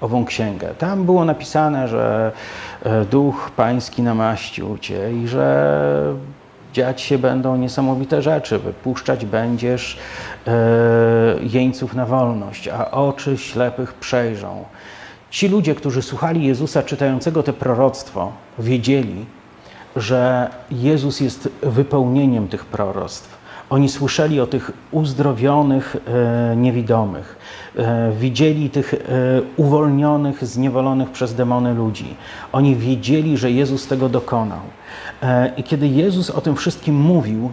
ową 0.00 0.24
księgę. 0.24 0.68
Tam 0.78 1.04
było 1.04 1.24
napisane, 1.24 1.88
że 1.88 2.32
Duch 3.10 3.50
Pański 3.56 4.02
namaścił 4.02 4.78
Cię 4.78 5.12
i 5.12 5.28
że 5.28 6.14
dziać 6.76 7.00
się 7.00 7.18
będą 7.18 7.56
niesamowite 7.56 8.22
rzeczy. 8.22 8.58
Wypuszczać 8.58 9.26
będziesz 9.26 9.98
e, 10.46 10.52
jeńców 11.40 11.94
na 11.94 12.06
wolność, 12.06 12.68
a 12.68 12.90
oczy 12.90 13.38
ślepych 13.38 13.94
przejrzą. 13.94 14.64
Ci 15.30 15.48
ludzie, 15.48 15.74
którzy 15.74 16.02
słuchali 16.02 16.46
Jezusa 16.46 16.82
czytającego 16.82 17.42
te 17.42 17.52
proroctwo, 17.52 18.32
wiedzieli, 18.58 19.26
że 19.96 20.50
Jezus 20.70 21.20
jest 21.20 21.48
wypełnieniem 21.62 22.48
tych 22.48 22.64
proroctw. 22.64 23.35
Oni 23.70 23.88
słyszeli 23.88 24.40
o 24.40 24.46
tych 24.46 24.70
uzdrowionych 24.90 25.96
e, 25.96 26.56
niewidomych, 26.56 27.36
e, 27.76 28.12
widzieli 28.12 28.70
tych 28.70 28.94
e, 28.94 28.98
uwolnionych, 29.56 30.46
zniewolonych 30.46 31.10
przez 31.10 31.34
demony 31.34 31.74
ludzi. 31.74 32.14
Oni 32.52 32.76
wiedzieli, 32.76 33.36
że 33.36 33.50
Jezus 33.50 33.86
tego 33.86 34.08
dokonał. 34.08 34.60
I 35.56 35.62
kiedy 35.62 35.88
Jezus 35.88 36.30
o 36.30 36.40
tym 36.40 36.56
wszystkim 36.56 36.94
mówił, 36.94 37.50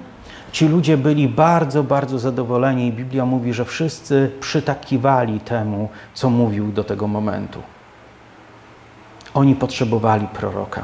ci 0.51 0.67
ludzie 0.67 0.97
byli 0.97 1.27
bardzo, 1.27 1.83
bardzo 1.83 2.19
zadowoleni. 2.19 2.87
I 2.87 2.91
Biblia 2.91 3.25
mówi, 3.25 3.53
że 3.53 3.65
wszyscy 3.65 4.31
przytakiwali 4.39 5.39
temu, 5.39 5.89
co 6.13 6.29
mówił 6.29 6.71
do 6.71 6.83
tego 6.83 7.07
momentu. 7.07 7.59
Oni 9.33 9.55
potrzebowali 9.55 10.27
proroka. 10.27 10.83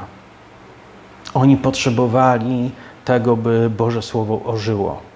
Oni 1.34 1.58
potrzebowali 1.58 2.72
tego, 3.06 3.38
by 3.38 3.70
Boże 3.78 4.02
Słowo 4.02 4.42
ożyło. 4.46 5.09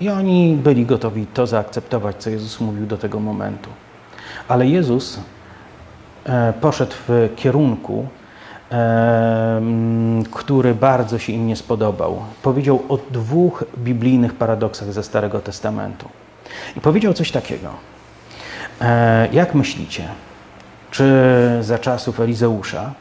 I 0.00 0.08
oni 0.08 0.56
byli 0.56 0.86
gotowi 0.86 1.26
to 1.26 1.46
zaakceptować, 1.46 2.16
co 2.16 2.30
Jezus 2.30 2.60
mówił 2.60 2.86
do 2.86 2.98
tego 2.98 3.20
momentu. 3.20 3.70
Ale 4.48 4.66
Jezus 4.66 5.20
e, 6.26 6.52
poszedł 6.60 6.94
w 7.08 7.28
kierunku, 7.36 8.06
który 10.30 10.74
bardzo 10.74 11.18
się 11.18 11.32
im 11.32 11.46
nie 11.46 11.56
spodobał. 11.56 12.22
Powiedział 12.42 12.82
o 12.88 12.98
dwóch 13.10 13.64
biblijnych 13.78 14.34
paradoksach 14.34 14.92
ze 14.92 15.02
Starego 15.02 15.40
Testamentu. 15.40 16.08
I 16.76 16.80
powiedział 16.80 17.12
coś 17.14 17.30
takiego. 17.30 17.68
E, 18.80 19.28
jak 19.32 19.54
myślicie, 19.54 20.08
czy 20.90 21.04
za 21.60 21.78
czasów 21.78 22.20
Elizeusza 22.20 22.92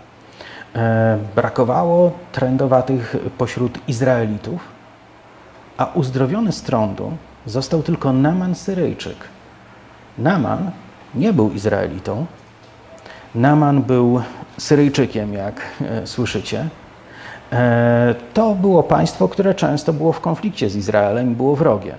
e, 0.76 1.18
brakowało 1.36 2.12
trędowatych 2.32 3.16
pośród 3.38 3.80
Izraelitów, 3.88 4.75
a 5.78 5.86
uzdrowiony 5.86 6.52
z 6.52 6.62
trądu 6.62 7.12
został 7.46 7.84
tylko 7.84 8.14
Naman 8.14 8.56
Syryjczyk. 8.56 9.18
Naman 10.18 10.72
nie 11.16 11.34
był 11.34 11.52
Izraelitą, 11.52 12.26
Naman 13.36 13.82
był 13.82 14.22
Syryjczykiem, 14.58 15.34
jak 15.34 15.62
e, 15.82 16.08
słyszycie. 16.08 16.68
E, 17.52 18.16
to 18.34 18.56
było 18.56 18.84
państwo, 18.84 19.28
które 19.28 19.56
często 19.56 19.94
było 19.94 20.14
w 20.14 20.22
konflikcie 20.22 20.70
z 20.70 20.76
Izraelem 20.76 21.32
i 21.32 21.36
było 21.36 21.56
wrogie. 21.56 21.96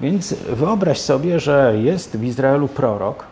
Więc 0.00 0.32
wyobraź 0.32 1.00
sobie, 1.00 1.40
że 1.40 1.74
jest 1.76 2.16
w 2.16 2.24
Izraelu 2.24 2.68
prorok, 2.68 3.24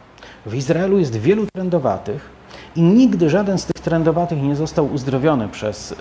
w 0.46 0.54
Izraelu 0.54 0.98
jest 0.98 1.16
wielu 1.16 1.46
trędowatych 1.54 2.30
i 2.76 2.82
nigdy 2.82 3.30
żaden 3.30 3.58
z 3.58 3.66
tych 3.66 3.82
trędowatych 3.82 4.42
nie 4.42 4.56
został 4.56 4.92
uzdrowiony 4.92 5.48
przez 5.48 5.92
e, 5.92 5.96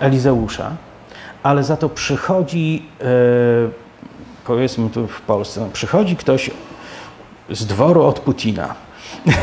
Elizeusza, 0.00 0.70
ale 1.44 1.64
za 1.64 1.76
to 1.76 1.88
przychodzi, 1.88 2.82
powiedzmy 4.46 4.90
tu 4.90 5.06
w 5.06 5.20
Polsce, 5.20 5.68
przychodzi 5.72 6.16
ktoś 6.16 6.50
z 7.50 7.66
dworu 7.66 8.02
od 8.02 8.20
Putina. 8.20 8.74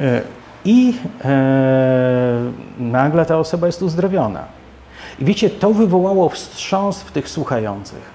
E, 0.00 0.22
I 0.64 0.94
e, 1.24 2.52
nagle 2.78 3.26
ta 3.26 3.38
osoba 3.38 3.66
jest 3.66 3.82
uzdrowiona. 3.82 4.44
I 5.18 5.24
wiecie, 5.24 5.50
to 5.50 5.72
wywołało 5.72 6.28
wstrząs 6.28 7.02
w 7.02 7.12
tych 7.12 7.28
słuchających, 7.28 8.10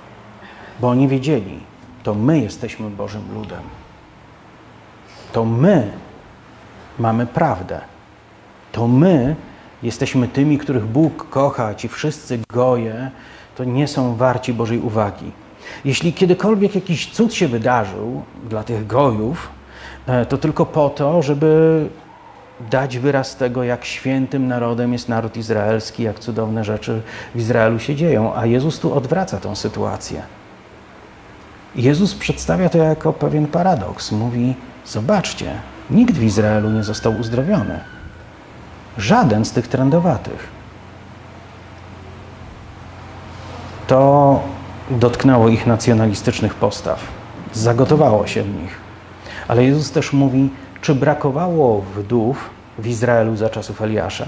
bo 0.79 0.89
oni 0.89 1.07
wiedzieli, 1.07 1.59
to 2.03 2.13
my 2.13 2.39
jesteśmy 2.39 2.89
Bożym 2.89 3.33
ludem. 3.33 3.61
To 5.31 5.45
my 5.45 5.91
mamy 6.99 7.25
prawdę. 7.25 7.81
To 8.71 8.88
my 8.88 9.35
jesteśmy 9.84 10.28
tymi, 10.28 10.57
których 10.57 10.86
Bóg 10.86 11.30
kocha, 11.30 11.75
ci 11.75 11.88
wszyscy 11.88 12.39
goje, 12.53 13.11
to 13.55 13.63
nie 13.63 13.88
są 13.88 14.15
warci 14.15 14.53
Bożej 14.53 14.80
uwagi. 14.80 15.32
Jeśli 15.86 16.13
kiedykolwiek 16.13 16.75
jakiś 16.75 17.11
cud 17.11 17.34
się 17.34 17.47
wydarzył 17.47 18.21
dla 18.49 18.63
tych 18.63 18.88
gojów, 18.88 19.49
e, 20.07 20.25
to 20.25 20.38
tylko 20.38 20.65
po 20.65 20.89
to, 20.89 21.21
żeby 21.21 21.86
dać 22.69 22.97
wyraz 22.97 23.36
tego, 23.36 23.63
jak 23.63 23.86
świętym 23.86 24.47
narodem 24.47 24.93
jest 24.93 25.09
naród 25.09 25.38
izraelski, 25.38 26.03
jak 26.03 26.19
cudowne 26.19 26.63
rzeczy 26.63 27.01
w 27.36 27.39
Izraelu 27.39 27.80
się 27.80 27.95
dzieją. 27.95 28.36
A 28.36 28.45
Jezus 28.45 28.80
tu 28.80 28.93
odwraca 28.93 29.38
tę 29.38 29.55
sytuację. 29.55 30.21
Jezus 31.75 32.15
przedstawia 32.15 32.69
to 32.69 32.78
jako 32.78 33.13
pewien 33.13 33.47
paradoks. 33.47 34.11
Mówi: 34.11 34.55
Zobaczcie, 34.86 35.51
nikt 35.89 36.13
w 36.13 36.23
Izraelu 36.23 36.69
nie 36.69 36.84
został 36.84 37.19
uzdrowiony. 37.19 37.80
Żaden 38.97 39.45
z 39.45 39.51
tych 39.51 39.67
trendowatych. 39.67 40.47
To 43.87 44.39
dotknęło 44.89 45.49
ich 45.49 45.67
nacjonalistycznych 45.67 46.55
postaw. 46.55 46.99
Zagotowało 47.53 48.27
się 48.27 48.43
w 48.43 48.61
nich. 48.61 48.77
Ale 49.47 49.63
Jezus 49.63 49.91
też 49.91 50.13
mówi, 50.13 50.49
czy 50.81 50.95
brakowało 50.95 51.81
wdów 51.81 52.49
w 52.79 52.87
Izraelu 52.87 53.35
za 53.35 53.49
czasów 53.49 53.81
Eliasza? 53.81 54.25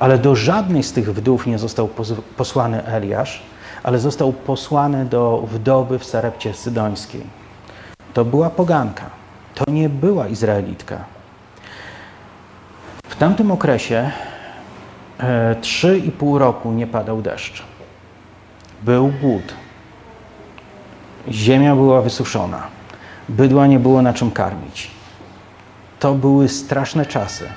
Ale 0.00 0.18
do 0.18 0.34
żadnej 0.34 0.82
z 0.82 0.92
tych 0.92 1.14
wdów 1.14 1.46
nie 1.46 1.58
został 1.58 1.88
posłany 2.36 2.86
Eliasz, 2.86 3.42
ale 3.82 3.98
został 3.98 4.32
posłany 4.32 5.04
do 5.04 5.44
wdowy 5.52 5.98
w 5.98 6.04
Sarepcie 6.04 6.54
Sydońskiej. 6.54 7.22
To 8.14 8.24
była 8.24 8.50
poganka, 8.50 9.04
to 9.54 9.64
nie 9.70 9.88
była 9.88 10.28
Izraelitka. 10.28 11.04
W 13.10 13.16
tamtym 13.16 13.50
okresie 13.50 14.10
e, 15.18 15.56
trzy 15.60 15.98
i 15.98 16.10
pół 16.10 16.38
roku 16.38 16.72
nie 16.72 16.86
padał 16.86 17.22
deszcz. 17.22 17.62
Był 18.82 19.12
głód. 19.20 19.54
Ziemia 21.28 21.74
była 21.74 22.02
wysuszona. 22.02 22.66
Bydła 23.28 23.66
nie 23.66 23.78
było 23.78 24.02
na 24.02 24.12
czym 24.12 24.30
karmić. 24.30 24.90
To 26.00 26.14
były 26.14 26.48
straszne 26.48 27.06
czasy. 27.06 27.48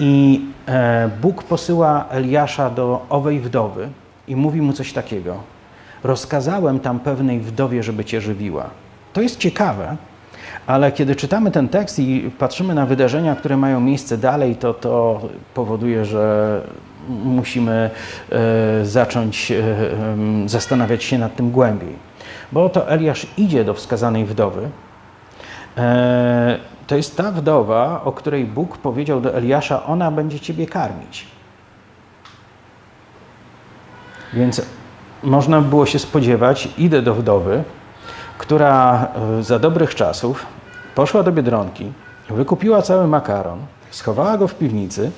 I 0.00 0.40
e, 0.66 1.10
Bóg 1.20 1.42
posyła 1.42 2.04
Eliasza 2.10 2.70
do 2.70 3.06
owej 3.08 3.40
wdowy 3.40 3.88
i 4.28 4.36
mówi 4.36 4.62
mu 4.62 4.72
coś 4.72 4.92
takiego. 4.92 5.36
Rozkazałem 6.04 6.80
tam 6.80 7.00
pewnej 7.00 7.40
wdowie, 7.40 7.82
żeby 7.82 8.04
cię 8.04 8.20
żywiła. 8.20 8.70
To 9.12 9.20
jest 9.20 9.38
ciekawe, 9.38 9.96
ale 10.68 10.92
kiedy 10.92 11.16
czytamy 11.16 11.50
ten 11.50 11.68
tekst 11.68 11.98
i 11.98 12.30
patrzymy 12.38 12.74
na 12.74 12.86
wydarzenia, 12.86 13.36
które 13.36 13.56
mają 13.56 13.80
miejsce 13.80 14.18
dalej, 14.18 14.56
to 14.56 14.74
to 14.74 15.20
powoduje, 15.54 16.04
że 16.04 16.60
musimy 17.08 17.90
e, 18.30 18.84
zacząć 18.84 19.52
e, 19.52 19.64
zastanawiać 20.46 21.04
się 21.04 21.18
nad 21.18 21.36
tym 21.36 21.50
głębiej. 21.50 21.96
Bo 22.52 22.64
oto 22.64 22.88
Eliasz 22.88 23.26
idzie 23.36 23.64
do 23.64 23.74
wskazanej 23.74 24.24
wdowy. 24.24 24.68
E, 25.76 26.58
to 26.86 26.96
jest 26.96 27.16
ta 27.16 27.32
wdowa, 27.32 28.04
o 28.04 28.12
której 28.12 28.44
Bóg 28.44 28.78
powiedział 28.78 29.20
do 29.20 29.34
Eliasza: 29.34 29.86
Ona 29.86 30.10
będzie 30.10 30.40
ciebie 30.40 30.66
karmić. 30.66 31.26
Więc 34.32 34.62
można 35.22 35.60
było 35.60 35.86
się 35.86 35.98
spodziewać, 35.98 36.68
idę 36.78 37.02
do 37.02 37.14
wdowy, 37.14 37.64
która 38.38 39.08
za 39.40 39.58
dobrych 39.58 39.94
czasów 39.94 40.46
poszła 40.94 41.22
do 41.22 41.32
biedronki, 41.32 41.92
wykupiła 42.30 42.82
cały 42.82 43.06
makaron, 43.06 43.58
schowała 43.90 44.38
go 44.38 44.48
w 44.48 44.54
piwnicy, 44.54 45.10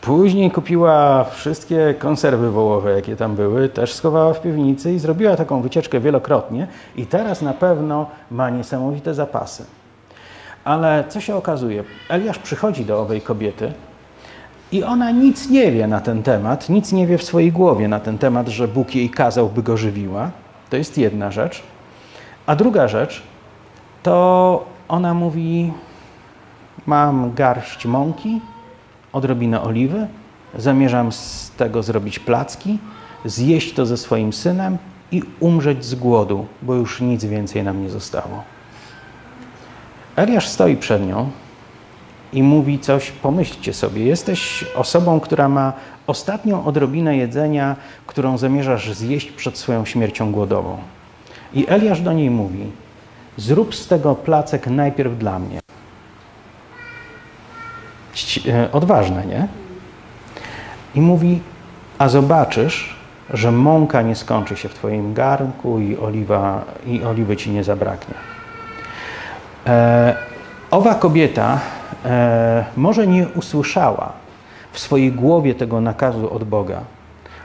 później 0.00 0.50
kupiła 0.50 1.24
wszystkie 1.24 1.94
konserwy 1.98 2.50
wołowe, 2.50 2.92
jakie 2.92 3.16
tam 3.16 3.34
były, 3.36 3.68
też 3.68 3.94
schowała 3.94 4.34
w 4.34 4.42
piwnicy 4.42 4.92
i 4.92 4.98
zrobiła 4.98 5.36
taką 5.36 5.62
wycieczkę 5.62 6.00
wielokrotnie 6.00 6.66
i 6.96 7.06
teraz 7.06 7.42
na 7.42 7.52
pewno 7.52 8.06
ma 8.30 8.50
niesamowite 8.50 9.14
zapasy. 9.14 9.64
Ale 10.64 11.04
co 11.08 11.20
się 11.20 11.34
okazuje? 11.34 11.84
Eliasz 12.08 12.38
przychodzi 12.38 12.84
do 12.84 13.00
owej 13.00 13.20
kobiety 13.20 13.72
i 14.72 14.84
ona 14.84 15.10
nic 15.10 15.50
nie 15.50 15.72
wie 15.72 15.86
na 15.86 16.00
ten 16.00 16.22
temat, 16.22 16.68
nic 16.68 16.92
nie 16.92 17.06
wie 17.06 17.18
w 17.18 17.22
swojej 17.22 17.52
głowie 17.52 17.88
na 17.88 18.00
ten 18.00 18.18
temat, 18.18 18.48
że 18.48 18.68
Bóg 18.68 18.94
jej 18.94 19.10
kazał, 19.10 19.48
by 19.48 19.62
go 19.62 19.76
żywiła. 19.76 20.30
To 20.70 20.76
jest 20.76 20.98
jedna 20.98 21.30
rzecz. 21.30 21.62
A 22.46 22.56
druga 22.56 22.88
rzecz 22.88 23.22
to 24.02 24.64
ona 24.88 25.14
mówi: 25.14 25.72
Mam 26.86 27.34
garść 27.34 27.86
mąki, 27.86 28.40
odrobinę 29.12 29.62
oliwy, 29.62 30.06
zamierzam 30.58 31.12
z 31.12 31.50
tego 31.56 31.82
zrobić 31.82 32.18
placki, 32.18 32.78
zjeść 33.24 33.74
to 33.74 33.86
ze 33.86 33.96
swoim 33.96 34.32
synem 34.32 34.78
i 35.12 35.22
umrzeć 35.40 35.84
z 35.84 35.94
głodu, 35.94 36.46
bo 36.62 36.74
już 36.74 37.00
nic 37.00 37.24
więcej 37.24 37.62
nam 37.62 37.82
nie 37.82 37.90
zostało. 37.90 38.42
Eliasz 40.16 40.48
stoi 40.48 40.76
przed 40.76 41.06
nią 41.06 41.30
i 42.32 42.42
mówi 42.42 42.78
coś, 42.78 43.10
pomyślcie 43.10 43.74
sobie, 43.74 44.04
jesteś 44.04 44.64
osobą, 44.76 45.20
która 45.20 45.48
ma 45.48 45.72
ostatnią 46.06 46.64
odrobinę 46.64 47.16
jedzenia, 47.16 47.76
którą 48.06 48.38
zamierzasz 48.38 48.94
zjeść 48.94 49.30
przed 49.30 49.58
swoją 49.58 49.84
śmiercią 49.84 50.32
głodową. 50.32 50.78
I 51.54 51.66
Eliasz 51.68 52.00
do 52.00 52.12
niej 52.12 52.30
mówi, 52.30 52.70
zrób 53.36 53.74
z 53.74 53.88
tego 53.88 54.14
placek 54.14 54.66
najpierw 54.66 55.18
dla 55.18 55.38
mnie. 55.38 55.60
E, 58.48 58.72
odważne, 58.72 59.26
nie? 59.26 59.48
I 60.94 61.00
mówi, 61.00 61.40
a 61.98 62.08
zobaczysz, 62.08 62.96
że 63.30 63.52
mąka 63.52 64.02
nie 64.02 64.14
skończy 64.14 64.56
się 64.56 64.68
w 64.68 64.74
twoim 64.74 65.14
garnku 65.14 65.78
i, 65.78 65.96
oliwa, 65.96 66.64
i 66.86 67.04
oliwy 67.04 67.36
ci 67.36 67.50
nie 67.50 67.64
zabraknie. 67.64 68.14
E, 69.66 70.16
owa 70.70 70.94
kobieta 70.94 71.60
e, 72.04 72.64
może 72.76 73.06
nie 73.06 73.28
usłyszała 73.28 74.12
w 74.72 74.78
swojej 74.78 75.12
głowie 75.12 75.54
tego 75.54 75.80
nakazu 75.80 76.34
od 76.34 76.44
Boga, 76.44 76.80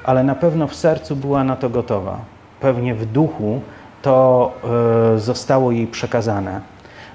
ale 0.03 0.24
na 0.24 0.36
pewno 0.36 0.68
w 0.68 0.76
sercu 0.76 1.16
była 1.16 1.43
na 1.43 1.55
to 1.55 1.70
gotowa. 1.70 2.18
Pewnie 2.60 2.95
w 2.95 3.05
duchu 3.05 3.62
to 4.08 4.51
e, 5.16 5.20
zostało 5.20 5.72
jej 5.72 5.88
przekazane, 5.88 6.62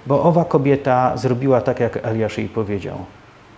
bo 0.06 0.22
owa 0.22 0.44
kobieta 0.44 1.16
zrobiła 1.16 1.60
tak, 1.60 1.80
jak 1.80 1.98
Eliasz 2.02 2.38
jej 2.38 2.48
powiedział. 2.48 2.96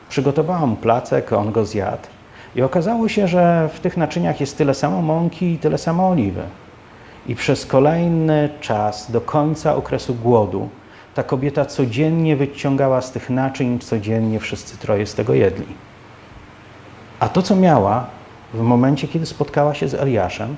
Przygotowała 0.08 0.66
mu 0.66 0.76
placek, 0.76 1.32
on 1.32 1.52
go 1.52 1.64
zjadł. 1.66 2.08
I 2.56 2.62
okazało 2.62 3.08
się, 3.08 3.28
że 3.28 3.68
w 3.74 3.80
tych 3.80 3.96
naczyniach 3.96 4.40
jest 4.40 4.58
tyle 4.58 4.74
samo 4.74 5.02
mąki 5.02 5.52
i 5.52 5.58
tyle 5.58 5.78
samo 5.78 6.08
oliwy. 6.08 6.42
I 7.26 7.34
przez 7.34 7.66
kolejny 7.66 8.48
czas, 8.60 9.10
do 9.10 9.20
końca 9.20 9.76
okresu 9.76 10.14
głodu, 10.14 10.68
ta 11.14 11.22
kobieta 11.22 11.64
codziennie 11.64 12.36
wyciągała 12.36 13.00
z 13.00 13.12
tych 13.12 13.30
naczyń, 13.30 13.78
codziennie 13.78 14.40
wszyscy 14.40 14.78
troje 14.78 15.06
z 15.06 15.14
tego 15.14 15.34
jedli. 15.34 15.66
A 17.20 17.28
to, 17.28 17.42
co 17.42 17.56
miała 17.56 18.06
w 18.54 18.60
momencie, 18.60 19.08
kiedy 19.08 19.26
spotkała 19.26 19.74
się 19.74 19.88
z 19.88 19.94
Eliaszem, 19.94 20.56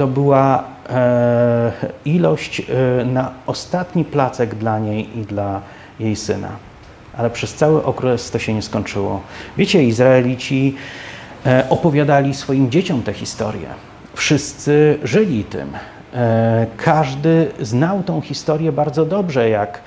to 0.00 0.06
była 0.06 0.64
e, 0.88 1.72
ilość 2.04 2.60
e, 2.60 2.64
na 3.04 3.32
ostatni 3.46 4.04
placek 4.04 4.54
dla 4.54 4.78
niej 4.78 5.18
i 5.18 5.22
dla 5.22 5.60
jej 5.98 6.16
syna. 6.16 6.48
Ale 7.16 7.30
przez 7.30 7.54
cały 7.54 7.84
okres 7.84 8.30
to 8.30 8.38
się 8.38 8.54
nie 8.54 8.62
skończyło. 8.62 9.20
Wiecie, 9.56 9.84
Izraelici 9.84 10.74
e, 11.46 11.66
opowiadali 11.70 12.34
swoim 12.34 12.70
dzieciom 12.70 13.02
tę 13.02 13.12
historię. 13.12 13.66
Wszyscy 14.14 14.98
żyli 15.04 15.44
tym. 15.44 15.68
E, 16.14 16.66
każdy 16.76 17.50
znał 17.60 18.02
tą 18.02 18.20
historię 18.20 18.72
bardzo 18.72 19.04
dobrze, 19.06 19.48
jak 19.48 19.80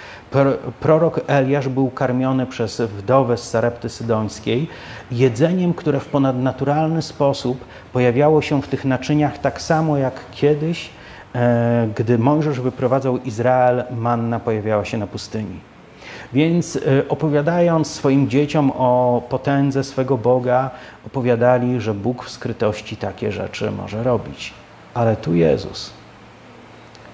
prorok 0.80 1.22
Eliasz 1.28 1.68
był 1.68 1.90
karmiony 1.90 2.46
przez 2.46 2.82
wdowę 2.82 3.38
z 3.38 3.50
Sarepty 3.50 3.90
Sydońskiej 3.90 4.68
jedzeniem, 5.12 5.74
które 5.74 6.00
w 6.00 6.06
ponadnaturalny 6.06 7.02
sposób 7.02 7.66
pojawiało 7.94 8.42
się 8.42 8.62
w 8.62 8.68
tych 8.68 8.86
naczyniach 8.86 9.38
tak 9.38 9.62
samo 9.62 9.98
jak 9.98 10.14
kiedyś, 10.32 10.90
e, 11.36 11.88
gdy 11.96 12.18
Mojżesz 12.18 12.60
wyprowadzał 12.60 13.18
Izrael, 13.18 13.84
manna 13.98 14.40
pojawiała 14.40 14.86
się 14.86 14.98
na 14.98 15.08
pustyni. 15.08 15.60
Więc 16.34 16.76
e, 16.76 16.80
opowiadając 17.10 17.88
swoim 17.88 18.30
dzieciom 18.30 18.72
o 18.72 19.22
potędze 19.30 19.84
swego 19.84 20.18
Boga, 20.18 20.70
opowiadali, 21.08 21.82
że 21.82 21.94
Bóg 21.94 22.26
w 22.26 22.30
skrytości 22.30 22.98
takie 22.98 23.32
rzeczy 23.32 23.72
może 23.72 24.04
robić. 24.04 24.54
Ale 24.94 25.16
tu 25.16 25.36
Jezus 25.36 26.03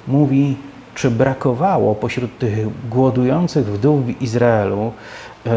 mówi, 0.10 0.56
czy 0.96 1.12
brakowało 1.12 1.96
pośród 1.96 2.38
tych 2.38 2.88
głodujących 2.90 3.66
wdów 3.66 4.06
w 4.06 4.22
Izraelu, 4.22 4.92
e, 5.46 5.50
e, 5.50 5.54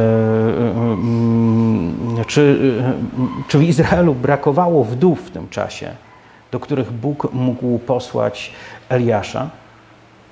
e, 2.20 2.24
czy, 2.26 2.74
czy 3.48 3.58
w 3.58 3.62
Izraelu 3.62 4.14
brakowało 4.14 4.84
wdów 4.84 5.26
w 5.26 5.30
tym 5.30 5.48
czasie, 5.48 5.90
do 6.50 6.60
których 6.60 6.92
Bóg 6.92 7.32
mógł 7.32 7.78
posłać 7.78 8.52
Eliasza, 8.88 9.50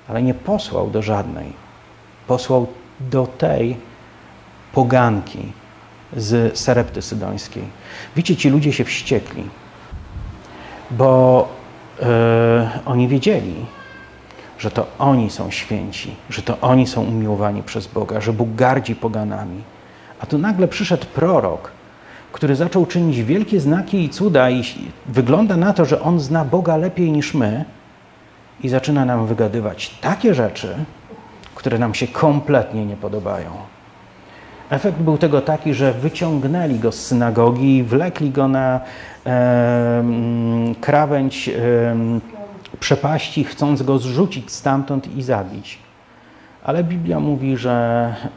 ale 0.07 0.21
nie 0.23 0.33
posłał 0.33 0.89
do 0.89 1.01
żadnej. 1.01 1.53
Posłał 2.27 2.67
do 2.99 3.27
tej 3.27 3.77
poganki 4.73 5.51
z 6.17 6.59
Sarepty 6.59 7.01
Sydońskiej. 7.01 7.63
Widzicie, 8.15 8.41
ci 8.41 8.49
ludzie 8.49 8.73
się 8.73 8.83
wściekli, 8.83 9.43
bo 10.91 11.47
oni 12.85 13.07
wiedzieli, 13.07 13.65
że 14.61 14.71
to 14.71 14.87
oni 14.99 15.29
są 15.29 15.51
święci, 15.51 16.15
że 16.29 16.41
to 16.41 16.57
oni 16.61 16.87
są 16.87 17.03
umiłowani 17.03 17.63
przez 17.63 17.87
Boga, 17.87 18.21
że 18.21 18.33
Bóg 18.33 18.55
gardzi 18.55 18.95
poganami. 18.95 19.61
A 20.19 20.25
tu 20.25 20.37
nagle 20.37 20.67
przyszedł 20.67 21.05
prorok, 21.05 21.71
który 22.31 22.55
zaczął 22.55 22.85
czynić 22.85 23.23
wielkie 23.23 23.59
znaki 23.59 24.03
i 24.03 24.09
cuda, 24.09 24.49
i 24.49 24.63
wygląda 25.05 25.57
na 25.57 25.73
to, 25.73 25.85
że 25.85 26.01
on 26.01 26.19
zna 26.19 26.45
Boga 26.45 26.77
lepiej 26.77 27.11
niż 27.11 27.33
my, 27.33 27.65
i 28.63 28.69
zaczyna 28.69 29.05
nam 29.05 29.27
wygadywać 29.27 29.89
takie 30.01 30.33
rzeczy, 30.33 30.75
które 31.55 31.79
nam 31.79 31.93
się 31.93 32.07
kompletnie 32.07 32.85
nie 32.85 32.95
podobają. 32.95 33.51
Efekt 34.69 34.97
był 34.97 35.17
tego 35.17 35.41
taki, 35.41 35.73
że 35.73 35.93
wyciągnęli 35.93 36.79
go 36.79 36.91
z 36.91 37.05
synagogi, 37.05 37.83
wlekli 37.83 38.31
go 38.31 38.47
na 38.47 38.79
e, 39.25 40.03
krawędź. 40.81 41.49
E, 41.49 42.40
przepaści, 42.81 43.43
chcąc 43.43 43.81
go 43.81 43.97
zrzucić 43.97 44.51
stamtąd 44.51 45.15
i 45.17 45.23
zabić. 45.23 45.79
Ale 46.63 46.83
Biblia 46.83 47.19
mówi, 47.19 47.57
że 47.57 47.75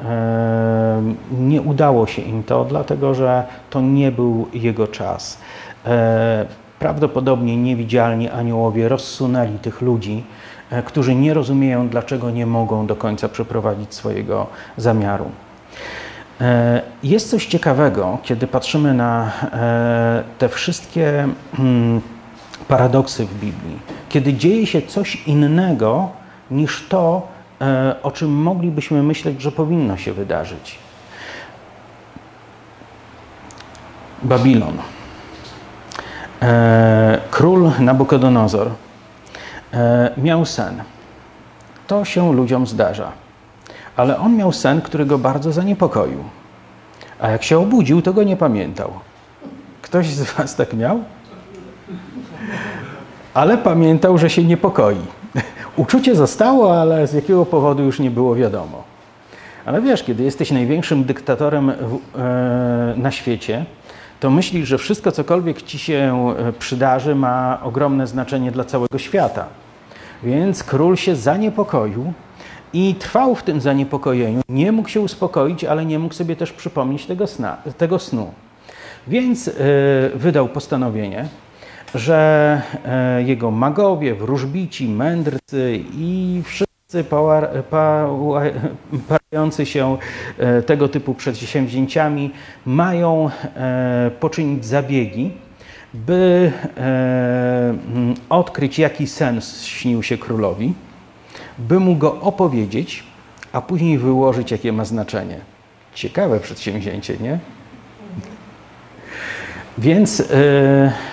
e, 0.05 1.03
nie 1.41 1.63
udało 1.63 2.07
się 2.07 2.23
im 2.23 2.43
to, 2.43 2.65
dlatego 2.65 3.15
że 3.15 3.45
to 3.71 3.81
nie 3.81 4.13
był 4.13 4.49
jego 4.53 4.87
czas. 4.87 5.39
E, 5.87 6.47
prawdopodobnie 6.79 7.57
niewidzialni 7.57 8.31
aniołowie 8.31 8.89
rozsunęli 8.89 9.59
tych 9.59 9.81
ludzi, 9.81 10.25
e, 10.71 10.83
którzy 10.83 11.15
nie 11.15 11.35
rozumieją, 11.35 11.89
dlaczego 11.89 12.31
nie 12.31 12.47
mogą 12.47 12.87
do 12.87 12.97
końca 12.97 13.29
przeprowadzić 13.29 13.95
swojego 13.95 14.47
zamiaru. 14.77 15.31
Jest 17.03 17.31
coś 17.31 17.47
ciekawego, 17.47 18.19
kiedy 18.23 18.47
patrzymy 18.47 18.95
na 18.95 19.33
te 20.39 20.49
wszystkie 20.49 21.29
hmm, 21.57 22.01
paradoksy 22.69 23.27
w 23.27 23.35
Biblii, 23.35 23.79
kiedy 24.09 24.35
dzieje 24.35 24.67
się 24.67 24.83
coś 24.83 25.27
innego 25.27 26.09
niż 26.51 26.89
to, 26.89 27.29
o 28.03 28.11
czym 28.11 28.31
moglibyśmy 28.31 29.03
myśleć, 29.03 29.43
że 29.43 29.53
powinno 29.53 29.97
się 29.97 30.13
wydarzyć. 30.13 30.79
Babilon. 34.23 34.79
E, 36.43 37.21
król 37.31 37.71
Nabukodonozor 37.81 38.71
e, 39.73 40.11
miał 40.17 40.45
sen. 40.45 40.83
To 41.87 42.05
się 42.05 42.33
ludziom 42.33 42.67
zdarza. 42.67 43.13
Ale 43.97 44.19
on 44.19 44.37
miał 44.37 44.53
sen, 44.53 44.81
który 44.81 45.07
go 45.07 45.19
bardzo 45.19 45.53
zaniepokoił. 45.53 46.25
A 47.21 47.31
jak 47.31 47.43
się 47.43 47.59
obudził, 47.59 48.03
to 48.03 48.13
go 48.13 48.23
nie 48.23 48.37
pamiętał. 48.37 48.91
Ktoś 49.83 50.07
z 50.07 50.33
Was 50.33 50.57
tak 50.57 50.75
miał? 50.75 51.05
Ale 53.35 53.59
pamiętał, 53.59 54.19
że 54.19 54.31
się 54.31 54.45
niepokoi. 54.45 54.97
Uczucie 55.77 56.17
zostało, 56.17 56.81
ale 56.81 57.07
z 57.07 57.13
jakiego 57.13 57.47
powodu 57.47 57.83
już 57.83 58.01
nie 58.01 58.11
było 58.11 58.35
wiadomo. 58.35 58.83
Ale 59.65 59.83
wiesz, 59.83 60.03
kiedy 60.03 60.23
jesteś 60.23 60.51
największym 60.51 61.05
dyktatorem 61.05 61.71
e, 61.71 61.75
na 62.97 63.11
świecie, 63.11 63.65
to 64.21 64.31
myślisz, 64.31 64.69
że 64.69 64.79
wszystko, 64.79 65.13
cokolwiek 65.13 65.63
ci 65.63 65.79
się 65.79 66.35
e, 66.39 66.53
przydarzy, 66.53 67.15
ma 67.15 67.59
ogromne 67.63 68.07
znaczenie 68.07 68.51
dla 68.51 68.65
całego 68.65 68.99
świata. 68.99 69.47
Więc 70.23 70.65
król 70.65 70.97
się 70.97 71.17
zaniepokoił 71.17 72.13
i 72.73 72.95
trwał 72.95 73.35
w 73.35 73.43
tym 73.43 73.61
zaniepokojeniu. 73.61 74.41
Nie 74.49 74.73
mógł 74.73 74.89
się 74.89 75.01
uspokoić, 75.01 75.65
ale 75.65 75.87
nie 75.87 75.99
mógł 75.99 76.15
sobie 76.15 76.37
też 76.37 76.53
przypomnieć 76.53 77.07
tego, 77.07 77.27
sna, 77.27 77.57
tego 77.79 77.99
snu. 77.99 78.33
Więc 79.09 79.47
yy, 79.47 79.55
wydał 80.15 80.49
postanowienie, 80.49 81.29
że 81.95 82.63
yy, 83.17 83.25
jego 83.25 83.51
magowie, 83.51 84.15
wróżbici, 84.15 84.89
mędrcy 84.89 85.81
i 85.97 86.43
wszyscy 86.45 86.75
parający 89.09 89.67
się 89.67 89.97
e, 90.39 90.63
tego 90.63 90.89
typu 90.89 91.15
przedsięwzięciami 91.15 92.31
mają 92.67 93.31
e, 93.57 94.11
poczynić 94.21 94.67
zabiegi, 94.67 95.31
by 95.95 96.53
e, 96.77 97.75
odkryć, 98.29 98.79
jaki 98.79 99.07
sens 99.07 99.63
śnił 99.63 100.03
się 100.03 100.19
królowi, 100.19 100.75
by 101.59 101.81
mu 101.81 101.97
go 101.97 102.21
opowiedzieć, 102.21 103.05
a 103.53 103.61
później 103.61 103.99
wyłożyć, 103.99 104.51
jakie 104.51 104.73
ma 104.73 104.85
znaczenie. 104.85 105.37
Ciekawe 105.95 106.41
przedsięwzięcie, 106.41 107.17
nie? 107.21 107.39
Więc 109.79 110.21
e, 110.21 110.25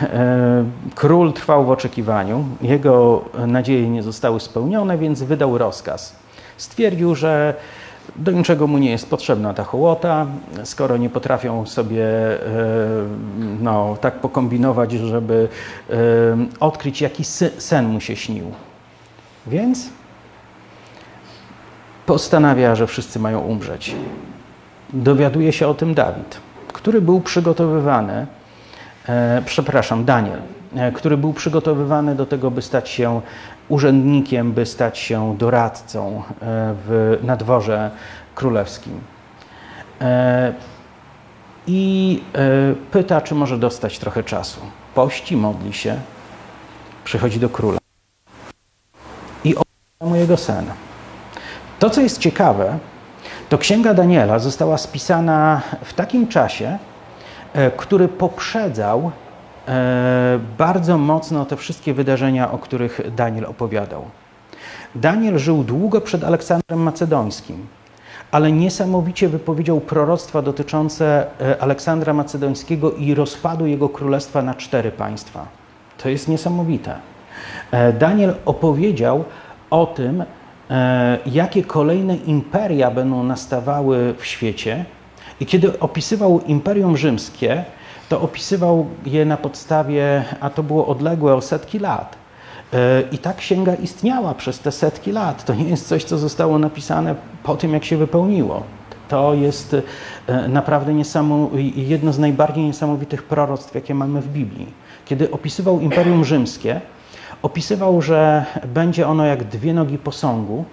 e, 0.01 0.65
król 0.95 1.33
trwał 1.33 1.65
w 1.65 1.69
oczekiwaniu. 1.69 2.45
Jego 2.61 3.25
nadzieje 3.47 3.89
nie 3.89 4.03
zostały 4.03 4.39
spełnione, 4.39 4.97
więc 4.97 5.23
wydał 5.23 5.57
rozkaz. 5.57 6.15
Stwierdził, 6.57 7.15
że 7.15 7.53
do 8.15 8.31
niczego 8.31 8.67
mu 8.67 8.77
nie 8.77 8.91
jest 8.91 9.09
potrzebna 9.09 9.53
ta 9.53 9.63
hołota, 9.63 10.27
skoro 10.63 10.97
nie 10.97 11.09
potrafią 11.09 11.65
sobie 11.65 12.05
e, 12.05 12.39
no, 13.61 13.97
tak 14.01 14.19
pokombinować, 14.19 14.91
żeby 14.91 15.47
odkryć, 16.59 17.01
jaki 17.01 17.23
sen 17.57 17.85
mu 17.87 17.99
się 17.99 18.15
śnił. 18.15 18.51
Więc 19.47 19.89
postanawia, 22.05 22.75
że 22.75 22.87
wszyscy 22.87 23.19
mają 23.19 23.39
umrzeć. 23.39 23.95
Dowiaduje 24.93 25.53
się 25.53 25.67
o 25.67 25.73
tym 25.73 25.93
Dawid, 25.93 26.37
który 26.73 27.01
był 27.01 27.21
przygotowywany 27.21 28.27
przepraszam, 29.45 30.05
Daniel, 30.05 30.39
e, 30.75 30.91
który 30.91 31.17
był 31.17 31.33
przygotowywany 31.33 32.15
do 32.15 32.25
tego, 32.25 32.51
by 32.51 32.61
stać 32.61 32.89
się 32.89 33.21
urzędnikiem, 33.69 34.51
by 34.51 34.65
stać 34.65 34.97
się 34.97 35.35
doradcą 35.37 36.17
e, 36.17 36.21
w, 36.85 37.19
na 37.23 37.35
dworze 37.35 37.91
królewskim. 38.35 39.01
I 41.67 42.23
pyta, 42.91 43.21
czy 43.21 43.35
może 43.35 43.57
dostać 43.57 43.99
trochę 43.99 44.23
czasu. 44.23 44.61
Pości, 44.95 45.37
modli 45.37 45.73
się, 45.73 45.99
przychodzi 47.03 47.39
do 47.39 47.49
króla 47.49 47.77
i 49.43 49.55
opowiada 49.55 50.05
mu 50.05 50.15
jego 50.15 50.37
sen. 50.37 50.65
To, 51.79 51.89
co 51.89 52.01
jest 52.01 52.17
ciekawe, 52.17 52.77
to 53.49 53.57
księga 53.57 53.93
Daniela 53.93 54.39
została 54.39 54.77
spisana 54.77 55.61
w 55.83 55.93
takim 55.93 56.27
czasie, 56.27 56.77
E, 56.77 56.90
który 57.77 58.07
poprzedzał 58.07 59.11
e, 59.67 60.39
bardzo 60.57 60.97
mocno 60.97 61.45
te 61.45 61.57
wszystkie 61.57 61.93
wydarzenia, 61.93 62.51
o 62.51 62.57
których 62.57 63.01
Daniel 63.15 63.45
opowiadał. 63.45 64.05
Daniel 64.95 65.37
żył 65.37 65.63
długo 65.63 66.01
przed 66.01 66.23
Aleksandrem 66.23 66.79
Macedońskim, 66.79 67.67
ale 68.31 68.51
niesamowicie 68.51 69.29
wypowiedział 69.29 69.79
proroctwa 69.79 70.41
dotyczące 70.41 71.25
e, 71.41 71.61
Aleksandra 71.61 72.13
Macedońskiego 72.13 72.91
i 72.91 73.13
rozpadu 73.13 73.65
jego 73.65 73.89
królestwa 73.89 74.41
na 74.41 74.53
cztery 74.53 74.91
państwa. 74.91 75.45
To 75.97 76.09
jest 76.09 76.27
niesamowite. 76.27 76.95
Daniel 77.99 78.35
opowiedział 78.45 79.23
o 79.69 79.85
tym, 79.85 80.23
jakie 81.25 81.63
kolejne 81.63 82.15
imperia 82.15 82.91
będą 82.91 83.23
nastawały 83.23 84.13
w 84.17 84.25
świecie, 84.25 84.85
i 85.41 85.45
kiedy 85.45 85.79
opisywał 85.79 86.41
Imperium 86.41 86.97
Rzymskie, 86.97 87.63
to 88.09 88.21
opisywał 88.21 88.85
je 89.05 89.25
na 89.25 89.37
podstawie, 89.37 90.23
a 90.39 90.49
to 90.49 90.63
było 90.63 90.87
odległe 90.87 91.35
o 91.35 91.41
setki 91.41 91.79
lat. 91.79 92.15
E, 92.73 93.03
I 93.11 93.17
ta 93.17 93.33
księga 93.33 93.75
istniała 93.75 94.33
przez 94.33 94.59
te 94.59 94.71
setki 94.71 95.11
lat. 95.11 95.45
To 95.45 95.53
nie 95.55 95.63
jest 95.63 95.87
coś, 95.87 96.03
co 96.03 96.17
zostało 96.17 96.59
napisane 96.59 97.15
po 97.43 97.55
tym, 97.55 97.73
jak 97.73 97.85
się 97.85 97.97
wypełniło. 97.97 98.63
To 99.09 99.33
jest 99.33 99.75
e, 100.27 100.47
naprawdę 100.47 100.93
jedno 101.75 102.13
z 102.13 102.19
najbardziej 102.19 102.63
niesamowitych 102.63 103.23
proroctw, 103.23 103.75
jakie 103.75 103.95
mamy 103.95 104.21
w 104.21 104.27
Biblii. 104.27 104.67
Kiedy 105.05 105.31
opisywał 105.31 105.79
Imperium 105.79 106.25
Rzymskie, 106.25 106.81
opisywał, 107.41 108.01
że 108.01 108.45
będzie 108.65 109.07
ono 109.07 109.25
jak 109.25 109.43
dwie 109.43 109.73
nogi 109.73 109.97
posągu, 109.97 110.65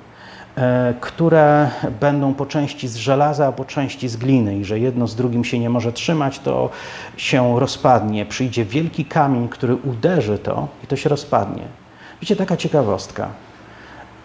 które 1.01 1.71
będą 2.01 2.35
po 2.35 2.47
części 2.47 2.89
z 2.89 2.97
żelaza, 2.97 3.47
a 3.47 3.53
po 3.53 3.65
części 3.65 4.09
z 4.09 4.17
gliny 4.17 4.59
i 4.59 4.65
że 4.65 4.79
jedno 4.79 5.07
z 5.07 5.17
drugim 5.17 5.45
się 5.45 5.59
nie 5.59 5.71
może 5.71 5.93
trzymać, 5.93 6.39
to 6.39 6.71
się 7.17 7.61
rozpadnie. 7.61 8.27
Przyjdzie 8.27 8.65
wielki 8.65 9.05
kamień, 9.05 9.49
który 9.49 9.77
uderzy 9.77 10.39
to 10.39 10.69
i 10.85 10.87
to 10.87 10.97
się 10.97 11.09
rozpadnie. 11.09 11.63
Wiecie, 12.21 12.37
taka 12.37 12.57
ciekawostka. 12.57 13.29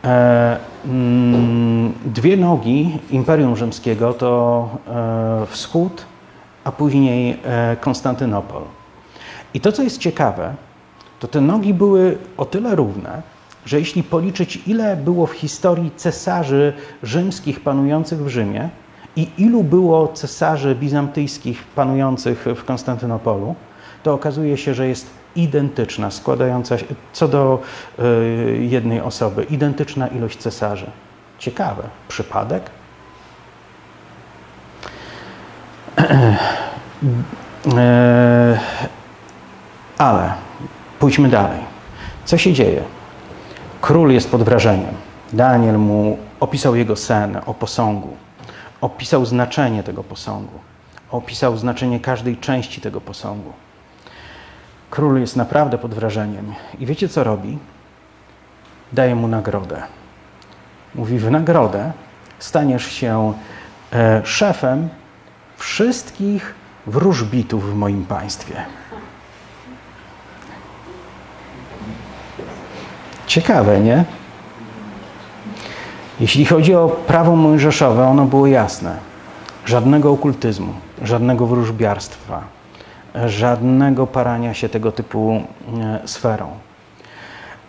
E, 0.03 0.57
mm, 0.85 1.93
dwie 2.05 2.37
nogi 2.37 2.99
Imperium 3.11 3.55
Rzymskiego 3.55 4.13
to 4.13 4.69
e, 4.87 5.45
wschód, 5.45 6.05
a 6.63 6.71
później 6.71 7.39
Konstantynopol. 7.81 8.61
I 9.53 9.61
to, 9.61 9.71
co 9.71 9.83
jest 9.83 9.97
ciekawe, 9.97 10.53
to 11.19 11.27
te 11.27 11.41
nogi 11.41 11.73
były 11.73 12.17
o 12.37 12.45
tyle 12.45 12.75
równe, 12.75 13.21
że 13.65 13.79
jeśli 13.79 14.03
policzyć, 14.03 14.59
ile 14.67 14.97
było 14.97 15.27
w 15.27 15.31
historii 15.31 15.91
cesarzy 15.95 16.73
rzymskich 17.03 17.59
panujących 17.59 18.19
w 18.19 18.27
Rzymie 18.27 18.69
i 19.15 19.27
ilu 19.37 19.63
było 19.63 20.07
cesarzy 20.07 20.75
bizantyjskich 20.75 21.63
panujących 21.63 22.45
w 22.55 22.63
Konstantynopolu, 22.63 23.55
to 24.03 24.13
okazuje 24.13 24.57
się, 24.57 24.73
że 24.73 24.87
jest 24.87 25.09
identyczna, 25.35 26.11
składająca 26.11 26.77
się 26.77 26.85
co 27.13 27.27
do 27.27 27.61
y, 27.99 28.57
jednej 28.69 29.01
osoby, 29.01 29.43
identyczna 29.43 30.07
ilość 30.07 30.37
cesarzy. 30.37 30.85
Ciekawe. 31.39 31.83
Przypadek? 32.07 32.69
E, 37.77 38.59
ale 39.97 40.33
pójdźmy 40.99 41.29
dalej. 41.29 41.59
Co 42.25 42.37
się 42.37 42.53
dzieje? 42.53 42.83
Król 43.83 44.11
jest 44.11 44.31
pod 44.31 44.43
wrażeniem. 44.43 44.95
Daniel 45.33 45.79
mu 45.79 46.17
opisał 46.39 46.75
jego 46.75 46.95
sen 46.95 47.39
o 47.45 47.53
posągu, 47.53 48.17
opisał 48.81 49.25
znaczenie 49.25 49.83
tego 49.83 50.03
posągu, 50.03 50.59
opisał 51.11 51.57
znaczenie 51.57 51.99
każdej 51.99 52.37
części 52.37 52.81
tego 52.81 53.01
posągu. 53.01 53.53
Król 54.89 55.19
jest 55.19 55.35
naprawdę 55.35 55.77
pod 55.77 55.93
wrażeniem. 55.93 56.53
I 56.79 56.85
wiecie 56.85 57.09
co 57.09 57.23
robi? 57.23 57.57
Daje 58.93 59.15
mu 59.15 59.27
nagrodę. 59.27 59.81
Mówi: 60.95 61.19
W 61.19 61.31
nagrodę 61.31 61.91
staniesz 62.39 62.85
się 62.85 63.33
e, 63.93 64.21
szefem 64.25 64.89
wszystkich 65.57 66.55
wróżbitów 66.87 67.71
w 67.71 67.75
moim 67.75 68.05
państwie. 68.05 68.55
Ciekawe, 73.33 73.79
nie? 73.79 74.05
Jeśli 76.19 76.45
chodzi 76.45 76.75
o 76.75 76.89
prawo 76.89 77.35
mojżeszowe, 77.35 78.07
ono 78.07 78.25
było 78.25 78.47
jasne. 78.47 78.97
Żadnego 79.65 80.11
okultyzmu, 80.11 80.73
żadnego 81.01 81.47
wróżbiarstwa, 81.47 82.41
żadnego 83.25 84.07
parania 84.07 84.53
się 84.53 84.69
tego 84.69 84.91
typu 84.91 85.41
e, 85.81 86.07
sferą. 86.07 86.47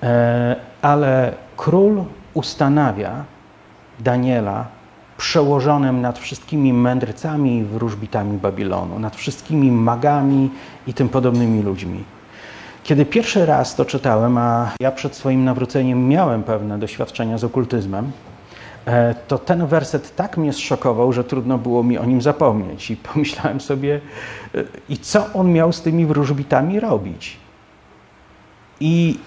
E, 0.03 0.57
ale 0.83 1.33
król 1.57 2.05
ustanawia 2.35 3.25
Daniela 4.01 4.67
przełożonym 5.17 6.01
nad 6.01 6.19
wszystkimi 6.19 6.73
mędrcami 6.73 7.59
i 7.59 7.65
wróżbitami 7.65 8.39
Babilonu, 8.39 8.99
nad 8.99 9.17
wszystkimi 9.17 9.73
magami 9.73 10.51
i 10.87 10.95
tym 10.95 11.09
podobnymi 11.09 11.63
ludźmi. 11.63 12.05
Kiedy 12.85 13.07
pierwszy 13.07 13.47
raz 13.47 13.75
to 13.75 13.85
czytałem, 13.85 14.39
a 14.39 14.73
ja 14.81 14.93
przed 14.93 15.17
swoim 15.17 15.45
nawróceniem 15.45 16.09
miałem 16.09 16.43
pewne 16.43 16.79
doświadczenia 16.79 17.39
z 17.39 17.45
okultyzmem, 17.45 18.13
e, 18.87 19.15
to 19.29 19.39
ten 19.39 19.67
werset 19.67 20.17
tak 20.17 20.37
mnie 20.37 20.53
zszokował, 20.53 21.13
że 21.13 21.25
trudno 21.25 21.59
było 21.59 21.83
mi 21.83 21.99
o 21.99 22.05
nim 22.05 22.23
zapomnieć. 22.23 22.91
I 22.91 22.97
pomyślałem 23.13 23.61
sobie, 23.61 24.01
e, 24.55 24.65
i 24.89 24.99
co 24.99 25.33
on 25.35 25.53
miał 25.53 25.73
z 25.73 25.83
tymi 25.83 26.07
wróżbitami 26.07 26.81
robić? 26.81 27.37
I 28.81 29.19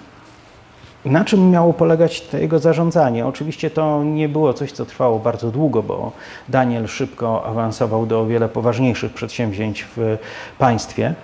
na 1.05 1.25
czym 1.25 1.51
miało 1.51 1.73
polegać 1.73 2.21
to 2.21 2.37
jego 2.37 2.59
zarządzanie? 2.59 3.25
Oczywiście 3.25 3.69
to 3.69 4.03
nie 4.03 4.29
było 4.29 4.53
coś, 4.53 4.71
co 4.71 4.85
trwało 4.85 5.19
bardzo 5.19 5.51
długo, 5.51 5.83
bo 5.83 6.11
Daniel 6.49 6.87
szybko 6.87 7.45
awansował 7.45 8.05
do 8.05 8.21
o 8.21 8.25
wiele 8.25 8.49
poważniejszych 8.49 9.13
przedsięwzięć 9.13 9.85
w 9.95 10.17
państwie. 10.57 11.15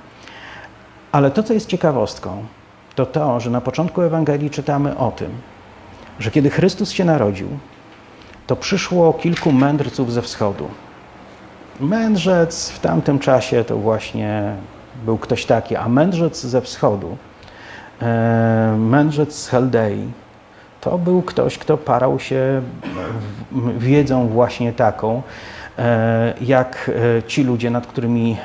Ale 1.14 1.32
to, 1.32 1.44
co 1.44 1.54
jest 1.54 1.68
ciekawostką, 1.68 2.44
to 2.96 3.06
to, 3.06 3.40
że 3.40 3.50
na 3.50 3.62
początku 3.62 4.02
Ewangelii 4.02 4.50
czytamy 4.50 4.98
o 4.98 5.12
tym, 5.12 5.32
że 6.20 6.32
kiedy 6.32 6.50
Chrystus 6.50 6.92
się 6.92 7.06
narodził, 7.06 7.48
to 8.48 8.56
przyszło 8.56 9.14
kilku 9.14 9.52
mędrców 9.52 10.14
ze 10.14 10.22
wschodu. 10.22 10.68
Mędrzec 11.80 12.70
w 12.70 12.80
tamtym 12.80 13.20
czasie 13.20 13.64
to 13.64 13.78
właśnie 13.78 14.56
był 15.06 15.18
ktoś 15.18 15.46
taki, 15.46 15.76
a 15.76 15.90
mędrzec 15.90 16.42
ze 16.42 16.62
wschodu 16.62 17.18
E, 18.04 18.76
mędrzec 18.78 19.36
z 19.36 19.50
Heldei 19.50 20.12
to 20.82 20.98
był 20.98 21.22
ktoś, 21.22 21.58
kto 21.58 21.78
parał 21.78 22.20
się 22.20 22.62
wiedzą 23.78 24.28
właśnie 24.28 24.74
taką, 24.74 25.22
e, 25.80 26.34
jak 26.42 26.92
e, 27.18 27.24
ci 27.24 27.44
ludzie, 27.44 27.70
nad 27.70 27.88
którymi 27.88 28.38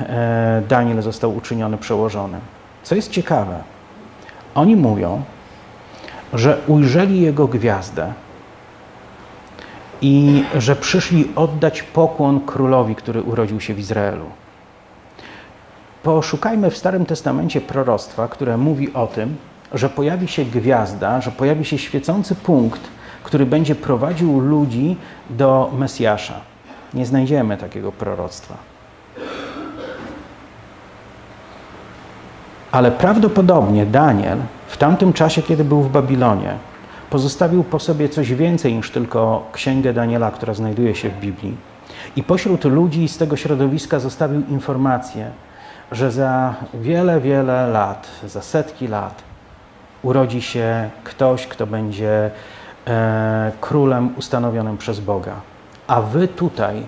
Daniel 0.68 1.02
został 1.02 1.36
uczyniony 1.36 1.78
przełożonym. 1.78 2.40
Co 2.88 2.94
jest 2.94 3.10
ciekawe, 3.10 3.62
oni 4.54 4.76
mówią, 4.76 5.22
że 6.32 6.58
ujrzeli 6.66 7.20
jego 7.20 7.46
gwiazdę 7.48 8.12
i 10.00 10.44
że 10.58 10.76
przyszli 10.76 11.28
oddać 11.36 11.82
pokłon 11.82 12.40
królowi, 12.40 12.94
który 12.94 13.22
urodził 13.22 13.60
się 13.60 13.74
w 13.74 13.78
Izraelu. 13.78 14.24
Poszukajmy 16.02 16.70
w 16.70 16.76
Starym 16.76 17.06
Testamencie 17.06 17.60
proroctwa, 17.60 18.28
które 18.28 18.56
mówi 18.56 18.92
o 18.92 19.06
tym, 19.06 19.36
że 19.74 19.88
pojawi 19.88 20.28
się 20.28 20.44
gwiazda, 20.44 21.20
że 21.20 21.30
pojawi 21.30 21.64
się 21.64 21.78
świecący 21.78 22.34
punkt, 22.34 22.80
który 23.22 23.46
będzie 23.46 23.74
prowadził 23.74 24.40
ludzi 24.40 24.96
do 25.30 25.70
Mesjasza. 25.78 26.40
Nie 26.94 27.06
znajdziemy 27.06 27.56
takiego 27.56 27.92
proroctwa. 27.92 28.67
Ale 32.72 32.90
prawdopodobnie 32.90 33.86
Daniel 33.86 34.38
w 34.66 34.76
tamtym 34.76 35.12
czasie, 35.12 35.42
kiedy 35.42 35.64
był 35.64 35.82
w 35.82 35.90
Babilonie, 35.90 36.54
pozostawił 37.10 37.64
po 37.64 37.78
sobie 37.78 38.08
coś 38.08 38.34
więcej 38.34 38.74
niż 38.74 38.90
tylko 38.90 39.46
księgę 39.52 39.92
Daniela, 39.92 40.30
która 40.30 40.54
znajduje 40.54 40.94
się 40.94 41.08
w 41.08 41.20
Biblii. 41.20 41.56
I 42.16 42.22
pośród 42.22 42.64
ludzi 42.64 43.08
z 43.08 43.18
tego 43.18 43.36
środowiska 43.36 43.98
zostawił 43.98 44.42
informację, 44.48 45.30
że 45.92 46.10
za 46.10 46.54
wiele, 46.74 47.20
wiele 47.20 47.66
lat, 47.66 48.08
za 48.26 48.42
setki 48.42 48.88
lat, 48.88 49.22
urodzi 50.02 50.42
się 50.42 50.90
ktoś, 51.04 51.46
kto 51.46 51.66
będzie 51.66 52.30
e, 52.86 53.52
królem 53.60 54.10
ustanowionym 54.16 54.78
przez 54.78 55.00
Boga. 55.00 55.34
A 55.86 56.00
wy 56.02 56.28
tutaj 56.28 56.82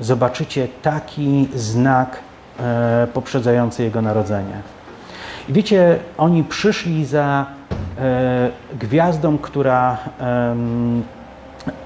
zobaczycie 0.00 0.68
taki 0.82 1.48
znak 1.54 2.18
e, 2.60 3.06
poprzedzający 3.14 3.82
jego 3.82 4.02
narodzenie. 4.02 4.77
I 5.48 5.52
wiecie, 5.52 5.98
oni 6.18 6.44
przyszli 6.44 7.04
za 7.04 7.46
e, 7.98 8.50
gwiazdą, 8.80 9.38
która 9.38 9.98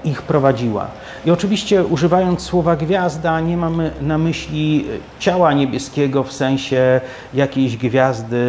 ich 0.03 0.21
prowadziła. 0.21 0.87
I 1.25 1.31
oczywiście 1.31 1.83
używając 1.83 2.41
słowa 2.41 2.75
gwiazda, 2.75 3.39
nie 3.39 3.57
mamy 3.57 3.91
na 4.01 4.17
myśli 4.17 4.85
ciała 5.19 5.53
niebieskiego 5.53 6.23
w 6.23 6.33
sensie 6.33 7.01
jakiejś 7.33 7.77
gwiazdy 7.77 8.45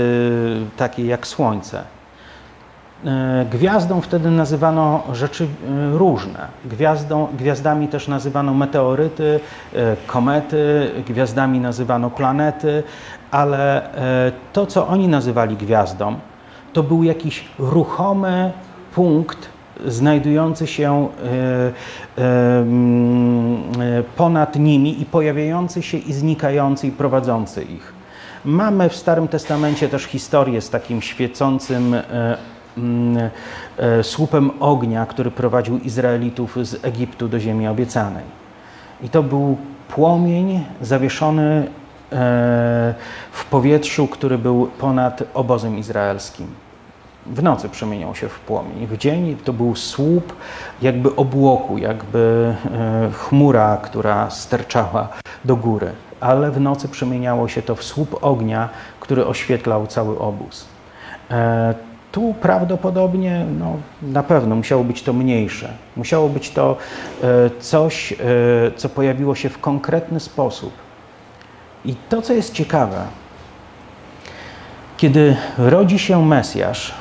takiej 0.77 1.07
jak 1.07 1.27
słońce. 1.27 1.83
E, 3.05 3.47
gwiazdą 3.51 4.01
wtedy 4.01 4.31
nazywano 4.31 5.03
rzeczy 5.13 5.45
e, 5.45 5.99
różne. 5.99 6.47
Gwiazdą, 6.65 7.29
gwiazdami 7.39 7.89
też 7.89 8.09
nazywano 8.09 8.55
meteoryty, 8.55 9.41
komety, 10.07 10.91
gwiazdami 11.07 11.61
nazywano 11.61 12.11
planety, 12.11 12.83
ale 13.35 13.91
to, 14.53 14.67
co 14.67 14.89
oni 14.89 15.09
nazywali 15.09 15.57
gwiazdą, 15.57 16.15
to 16.73 16.83
był 16.83 17.03
jakiś 17.03 17.45
ruchomy 17.59 18.53
punkt 18.95 19.49
znajdujący 19.87 20.67
się 20.67 21.09
ponad 24.17 24.57
nimi 24.57 25.03
i 25.03 25.05
pojawiający 25.05 25.83
się 25.83 25.99
i 25.99 26.13
znikający 26.13 26.87
i 26.87 26.91
prowadzący 26.91 27.63
ich. 27.63 27.93
Mamy 28.45 28.89
w 28.89 28.97
Starym 28.97 29.29
Testamencie 29.29 29.89
też 29.89 30.05
historię 30.05 30.61
z 30.61 30.71
takim 30.71 31.03
świecącym 31.03 31.97
Mm, 32.79 33.31
e, 33.79 34.03
słupem 34.03 34.51
ognia, 34.61 35.07
który 35.07 35.31
prowadził 35.31 35.79
Izraelitów 35.79 36.57
z 36.63 36.85
Egiptu 36.85 37.29
do 37.29 37.41
ziemi 37.41 37.69
obiecanej. 37.69 38.25
I 39.03 39.09
to 39.09 39.23
był 39.23 39.57
płomień 39.89 40.65
zawieszony 40.81 41.43
e, 41.43 41.84
w 43.33 43.45
powietrzu, 43.51 44.09
który 44.09 44.39
był 44.39 44.67
ponad 44.67 45.23
obozem 45.35 45.79
izraelskim. 45.79 46.47
W 47.27 47.43
nocy 47.43 47.69
przemieniał 47.69 48.15
się 48.15 48.29
w 48.29 48.41
płomień. 48.41 48.87
W 48.87 48.97
dzień 48.97 49.37
to 49.45 49.53
był 49.53 49.77
słup 49.77 50.37
jakby 50.83 51.17
obłoku, 51.17 51.79
jakby 51.79 52.55
e, 52.75 53.11
chmura, 53.13 53.77
która 53.77 54.31
sterczała 54.31 55.09
do 55.45 55.57
góry. 55.57 55.93
Ale 56.21 56.51
w 56.51 56.61
nocy 56.61 56.89
przemieniało 56.89 57.49
się 57.49 57.63
to 57.63 57.75
w 57.75 57.85
słup 57.85 58.19
ognia, 58.23 58.69
który 59.01 59.27
oświetlał 59.27 59.87
cały 59.87 60.19
obóz. 60.19 60.67
Tu 62.13 62.35
prawdopodobnie, 62.41 63.47
no, 63.59 63.77
na 64.03 64.23
pewno 64.23 64.57
musiało 64.57 64.85
być 64.85 65.03
to 65.03 65.13
mniejsze. 65.13 65.69
Musiało 65.97 66.29
być 66.29 66.51
to 66.51 66.77
e, 67.23 67.51
coś, 67.61 68.13
e, 68.13 68.17
co 68.77 68.89
pojawiło 68.89 69.35
się 69.35 69.49
w 69.49 69.61
konkretny 69.61 70.21
sposób. 70.21 70.84
I 71.85 71.95
to, 72.09 72.23
co 72.23 72.33
jest 72.33 72.53
ciekawe, 72.53 73.03
kiedy 74.97 75.37
rodzi 75.59 75.99
się 75.99 76.27
Mesjasz, 76.27 76.95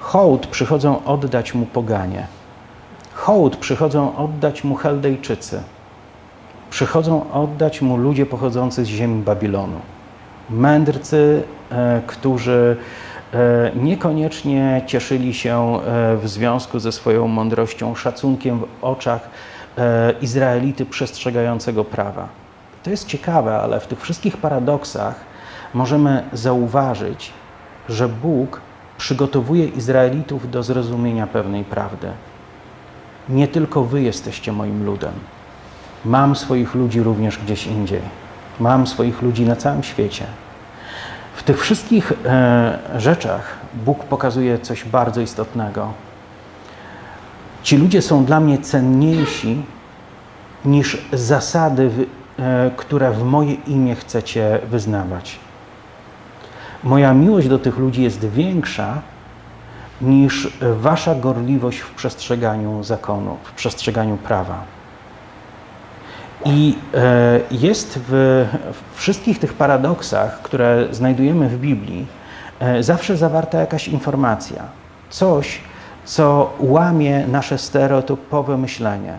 hołd 0.00 0.46
przychodzą 0.46 1.04
oddać 1.04 1.54
mu 1.54 1.66
poganie. 1.66 2.26
Hołd 3.14 3.56
przychodzą 3.56 4.16
oddać 4.16 4.64
mu 4.64 4.74
Chaldejczycy. 4.74 5.62
Przychodzą 6.70 7.32
oddać 7.32 7.82
mu 7.82 7.96
ludzie 7.96 8.26
pochodzący 8.26 8.84
z 8.84 8.88
ziemi 8.88 9.22
Babilonu. 9.22 9.80
Mędrcy, 10.50 11.42
e, 11.70 12.02
którzy 12.06 12.76
E, 13.34 13.70
niekoniecznie 13.76 14.82
cieszyli 14.86 15.34
się 15.34 15.80
e, 15.80 16.16
w 16.16 16.28
związku 16.28 16.78
ze 16.78 16.92
swoją 16.92 17.28
mądrością 17.28 17.94
szacunkiem 17.94 18.58
w 18.58 18.66
oczach 18.82 19.28
Izraelity 20.20 20.86
przestrzegającego 20.86 21.84
prawa. 21.84 22.28
To 22.86 22.90
jest 22.90 23.06
ciekawe, 23.06 23.58
ale 23.58 23.80
w 23.80 23.86
tych 23.86 24.00
wszystkich 24.00 24.36
paradoksach 24.36 25.14
możemy 25.74 26.22
zauważyć, 26.32 27.32
że 27.88 28.08
Bóg 28.08 28.60
przygotowuje 28.98 29.66
Izraelitów 29.66 30.50
do 30.50 30.62
zrozumienia 30.62 31.26
pewnej 31.26 31.64
prawdy. 31.64 32.08
Nie 33.28 33.48
tylko 33.48 33.84
wy 33.84 34.02
jesteście 34.02 34.52
moim 34.52 34.84
ludem. 34.84 35.12
Mam 36.04 36.36
swoich 36.36 36.74
ludzi 36.74 37.02
również 37.02 37.38
gdzieś 37.38 37.66
indziej. 37.66 38.00
Mam 38.60 38.86
swoich 38.86 39.22
ludzi 39.22 39.44
na 39.44 39.56
całym 39.56 39.82
świecie. 39.82 40.24
W 41.34 41.42
tych 41.42 41.60
wszystkich 41.60 42.12
e, 42.24 42.78
rzeczach 42.96 43.56
Bóg 43.74 44.04
pokazuje 44.04 44.58
coś 44.58 44.84
bardzo 44.84 45.20
istotnego. 45.20 45.92
Ci 47.62 47.76
ludzie 47.76 48.02
są 48.02 48.24
dla 48.24 48.40
mnie 48.40 48.58
cenniejsi 48.58 49.62
niż 50.64 51.06
zasady, 51.12 51.90
które 52.76 53.10
w 53.10 53.22
moje 53.22 53.54
imię 53.54 53.94
chcecie 53.94 54.58
wyznawać. 54.70 55.38
Moja 56.84 57.14
miłość 57.14 57.48
do 57.48 57.58
tych 57.58 57.78
ludzi 57.78 58.02
jest 58.02 58.24
większa 58.24 59.02
niż 60.00 60.58
wasza 60.60 61.14
gorliwość 61.14 61.78
w 61.78 61.94
przestrzeganiu 61.94 62.84
zakonu, 62.84 63.36
w 63.42 63.52
przestrzeganiu 63.52 64.16
prawa. 64.16 64.64
I 66.44 66.78
e, 66.94 67.40
jest 67.50 68.00
w, 68.08 68.44
wszystkich 68.94 69.38
tych 69.38 69.54
paradoksach, 69.54 70.42
które 70.42 70.86
znajdujemy 70.90 71.48
w 71.48 71.58
Biblii, 71.58 72.06
e, 72.60 72.82
zawsze 72.82 73.16
zawarta 73.16 73.60
jakaś 73.60 73.88
informacja, 73.88 74.62
coś, 75.10 75.60
co 76.04 76.52
łamie 76.58 77.26
nasze 77.26 77.58
stereotypowe 77.58 78.56
myślenie. 78.56 79.18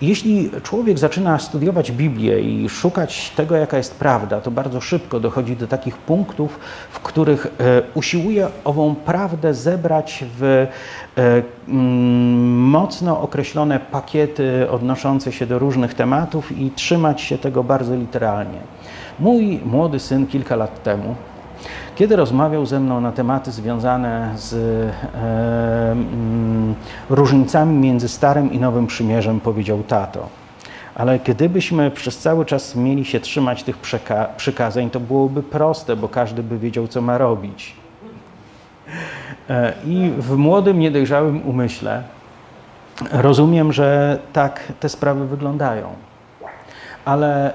Jeśli 0.00 0.50
człowiek 0.62 0.98
zaczyna 0.98 1.38
studiować 1.38 1.92
Biblię 1.92 2.40
i 2.40 2.68
szukać 2.68 3.30
tego, 3.30 3.56
jaka 3.56 3.76
jest 3.76 3.94
prawda, 3.94 4.40
to 4.40 4.50
bardzo 4.50 4.80
szybko 4.80 5.20
dochodzi 5.20 5.56
do 5.56 5.66
takich 5.66 5.96
punktów, 5.96 6.58
w 6.90 7.00
których 7.00 7.46
e, 7.46 7.82
usiłuje 7.94 8.48
ową 8.64 8.94
prawdę 8.94 9.54
zebrać 9.54 10.24
w 10.38 10.42
e, 10.42 11.42
mm, 11.68 12.58
mocno 12.58 13.20
określone 13.20 13.80
pakiety 13.80 14.70
odnoszące 14.70 15.32
się 15.32 15.46
do 15.46 15.58
różnych 15.58 15.94
tematów 15.94 16.58
i 16.58 16.70
trzymać 16.70 17.20
się 17.20 17.38
tego 17.38 17.64
bardzo 17.64 17.94
literalnie. 17.94 18.58
Mój 19.18 19.60
młody 19.64 19.98
syn 19.98 20.26
kilka 20.26 20.56
lat 20.56 20.82
temu 20.82 21.14
kiedy 21.96 22.16
rozmawiał 22.16 22.66
ze 22.66 22.80
mną 22.80 23.00
na 23.00 23.12
tematy 23.12 23.52
związane 23.52 24.32
z 24.36 24.54
e, 24.54 25.92
mm, 25.92 26.74
różnicami 27.10 27.78
między 27.78 28.08
Starym 28.08 28.52
i 28.52 28.58
Nowym 28.58 28.86
Przymierzem, 28.86 29.40
powiedział 29.40 29.82
tato. 29.82 30.28
Ale 30.94 31.18
gdybyśmy 31.18 31.90
przez 31.90 32.18
cały 32.18 32.44
czas 32.44 32.76
mieli 32.76 33.04
się 33.04 33.20
trzymać 33.20 33.62
tych 33.62 33.76
przykazań, 34.36 34.90
to 34.90 35.00
byłoby 35.00 35.42
proste, 35.42 35.96
bo 35.96 36.08
każdy 36.08 36.42
by 36.42 36.58
wiedział, 36.58 36.88
co 36.88 37.00
ma 37.00 37.18
robić. 37.18 37.76
E, 39.50 39.72
I 39.86 40.12
w 40.18 40.36
młodym, 40.36 40.78
niedojrzałym 40.78 41.48
umyśle 41.48 42.02
rozumiem, 43.12 43.72
że 43.72 44.18
tak 44.32 44.60
te 44.80 44.88
sprawy 44.88 45.26
wyglądają. 45.26 45.88
Ale 47.04 47.52
e, 47.52 47.54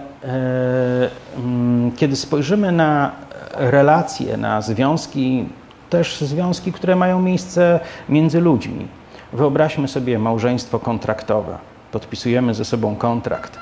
mm, 1.38 1.92
kiedy 1.92 2.16
spojrzymy 2.16 2.72
na 2.72 3.12
relacje, 3.56 4.38
na 4.38 4.62
związki, 4.62 5.46
też 5.90 6.22
związki, 6.22 6.72
które 6.72 6.96
mają 6.96 7.22
miejsce 7.22 7.80
między 8.10 8.42
ludźmi. 8.42 8.88
Wyobraźmy 9.34 9.88
sobie 9.88 10.20
małżeństwo 10.20 10.80
kontraktowe. 10.80 11.58
Podpisujemy 11.92 12.54
ze 12.54 12.66
sobą 12.66 12.96
kontrakt. 12.96 13.60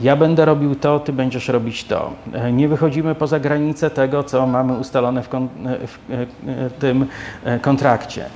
Ja 0.00 0.16
będę 0.16 0.44
robił 0.44 0.74
to, 0.74 1.00
ty 1.00 1.12
będziesz 1.12 1.48
robić 1.48 1.84
to. 1.84 2.10
Nie 2.52 2.68
wychodzimy 2.68 3.14
poza 3.14 3.40
granicę 3.40 3.90
tego, 3.90 4.24
co 4.24 4.46
mamy 4.46 4.72
ustalone 4.72 5.22
w, 5.22 5.28
w, 5.28 5.98
w 6.48 6.72
tym 6.78 7.06
kontrakcie. 7.62 8.26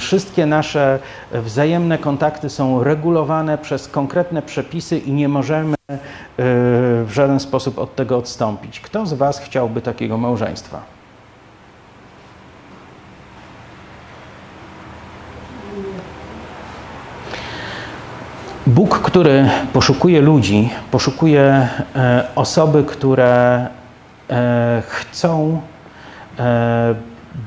Wszystkie 0.00 0.46
nasze 0.46 0.98
wzajemne 1.32 1.98
kontakty 1.98 2.50
są 2.50 2.84
regulowane 2.84 3.58
przez 3.58 3.88
konkretne 3.88 4.42
przepisy 4.42 4.98
i 4.98 5.12
nie 5.12 5.28
możemy 5.28 5.74
e, 5.74 5.86
w 7.04 7.08
żaden 7.12 7.40
sposób 7.40 7.78
od 7.78 7.94
tego 7.94 8.18
odstąpić. 8.18 8.80
Kto 8.80 9.06
z 9.06 9.14
Was 9.14 9.38
chciałby 9.38 9.82
takiego 9.82 10.18
małżeństwa? 10.18 10.82
Bóg, 18.66 18.98
który 18.98 19.48
poszukuje 19.72 20.20
ludzi, 20.20 20.70
poszukuje 20.90 21.68
e, 21.96 22.24
osoby, 22.34 22.84
które 22.84 23.66
e, 24.30 24.82
chcą 24.86 25.60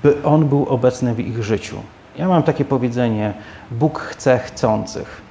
by 0.03 0.23
On 0.23 0.45
był 0.45 0.65
obecny 0.65 1.13
w 1.13 1.19
ich 1.19 1.43
życiu. 1.43 1.75
Ja 2.17 2.27
mam 2.27 2.43
takie 2.43 2.65
powiedzenie: 2.65 3.33
Bóg 3.71 3.99
chce 3.99 4.39
chcących. 4.39 5.21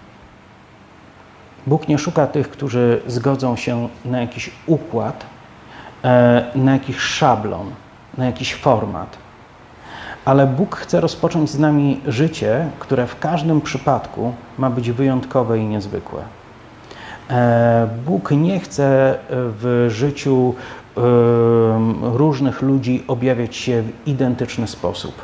Bóg 1.67 1.89
nie 1.89 1.99
szuka 1.99 2.27
tych, 2.27 2.51
którzy 2.51 3.01
zgodzą 3.07 3.57
się 3.57 3.89
na 4.05 4.21
jakiś 4.21 4.51
układ, 4.67 5.27
e, 6.05 6.45
na 6.55 6.73
jakiś 6.73 6.97
szablon, 6.97 7.71
na 8.19 8.27
jakiś 8.27 8.55
format. 8.55 9.19
Ale 10.25 10.47
Bóg 10.47 10.77
chce 10.77 11.01
rozpocząć 11.01 11.51
z 11.51 11.59
nami 11.59 12.01
życie, 12.07 12.69
które 12.79 13.07
w 13.07 13.19
każdym 13.19 13.61
przypadku 13.61 14.33
ma 14.59 14.71
być 14.71 14.91
wyjątkowe 14.91 15.59
i 15.59 15.65
niezwykłe. 15.65 16.23
E, 17.31 17.89
Bóg 18.07 18.31
nie 18.31 18.61
chce 18.61 19.19
w 19.31 19.87
życiu 19.91 20.55
różnych 22.03 22.63
ludzi 22.63 23.05
objawiać 23.09 23.57
się 23.57 23.83
w 23.83 24.09
identyczny 24.09 24.67
sposób. 24.67 25.15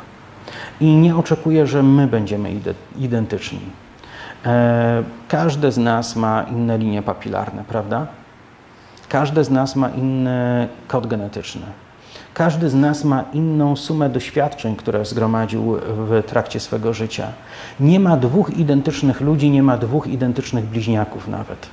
I 0.79 0.85
nie 0.85 1.15
oczekuję, 1.15 1.67
że 1.67 1.83
my 1.83 2.07
będziemy 2.07 2.51
identyczni. 2.97 3.59
E, 4.45 5.03
każde 5.27 5.71
z 5.71 5.77
nas 5.77 6.15
ma 6.15 6.43
inne 6.43 6.77
linie 6.77 7.01
papilarne, 7.01 7.63
prawda? 7.67 8.07
Każde 9.09 9.43
z 9.43 9.49
nas 9.49 9.75
ma 9.75 9.89
inny 9.89 10.67
kod 10.87 11.07
genetyczny. 11.07 11.65
Każdy 12.33 12.69
z 12.69 12.75
nas 12.75 13.03
ma 13.03 13.23
inną 13.33 13.75
sumę 13.75 14.09
doświadczeń, 14.09 14.75
które 14.75 15.05
zgromadził 15.05 15.77
w 15.87 16.23
trakcie 16.27 16.59
swego 16.59 16.93
życia. 16.93 17.27
Nie 17.79 17.99
ma 17.99 18.17
dwóch 18.17 18.49
identycznych 18.49 19.21
ludzi, 19.21 19.49
nie 19.49 19.63
ma 19.63 19.77
dwóch 19.77 20.07
identycznych 20.07 20.65
bliźniaków 20.65 21.27
nawet. 21.27 21.67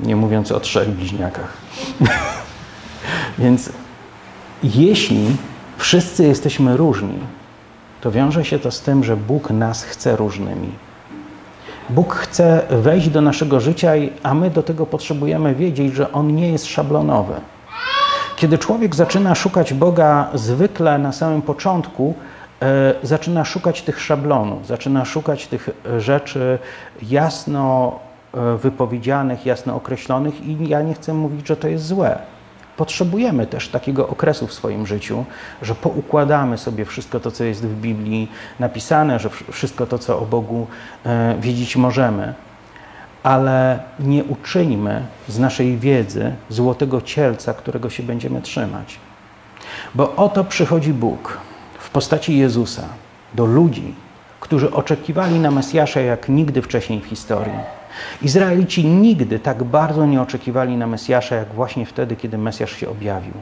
Nie 0.00 0.16
mówiąc 0.16 0.52
o 0.52 0.60
trzech 0.60 0.90
bliźniakach. 0.90 1.56
Więc 3.38 3.70
jeśli 4.62 5.36
wszyscy 5.76 6.24
jesteśmy 6.24 6.76
różni, 6.76 7.18
to 8.00 8.10
wiąże 8.10 8.44
się 8.44 8.58
to 8.58 8.70
z 8.70 8.80
tym, 8.80 9.04
że 9.04 9.16
Bóg 9.16 9.50
nas 9.50 9.82
chce 9.82 10.16
różnymi. 10.16 10.72
Bóg 11.90 12.14
chce 12.14 12.62
wejść 12.70 13.08
do 13.08 13.20
naszego 13.20 13.60
życia, 13.60 13.92
a 14.22 14.34
my 14.34 14.50
do 14.50 14.62
tego 14.62 14.86
potrzebujemy 14.86 15.54
wiedzieć, 15.54 15.94
że 15.94 16.12
On 16.12 16.34
nie 16.34 16.52
jest 16.52 16.66
szablonowy. 16.66 17.34
Kiedy 18.36 18.58
człowiek 18.58 18.94
zaczyna 18.94 19.34
szukać 19.34 19.74
Boga, 19.74 20.28
zwykle 20.34 20.98
na 20.98 21.12
samym 21.12 21.42
początku 21.42 22.14
e, 22.62 22.94
zaczyna 23.02 23.44
szukać 23.44 23.82
tych 23.82 24.00
szablonów, 24.00 24.66
zaczyna 24.66 25.04
szukać 25.04 25.46
tych 25.46 25.70
rzeczy 25.98 26.58
jasno 27.02 27.98
e, 28.34 28.56
wypowiedzianych, 28.56 29.46
jasno 29.46 29.76
określonych, 29.76 30.46
i 30.46 30.68
ja 30.68 30.82
nie 30.82 30.94
chcę 30.94 31.14
mówić, 31.14 31.48
że 31.48 31.56
to 31.56 31.68
jest 31.68 31.86
złe. 31.86 32.18
Potrzebujemy 32.76 33.46
też 33.46 33.68
takiego 33.68 34.08
okresu 34.08 34.46
w 34.46 34.54
swoim 34.54 34.86
życiu, 34.86 35.24
że 35.62 35.74
poukładamy 35.74 36.58
sobie 36.58 36.84
wszystko 36.84 37.20
to, 37.20 37.30
co 37.30 37.44
jest 37.44 37.66
w 37.66 37.80
Biblii 37.80 38.28
napisane, 38.60 39.18
że 39.18 39.30
wszystko 39.52 39.86
to, 39.86 39.98
co 39.98 40.18
o 40.18 40.26
Bogu 40.26 40.66
e, 41.06 41.36
wiedzieć 41.40 41.76
możemy, 41.76 42.34
ale 43.22 43.78
nie 44.00 44.24
uczyńmy 44.24 45.02
z 45.28 45.38
naszej 45.38 45.78
wiedzy 45.78 46.34
złotego 46.48 47.00
cielca, 47.00 47.54
którego 47.54 47.90
się 47.90 48.02
będziemy 48.02 48.42
trzymać. 48.42 48.98
Bo 49.94 50.16
oto 50.16 50.44
przychodzi 50.44 50.92
Bóg 50.92 51.38
w 51.78 51.90
postaci 51.90 52.38
Jezusa 52.38 52.82
do 53.34 53.46
ludzi, 53.46 53.94
którzy 54.40 54.70
oczekiwali 54.70 55.38
na 55.38 55.50
Mesjasza 55.50 56.00
jak 56.00 56.28
nigdy 56.28 56.62
wcześniej 56.62 57.00
w 57.00 57.06
historii 57.06 57.83
Izraelici 58.22 58.84
nigdy 58.84 59.38
tak 59.38 59.64
bardzo 59.64 60.06
nie 60.06 60.22
oczekiwali 60.22 60.76
na 60.76 60.86
Mesjasza, 60.86 61.36
jak 61.36 61.54
właśnie 61.54 61.86
wtedy, 61.86 62.16
kiedy 62.16 62.38
Mesjasz 62.38 62.76
się 62.76 62.88
objawił. 62.88 63.34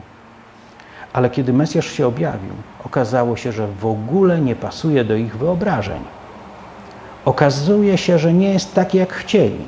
Ale 1.13 1.29
kiedy 1.29 1.53
Mesjasz 1.53 1.91
się 1.91 2.07
objawił, 2.07 2.53
okazało 2.85 3.35
się, 3.35 3.51
że 3.51 3.67
w 3.67 3.85
ogóle 3.85 4.41
nie 4.41 4.55
pasuje 4.55 5.03
do 5.03 5.15
ich 5.15 5.37
wyobrażeń. 5.37 5.99
Okazuje 7.25 7.97
się, 7.97 8.19
że 8.19 8.33
nie 8.33 8.53
jest 8.53 8.73
taki, 8.73 8.97
jak 8.97 9.13
chcieli. 9.13 9.65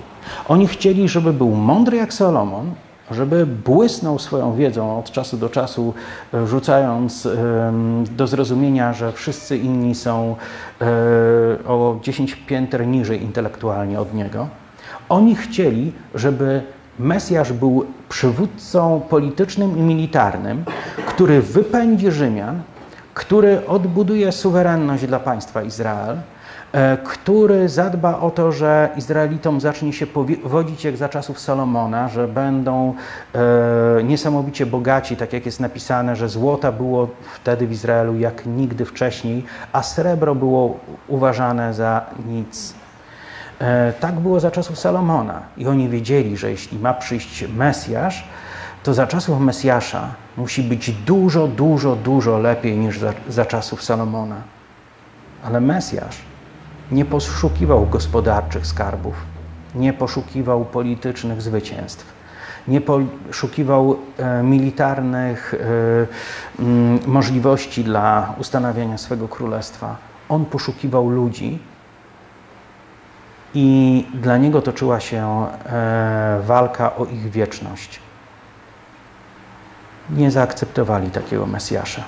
Oni 0.48 0.68
chcieli, 0.68 1.10
żeby 1.10 1.34
był 1.34 1.50
mądry 1.50 1.98
jak 1.98 2.14
Solomon, 2.14 2.74
żeby 3.12 3.46
błysnął 3.46 4.20
swoją 4.20 4.54
wiedzą 4.54 5.00
od 5.00 5.12
czasu 5.12 5.38
do 5.38 5.50
czasu, 5.50 5.94
rzucając 6.46 7.28
do 8.12 8.28
zrozumienia, 8.28 8.94
że 8.94 9.12
wszyscy 9.12 9.58
inni 9.58 9.96
są 9.96 10.36
e, 10.82 10.86
o 11.68 12.00
10 12.04 12.36
pięter 12.36 12.88
niżej 12.88 13.24
intelektualnie 13.24 14.00
od 14.00 14.14
niego. 14.14 14.48
Oni 15.10 15.36
chcieli, 15.36 15.91
żeby 16.16 16.62
Mesjasz 16.99 17.53
był 17.53 17.86
przywódcą 18.10 19.01
politycznym 19.10 19.78
i 19.78 19.82
militarnym, 19.82 20.66
który 21.06 21.41
wypędzi 21.41 22.12
Rzymian, 22.12 22.62
który 23.14 23.68
odbuduje 23.68 24.32
suwerenność 24.32 25.06
dla 25.08 25.20
państwa 25.20 25.64
Izrael, 25.64 26.18
e, 26.72 26.97
który 26.97 27.70
zadba 27.70 28.20
o 28.20 28.32
to, 28.32 28.51
że 28.51 28.89
Izraelitom 28.97 29.62
zacznie 29.62 29.93
się 29.93 30.08
powodzić 30.08 30.84
jak 30.84 30.97
za 30.97 31.10
czasów 31.10 31.39
Salomona, 31.39 32.10
że 32.10 32.28
będą 32.28 32.93
e, 33.34 34.03
niesamowicie 34.03 34.66
bogaci, 34.66 35.18
tak 35.18 35.34
jak 35.34 35.45
jest 35.45 35.60
napisane, 35.60 36.16
że 36.16 36.30
złota 36.30 36.72
było 36.72 37.08
wtedy 37.36 37.68
w 37.68 37.72
Izraelu 37.72 38.18
jak 38.18 38.45
nigdy 38.45 38.86
wcześniej, 38.86 39.43
a 39.74 39.84
srebro 39.84 40.36
było 40.36 40.78
uważane 41.08 41.74
za 41.74 42.06
nic. 42.28 42.85
E, 43.60 43.93
tak 43.99 44.16
było 44.20 44.39
za 44.39 44.51
czasów 44.51 44.80
Salomona 44.80 45.41
i 45.58 45.68
oni 45.68 45.89
wiedzieli, 45.89 46.38
że 46.38 46.51
jeśli 46.51 46.80
ma 46.80 46.93
przyjść 46.93 47.45
Mesjasz, 47.47 48.28
to 48.84 48.93
za 48.93 49.08
czasów 49.08 49.39
Mesjasza 49.39 50.08
musi 50.38 50.64
być 50.64 50.91
dużo, 50.91 51.47
dużo, 51.47 51.95
dużo 51.95 52.39
lepiej 52.39 52.78
niż 52.78 52.99
za, 52.99 53.14
za 53.30 53.45
czasów 53.45 53.84
Salomona. 53.84 54.36
Ale 55.43 55.62
Mesjasz 55.62 56.18
nie 56.91 57.06
poszukiwał 57.06 57.86
gospodarczych 57.86 58.68
skarbów, 58.68 59.16
nie 59.76 59.93
poszukiwał 59.93 60.66
politycznych 60.66 61.41
zwycięstw, 61.41 62.14
nie 62.68 62.82
poszukiwał 62.82 63.97
e, 64.18 64.43
militarnych 64.43 65.53
e, 65.53 65.58
m, 66.60 66.99
możliwości 67.08 67.84
dla 67.84 68.34
ustanawiania 68.39 68.97
swego 68.97 69.28
królestwa. 69.28 69.95
On 70.30 70.45
poszukiwał 70.45 71.10
ludzi 71.10 71.60
i 73.56 74.06
dla 74.14 74.38
niego 74.38 74.62
toczyła 74.62 74.99
się 74.99 75.47
e, 75.66 76.39
walka 76.43 76.95
o 76.95 77.06
ich 77.06 77.32
wieczność. 77.32 77.99
Nie 80.10 80.32
zaakceptowali 80.32 81.12
takiego 81.12 81.45
Mesjasza. 81.45 82.03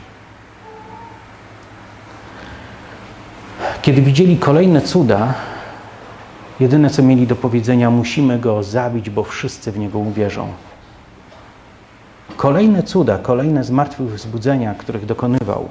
Kiedy 3.82 4.02
widzieli 4.02 4.38
kolejne 4.38 4.82
cuda, 4.82 5.34
jedyne 6.60 6.90
co 6.90 7.04
mieli 7.04 7.28
do 7.28 7.36
powiedzenia, 7.36 7.90
musimy 7.92 8.40
go 8.40 8.64
zabić, 8.64 9.10
bo 9.10 9.24
wszyscy 9.24 9.72
w 9.72 9.80
niego 9.80 10.00
uwierzą. 10.00 10.48
Kolejne 12.38 12.84
cuda, 12.84 13.18
kolejne 13.18 13.64
zmartwychwzbudzenia, 13.64 14.76
których 14.76 15.06
dokonywał, 15.06 15.70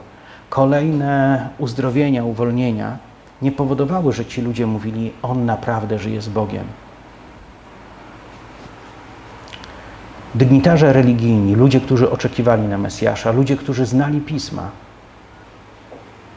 kolejne 0.50 1.48
uzdrowienia, 1.58 2.24
uwolnienia, 2.24 2.98
nie 3.42 3.52
powodowały, 3.52 4.12
że 4.12 4.24
ci 4.24 4.42
ludzie 4.42 4.66
mówili, 4.66 5.12
on 5.22 5.44
naprawdę 5.44 5.98
żyje 5.98 6.22
z 6.22 6.28
Bogiem. 6.28 6.64
Dygnitarze 10.34 10.92
religijni, 10.92 11.54
ludzie, 11.54 11.80
którzy 11.80 12.10
oczekiwali 12.10 12.62
na 12.62 12.78
Mesjasza, 12.78 13.32
ludzie, 13.32 13.56
którzy 13.56 13.86
znali 13.86 14.20
pisma, 14.20 14.70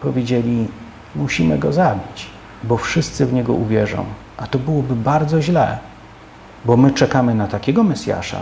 powiedzieli: 0.01 0.67
Musimy 1.15 1.57
go 1.57 1.73
zabić, 1.73 2.27
bo 2.63 2.77
wszyscy 2.77 3.25
w 3.25 3.33
niego 3.33 3.53
uwierzą. 3.53 4.05
A 4.37 4.47
to 4.47 4.59
byłoby 4.59 4.95
bardzo 4.95 5.41
źle, 5.41 5.77
bo 6.65 6.77
my 6.77 6.91
czekamy 6.91 7.35
na 7.35 7.47
takiego 7.47 7.83
Mesjasza, 7.83 8.39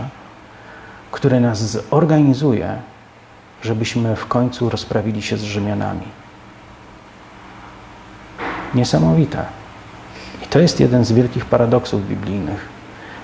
który 1.10 1.40
nas 1.40 1.58
zorganizuje, 1.58 2.76
żebyśmy 3.62 4.16
w 4.16 4.26
końcu 4.26 4.70
rozprawili 4.70 5.22
się 5.22 5.36
z 5.36 5.42
Rzymianami. 5.42 6.06
Niesamowite. 8.74 9.44
I 10.44 10.46
to 10.46 10.58
jest 10.58 10.80
jeden 10.80 11.04
z 11.04 11.12
wielkich 11.12 11.44
paradoksów 11.44 12.08
biblijnych. 12.08 12.68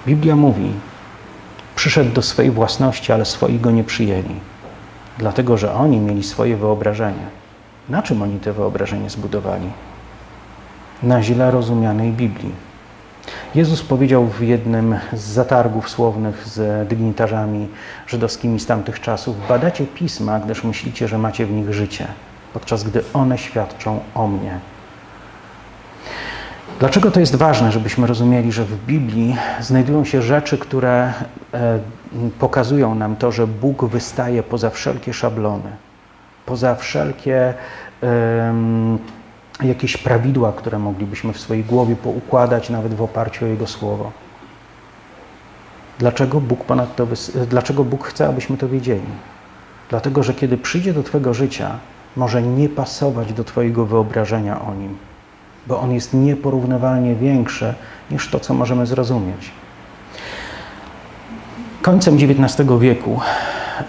Biblia 0.07 0.36
mówi, 0.36 0.72
przyszedł 1.76 2.12
do 2.12 2.22
swojej 2.22 2.51
własności, 2.51 3.12
ale 3.12 3.24
swoi 3.24 3.59
go 3.59 3.70
nie 3.70 3.84
przyjęli, 3.84 4.40
dlatego 5.18 5.57
że 5.57 5.74
oni 5.74 5.99
mieli 5.99 6.24
swoje 6.24 6.57
wyobrażenie. 6.57 7.26
Na 7.88 8.03
czym 8.03 8.22
oni 8.22 8.40
te 8.40 8.53
wyobrażenie 8.53 9.11
zbudowali? 9.11 9.70
Na 11.03 11.22
źle 11.22 11.51
rozumianej 11.51 12.12
Biblii. 12.12 12.53
Jezus 13.55 13.82
powiedział 13.82 14.26
w 14.26 14.40
jednym 14.40 14.99
z 15.12 15.20
zatargów 15.20 15.90
słownych 15.90 16.49
z 16.49 16.88
dygnitarzami 16.88 17.68
żydowskimi 18.07 18.61
z 18.61 18.66
tamtych 18.66 19.01
czasów: 19.01 19.49
Badacie 19.49 19.86
pisma, 19.86 20.40
gdyż 20.40 20.64
myślicie, 20.64 21.09
że 21.09 21.18
macie 21.18 21.47
w 21.47 21.51
nich 21.51 21.74
życie, 21.74 22.07
podczas 22.53 22.84
gdy 22.84 23.05
one 23.12 23.38
świadczą 23.38 24.01
o 24.14 24.26
mnie. 24.28 24.61
Dlaczego 26.81 27.11
to 27.11 27.20
jest 27.20 27.37
ważne, 27.37 27.72
żebyśmy 27.72 28.07
rozumieli, 28.07 28.53
że 28.53 28.64
w 28.64 28.87
Biblii 28.87 29.37
znajdują 29.61 30.05
się 30.05 30.22
rzeczy, 30.22 30.59
które 30.59 31.12
e, 31.55 31.79
pokazują 32.39 32.95
nam 32.95 33.16
to, 33.16 33.33
że 33.33 33.47
Bóg 33.47 33.85
wystaje 33.85 34.43
poza 34.43 34.70
wszelkie 34.70 35.12
szablony, 35.12 35.70
poza 36.47 36.75
wszelkie 36.75 37.55
jakieś 39.62 39.97
prawidła, 39.97 40.53
które 40.53 40.79
moglibyśmy 40.79 41.33
w 41.33 41.41
swojej 41.41 41.64
głowie 41.64 41.97
poukładać, 41.97 42.70
nawet 42.70 42.95
w 42.95 43.03
oparciu 43.03 43.45
o 43.45 43.49
Jego 43.49 43.66
Słowo. 43.66 44.12
Dlaczego 45.99 46.41
Bóg, 46.41 46.64
ponadto, 46.64 47.07
dlaczego 47.49 47.85
Bóg 47.85 48.05
chce, 48.05 48.29
abyśmy 48.29 48.57
to 48.57 48.68
wiedzieli? 48.68 49.07
Dlatego, 49.91 50.22
że 50.22 50.35
kiedy 50.35 50.59
przyjdzie 50.59 50.93
do 50.93 51.03
Twojego 51.03 51.35
życia, 51.35 51.79
może 52.16 52.43
nie 52.43 52.68
pasować 52.68 53.33
do 53.33 53.45
Twojego 53.45 53.87
wyobrażenia 53.87 54.61
o 54.61 54.75
Nim 54.75 54.97
bo 55.67 55.81
on 55.81 55.93
jest 55.93 56.15
nieporównywalnie 56.15 57.15
większy 57.15 57.75
niż 58.11 58.31
to, 58.31 58.41
co 58.41 58.55
możemy 58.55 58.87
zrozumieć. 58.87 59.51
Końcem 61.83 62.17
XIX 62.17 62.69
wieku 62.81 63.21
e, 63.21 63.85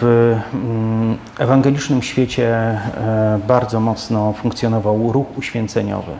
w 0.00 0.34
mm, 0.54 1.18
ewangelicznym 1.38 2.02
świecie 2.02 2.48
e, 2.48 3.40
bardzo 3.48 3.80
mocno 3.80 4.32
funkcjonował 4.32 5.12
ruch 5.12 5.38
uświęceniowy. 5.38 6.12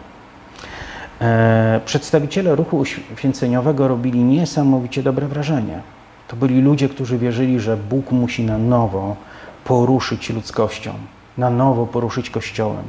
E, 1.21 1.81
przedstawiciele 1.85 2.55
ruchu 2.55 2.79
uświęceniowego 3.13 3.89
robili 3.89 4.25
niesamowicie 4.25 5.03
dobre 5.03 5.29
wrażenie. 5.29 5.81
To 6.29 6.37
byli 6.37 6.63
ludzie, 6.63 6.89
którzy 6.89 7.19
wierzyli, 7.19 7.61
że 7.61 7.77
Bóg 7.77 8.13
musi 8.13 8.45
na 8.45 8.59
nowo 8.59 9.17
poruszyć 9.65 10.31
ludzkością, 10.31 10.93
na 11.39 11.51
nowo 11.51 11.87
poruszyć 11.87 12.31
Kościołem 12.31 12.85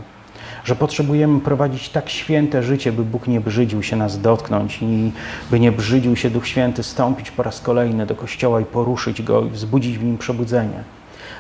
że 0.64 0.76
potrzebujemy 0.76 1.40
prowadzić 1.40 1.90
tak 1.90 2.10
święte 2.10 2.64
życie, 2.64 2.92
by 2.92 3.04
Bóg 3.04 3.28
nie 3.28 3.42
brzydził 3.42 3.84
się 3.84 3.96
nas 3.96 4.22
dotknąć 4.22 4.80
i 4.82 5.12
by 5.52 5.60
nie 5.60 5.72
brzydził 5.72 6.16
się 6.16 6.30
Duch 6.30 6.48
Święty 6.48 6.84
stąpić 6.84 7.32
po 7.32 7.44
raz 7.44 7.62
kolejny 7.62 8.06
do 8.06 8.16
Kościoła 8.16 8.62
i 8.62 8.66
poruszyć 8.66 9.22
go 9.22 9.46
i 9.46 9.50
wzbudzić 9.50 9.98
w 9.98 10.04
nim 10.04 10.18
przebudzenie. 10.18 10.84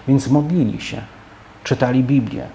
Więc 0.07 0.27
modlili 0.27 0.81
się, 0.81 1.01
czytali 1.63 2.03
Biblię, 2.03 2.47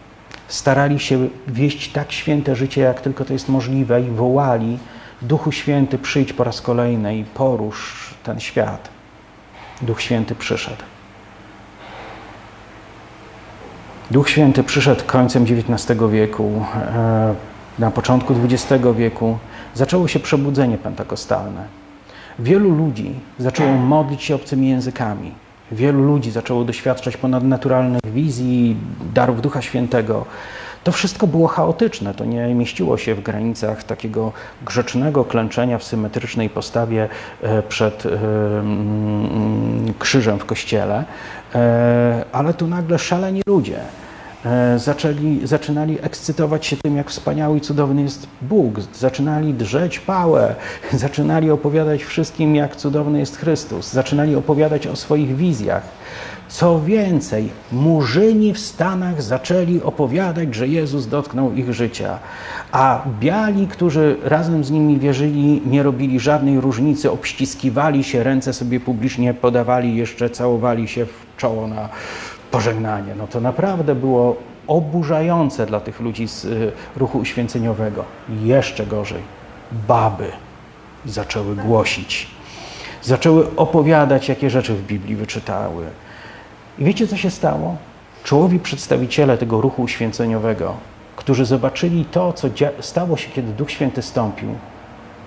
starali 0.49 1.01
się 1.01 1.29
wieść 1.49 1.93
tak 1.93 2.13
święte 2.13 2.57
życie, 2.57 2.81
jak 2.81 3.01
tylko 3.01 3.25
to 3.25 3.33
jest 3.33 3.49
możliwe 3.49 4.03
i 4.03 4.11
wołali 4.11 4.79
Duchu 5.23 5.53
Święty 5.53 5.99
przyjdź 5.99 6.33
po 6.33 6.45
raz 6.45 6.61
kolejny 6.61 7.19
i 7.19 7.25
porusz 7.25 8.15
ten 8.23 8.41
świat. 8.41 8.89
Duch 9.83 10.03
Święty 10.03 10.35
przyszedł. 10.35 10.96
Duch 14.11 14.31
Święty 14.31 14.63
przyszedł 14.63 15.05
końcem 15.07 15.43
XIX 15.43 16.01
wieku, 16.11 16.65
e, 16.75 17.35
na 17.79 17.91
początku 17.91 18.35
XX 18.45 18.85
wieku. 18.97 19.39
Zaczęło 19.75 20.09
się 20.09 20.21
przebudzenie 20.21 20.79
pentakostalne. 20.79 21.65
Wielu 22.39 22.71
ludzi 22.71 23.15
zaczęło 23.39 23.73
modlić 23.73 24.23
się 24.23 24.35
obcymi 24.35 24.69
językami. 24.69 25.33
Wielu 25.73 26.03
ludzi 26.03 26.31
zaczęło 26.31 26.65
doświadczać 26.65 27.17
ponadnaturalnych 27.17 28.03
wizji, 28.13 28.77
darów 29.15 29.43
Ducha 29.43 29.63
Świętego. 29.63 30.27
To 30.85 30.93
wszystko 30.93 31.27
było 31.27 31.49
chaotyczne, 31.49 32.15
to 32.15 32.25
nie 32.25 32.55
mieściło 32.55 32.99
się 32.99 33.15
w 33.15 33.23
granicach 33.23 33.85
takiego 33.85 34.33
grzecznego 34.67 35.25
klęczenia 35.25 35.79
w 35.79 35.85
symetrycznej 35.85 36.51
postawie 36.51 37.09
e, 37.43 37.63
przed 37.63 38.07
e, 38.07 38.11
mm, 38.11 39.95
krzyżem 39.99 40.39
w 40.39 40.45
kościele, 40.45 41.05
ale 42.33 42.55
tu 42.55 42.67
nagle 42.67 42.99
szaleni 42.99 43.43
ludzie 43.47 43.79
zaczęli, 44.77 45.41
zaczynali 45.45 45.99
ekscytować 46.03 46.67
się 46.67 46.77
tym, 46.77 46.97
jak 46.97 47.11
wspaniały 47.11 47.59
i 47.59 47.61
cudowny 47.61 48.03
jest 48.03 48.27
Bóg, 48.43 48.81
zaczynali 48.95 49.55
drzeć 49.55 49.99
pałę, 49.99 50.55
zaczynali 50.93 51.51
opowiadać 51.51 52.05
wszystkim, 52.05 52.57
jak 52.57 52.77
cudowny 52.77 53.19
jest 53.19 53.37
Chrystus, 53.37 53.93
zaczynali 53.93 54.37
opowiadać 54.37 54.87
o 54.87 54.97
swoich 54.97 55.37
wizjach. 55.37 55.83
Co 56.49 56.81
więcej, 56.81 57.49
murzyni 57.73 58.55
w 58.55 58.59
Stanach 58.59 59.23
zaczęli 59.23 59.81
opowiadać, 59.83 60.55
że 60.55 60.69
Jezus 60.69 61.07
dotknął 61.07 61.53
ich 61.53 61.73
życia, 61.73 62.19
a 62.73 63.03
biali, 63.21 63.67
którzy 63.67 64.17
razem 64.25 64.65
z 64.65 64.71
nimi 64.71 64.99
wierzyli, 64.99 65.63
nie 65.67 65.83
robili 65.83 66.21
żadnej 66.21 66.61
różnicy, 66.61 67.11
obściskiwali 67.11 68.05
się, 68.05 68.23
ręce 68.23 68.53
sobie 68.53 68.81
publicznie 68.81 69.35
podawali, 69.35 69.97
jeszcze 69.97 70.31
całowali 70.31 70.89
się 70.89 71.07
w 71.07 71.26
czoło 71.37 71.67
na 71.67 71.89
pożegnanie. 72.51 73.15
No 73.19 73.27
to 73.27 73.41
naprawdę 73.41 73.95
było 73.95 74.37
oburzające 74.67 75.67
dla 75.67 75.81
tych 75.81 76.01
ludzi 76.01 76.29
z 76.29 76.45
y, 76.45 76.73
ruchu 76.97 77.19
uświęceniowego. 77.19 78.05
Jeszcze 78.43 78.87
gorzej, 78.87 79.23
baby 79.89 80.33
zaczęły 81.07 81.57
głosić, 81.57 82.31
zaczęły 83.03 83.57
opowiadać, 83.57 84.29
jakie 84.29 84.51
rzeczy 84.51 84.75
w 84.75 84.87
Biblii 84.87 85.17
wyczytały 85.17 85.85
i 86.79 86.85
wiecie, 86.85 87.07
co 87.07 87.17
się 87.17 87.31
stało? 87.31 87.77
Czołowi 88.25 88.59
przedstawiciele 88.59 89.39
tego 89.39 89.61
ruchu 89.61 89.83
uświęceniowego, 89.83 90.75
którzy 91.17 91.45
zobaczyli 91.45 92.05
to, 92.05 92.33
co 92.33 92.49
stało 92.81 93.17
się, 93.17 93.31
kiedy 93.31 93.53
Duch 93.53 93.71
Święty 93.71 94.03
stąpił, 94.03 94.49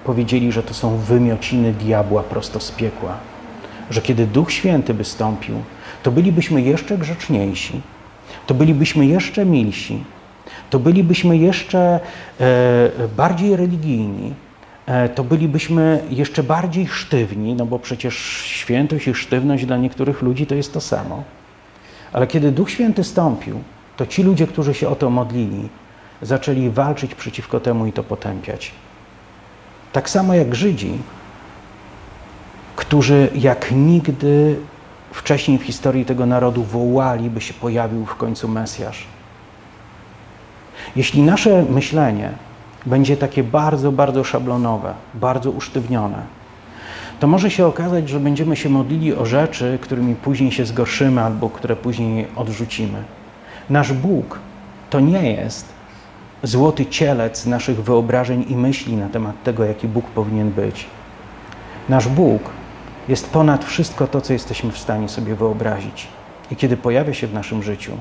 powiedzieli, 0.05 0.51
że 0.51 0.63
to 0.63 0.73
są 0.73 0.97
wymiociny 0.97 1.73
diabła 1.73 2.23
prosto 2.23 2.59
z 2.59 2.71
piekła. 2.71 3.17
Że 3.89 4.01
kiedy 4.01 4.27
Duch 4.27 4.51
Święty 4.51 4.93
by 4.93 5.03
stąpił, 5.03 5.55
to 6.03 6.11
bylibyśmy 6.11 6.61
jeszcze 6.61 6.97
grzeczniejsi, 6.97 7.81
to 8.47 8.53
bylibyśmy 8.53 9.05
jeszcze 9.05 9.45
milsi, 9.45 10.03
to 10.69 10.79
bylibyśmy 10.79 11.37
jeszcze 11.37 11.99
e, 12.39 12.89
bardziej 13.17 13.55
religijni, 13.55 14.33
e, 14.85 15.09
to 15.09 15.23
bylibyśmy 15.23 16.03
jeszcze 16.09 16.43
bardziej 16.43 16.87
sztywni, 16.87 17.55
no 17.55 17.65
bo 17.65 17.79
przecież 17.79 18.15
świętość 18.45 19.07
i 19.07 19.13
sztywność 19.13 19.65
dla 19.65 19.77
niektórych 19.77 20.21
ludzi 20.21 20.45
to 20.45 20.55
jest 20.55 20.73
to 20.73 20.81
samo. 20.81 21.23
Ale 22.13 22.27
kiedy 22.27 22.51
Duch 22.51 22.71
Święty 22.71 23.03
stąpił, 23.03 23.59
to 23.97 24.05
ci 24.05 24.23
ludzie, 24.23 24.47
którzy 24.47 24.73
się 24.73 24.89
o 24.89 24.95
to 24.95 25.09
modlili, 25.09 25.69
zaczęli 26.21 26.69
walczyć 26.69 27.15
przeciwko 27.15 27.59
temu 27.59 27.85
i 27.85 27.93
to 27.93 28.03
potępiać. 28.03 28.71
Tak 29.91 30.09
samo 30.09 30.33
jak 30.33 30.55
Żydzi, 30.55 30.91
którzy 32.75 33.29
jak 33.35 33.71
nigdy 33.71 34.55
wcześniej 35.11 35.57
w 35.57 35.63
historii 35.63 36.05
tego 36.05 36.25
narodu 36.25 36.63
wołali, 36.63 37.29
by 37.29 37.41
się 37.41 37.53
pojawił 37.53 38.05
w 38.05 38.15
końcu 38.15 38.47
Mesjasz. 38.47 39.05
Jeśli 40.95 41.21
nasze 41.21 41.63
myślenie 41.63 42.31
będzie 42.85 43.17
takie 43.17 43.43
bardzo, 43.43 43.91
bardzo 43.91 44.23
szablonowe, 44.23 44.93
bardzo 45.13 45.51
usztywnione, 45.51 46.21
to 47.19 47.27
może 47.27 47.51
się 47.51 47.65
okazać, 47.65 48.09
że 48.09 48.19
będziemy 48.19 48.55
się 48.55 48.69
modlili 48.69 49.13
o 49.15 49.25
rzeczy, 49.25 49.79
którymi 49.81 50.15
później 50.15 50.51
się 50.51 50.65
zgorszymy 50.65 51.21
albo 51.21 51.49
które 51.49 51.75
później 51.75 52.27
odrzucimy. 52.35 53.03
Nasz 53.69 53.93
Bóg 53.93 54.39
to 54.89 54.99
nie 54.99 55.31
jest 55.31 55.65
złoty 56.43 56.85
cielec 56.85 57.45
naszych 57.45 57.83
wyobrażeń 57.83 58.45
i 58.49 58.55
myśli 58.55 58.97
na 58.97 59.09
temat 59.09 59.43
tego, 59.43 59.63
jaki 59.63 59.87
Bóg 59.87 60.05
powinien 60.05 60.51
być. 60.51 60.85
Nasz 61.89 62.07
Bóg 62.07 62.41
jest 63.09 63.29
ponad 63.29 63.65
wszystko 63.65 64.07
to, 64.07 64.21
co 64.21 64.33
jesteśmy 64.33 64.71
w 64.71 64.77
stanie 64.77 65.09
sobie 65.09 65.35
wyobrazić. 65.35 66.07
I 66.51 66.55
kiedy 66.55 66.77
pojawia 66.77 67.13
się 67.13 67.27
w 67.27 67.33
naszym 67.33 67.63
życiu, 67.63 67.91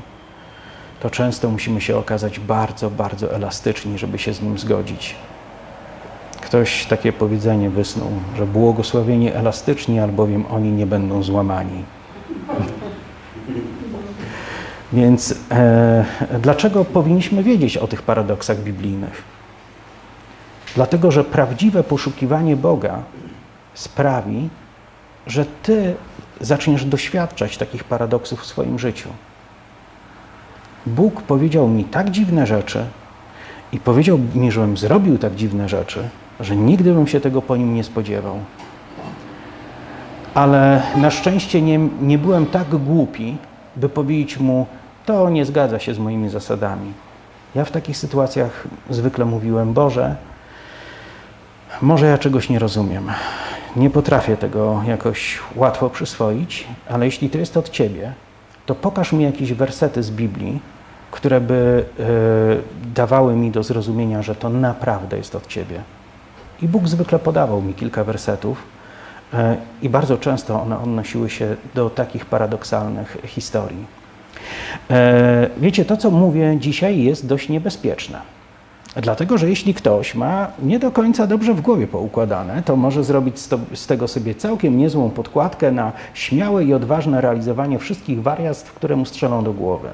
to 1.01 1.10
często 1.10 1.51
musimy 1.51 1.80
się 1.80 1.97
okazać 1.97 2.40
bardzo, 2.40 2.90
bardzo 2.90 3.35
elastyczni, 3.35 3.98
żeby 3.98 4.18
się 4.18 4.35
z 4.35 4.43
nim 4.43 4.59
zgodzić. 4.59 5.16
Ktoś 6.40 6.86
takie 6.86 7.12
powiedzenie 7.12 7.70
wysnuł, 7.70 8.10
że 8.36 8.47
błogosławieni 8.47 9.32
elastyczni, 9.32 10.01
albowiem 10.01 10.44
oni 10.51 10.72
nie 10.72 10.86
będą 10.86 11.22
złamani. 11.22 11.85
Więc 14.93 15.35
e, 15.51 16.05
dlaczego 16.43 16.85
powinniśmy 16.85 17.43
wiedzieć 17.43 17.76
o 17.76 17.86
tych 17.86 18.02
paradoksach 18.02 18.59
biblijnych? 18.59 19.22
Dlatego, 20.74 21.10
że 21.10 21.24
prawdziwe 21.24 21.85
poszukiwanie 21.85 22.56
Boga 22.56 22.98
sprawi, 23.74 24.48
że 25.28 25.46
Ty 25.62 25.94
zaczniesz 26.40 26.84
doświadczać 26.84 27.59
takich 27.59 27.84
paradoksów 27.84 28.40
w 28.40 28.46
swoim 28.46 28.78
życiu. 28.78 29.09
Bóg 30.86 31.22
powiedział 31.22 31.68
mi 31.68 31.84
tak 31.84 32.10
dziwne 32.10 32.46
rzeczy 32.46 32.84
i 33.72 33.80
powiedział 33.80 34.18
mi, 34.34 34.52
żebym 34.52 34.76
zrobił 34.76 35.18
tak 35.18 35.34
dziwne 35.34 35.68
rzeczy, 35.68 36.09
że 36.40 36.56
nigdy 36.56 36.94
bym 36.94 37.06
się 37.06 37.20
tego 37.20 37.42
po 37.42 37.56
nim 37.56 37.74
nie 37.74 37.84
spodziewał. 37.84 38.38
Ale 40.34 40.82
na 40.96 41.10
szczęście 41.10 41.62
nie, 41.62 41.78
nie 42.00 42.18
byłem 42.18 42.46
tak 42.46 42.68
głupi, 42.68 43.36
by 43.76 43.88
powiedzieć 43.88 44.38
mu, 44.38 44.66
to 45.06 45.30
nie 45.30 45.44
zgadza 45.44 45.78
się 45.78 45.94
z 45.94 45.98
moimi 45.98 46.28
zasadami. 46.28 46.92
Ja 47.55 47.64
w 47.64 47.70
takich 47.70 47.96
sytuacjach 47.96 48.68
zwykle 48.90 49.24
mówiłem, 49.24 49.72
Boże, 49.72 50.16
może 51.82 52.06
ja 52.06 52.18
czegoś 52.18 52.48
nie 52.48 52.59
rozumiem. 52.59 53.10
Nie 53.76 53.90
potrafię 53.90 54.36
tego 54.36 54.82
jakoś 54.86 55.38
łatwo 55.56 55.90
przyswoić, 55.90 56.66
ale 56.88 57.06
jeśli 57.06 57.30
to 57.30 57.38
jest 57.38 57.56
od 57.56 57.70
Ciebie, 57.70 58.12
to 58.66 58.74
pokaż 58.74 59.12
mi 59.12 59.24
jakieś 59.24 59.52
wersety 59.52 60.02
z 60.02 60.10
Biblii, 60.10 60.60
które 61.10 61.40
by 61.40 61.84
y, 62.00 62.94
dawały 62.94 63.36
mi 63.36 63.50
do 63.50 63.62
zrozumienia, 63.62 64.22
że 64.22 64.34
to 64.34 64.48
naprawdę 64.48 65.16
jest 65.16 65.34
od 65.34 65.46
Ciebie. 65.46 65.82
I 66.62 66.68
Bóg 66.68 66.88
zwykle 66.88 67.18
podawał 67.18 67.62
mi 67.62 67.74
kilka 67.74 68.05
wersetów, 68.05 68.62
y, 69.34 69.36
i 69.82 69.88
bardzo 69.88 70.18
często 70.18 70.62
one 70.62 70.78
odnosiły 70.78 71.30
się 71.30 71.56
do 71.74 71.90
takich 71.90 72.26
paradoksalnych 72.26 73.16
historii. 73.24 73.86
Y, 74.90 74.94
wiecie, 75.56 75.84
to 75.84 75.96
co 75.96 76.10
mówię 76.10 76.56
dzisiaj 76.60 77.02
jest 77.02 77.26
dość 77.26 77.48
niebezpieczne. 77.48 78.38
Dlatego, 79.02 79.38
że 79.38 79.48
jeśli 79.48 79.74
ktoś 79.74 80.14
ma 80.14 80.46
nie 80.62 80.78
do 80.78 80.90
końca 80.90 81.26
dobrze 81.26 81.54
w 81.54 81.60
głowie 81.60 81.86
poukładane, 81.86 82.62
to 82.62 82.76
może 82.76 83.04
zrobić 83.04 83.38
z 83.74 83.86
tego 83.86 84.08
sobie 84.08 84.34
całkiem 84.34 84.78
niezłą 84.78 85.10
podkładkę 85.10 85.72
na 85.72 85.92
śmiałe 86.14 86.64
i 86.64 86.74
odważne 86.74 87.20
realizowanie 87.20 87.78
wszystkich 87.78 88.22
wariactw, 88.22 88.72
które 88.72 88.96
mu 88.96 89.04
strzelą 89.04 89.44
do 89.44 89.52
głowy. 89.52 89.88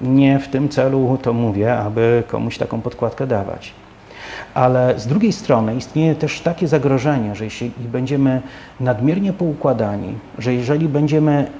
Nie 0.00 0.38
w 0.38 0.48
tym 0.48 0.68
celu 0.68 1.18
to 1.22 1.32
mówię, 1.32 1.78
aby 1.78 2.22
komuś 2.28 2.58
taką 2.58 2.80
podkładkę 2.80 3.26
dawać. 3.26 3.72
Ale 4.54 4.98
z 4.98 5.06
drugiej 5.06 5.32
strony 5.32 5.76
istnieje 5.76 6.14
też 6.14 6.40
takie 6.40 6.68
zagrożenie, 6.68 7.34
że 7.34 7.44
jeśli 7.44 7.70
będziemy 7.78 8.42
nadmiernie 8.80 9.32
poukładani, 9.32 10.14
że 10.38 10.54
jeżeli 10.54 10.88
będziemy 10.88 11.50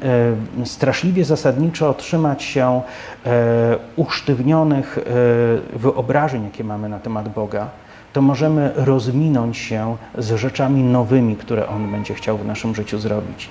e, 0.62 0.66
straszliwie 0.66 1.24
zasadniczo 1.24 1.90
otrzymać 1.90 2.42
się 2.42 2.82
e, 3.26 3.76
usztywnionych 3.96 4.98
e, 4.98 5.78
wyobrażeń, 5.78 6.44
jakie 6.44 6.64
mamy 6.64 6.88
na 6.88 6.98
temat 6.98 7.28
Boga, 7.28 7.68
to 8.12 8.22
możemy 8.22 8.72
rozminąć 8.74 9.56
się 9.56 9.96
z 10.18 10.34
rzeczami 10.34 10.82
nowymi, 10.82 11.36
które 11.36 11.68
On 11.68 11.90
będzie 11.90 12.14
chciał 12.14 12.38
w 12.38 12.46
naszym 12.46 12.74
życiu 12.74 12.98
zrobić. 12.98 13.48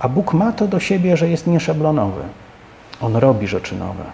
A 0.00 0.08
Bóg 0.08 0.34
ma 0.34 0.52
to 0.52 0.68
do 0.68 0.80
siebie, 0.80 1.16
że 1.16 1.28
jest 1.28 1.46
nieszablonowy. 1.46 2.20
On 3.00 3.16
robi 3.16 3.46
rzeczy 3.46 3.74
nowe. 3.74 4.04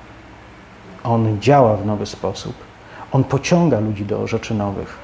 On 1.05 1.41
działa 1.41 1.77
w 1.77 1.87
nowy 1.87 2.07
sposób. 2.07 2.70
On 3.13 3.25
pociąga 3.25 3.81
ludzi 3.81 4.05
do 4.05 4.27
rzeczy 4.27 4.55
nowych. 4.55 4.99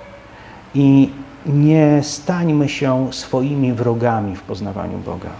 I 0.75 1.11
nie 1.47 2.03
stańmy 2.03 2.69
się 2.69 3.09
swoimi 3.13 3.73
wrogami 3.73 4.37
w 4.37 4.43
poznawaniu 4.43 4.99
Boga. 4.99 5.31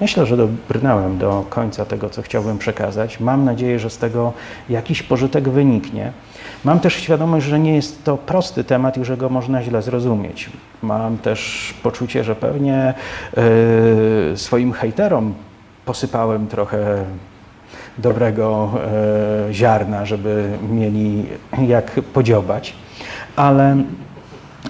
Myślę, 0.00 0.26
że 0.26 0.36
dobrnąłem 0.36 1.18
do 1.18 1.44
końca 1.50 1.84
tego, 1.84 2.10
co 2.10 2.22
chciałbym 2.22 2.58
przekazać. 2.58 3.20
Mam 3.20 3.44
nadzieję, 3.44 3.78
że 3.78 3.90
z 3.90 3.98
tego 3.98 4.32
jakiś 4.68 5.02
pożytek 5.02 5.48
wyniknie. 5.48 6.12
Mam 6.64 6.80
też 6.80 6.94
świadomość, 6.94 7.46
że 7.46 7.58
nie 7.58 7.74
jest 7.74 8.04
to 8.04 8.16
prosty 8.16 8.64
temat 8.64 8.98
i 8.98 9.04
że 9.04 9.16
go 9.16 9.28
można 9.28 9.62
źle 9.62 9.82
zrozumieć. 9.82 10.50
Mam 10.82 11.18
też 11.18 11.74
poczucie, 11.82 12.24
że 12.24 12.34
pewnie 12.34 12.94
yy, 14.30 14.36
swoim 14.36 14.72
hejterom 14.72 15.34
posypałem 15.84 16.46
trochę 16.46 17.04
dobrego 17.98 18.70
e, 19.48 19.54
ziarna, 19.54 20.06
żeby 20.06 20.58
mieli 20.70 21.26
jak 21.68 21.90
podziobać. 21.90 22.74
Ale 23.36 23.76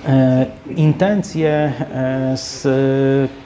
e, 0.09 0.47
intencje, 0.77 1.73
e, 1.95 2.37
z 2.37 2.69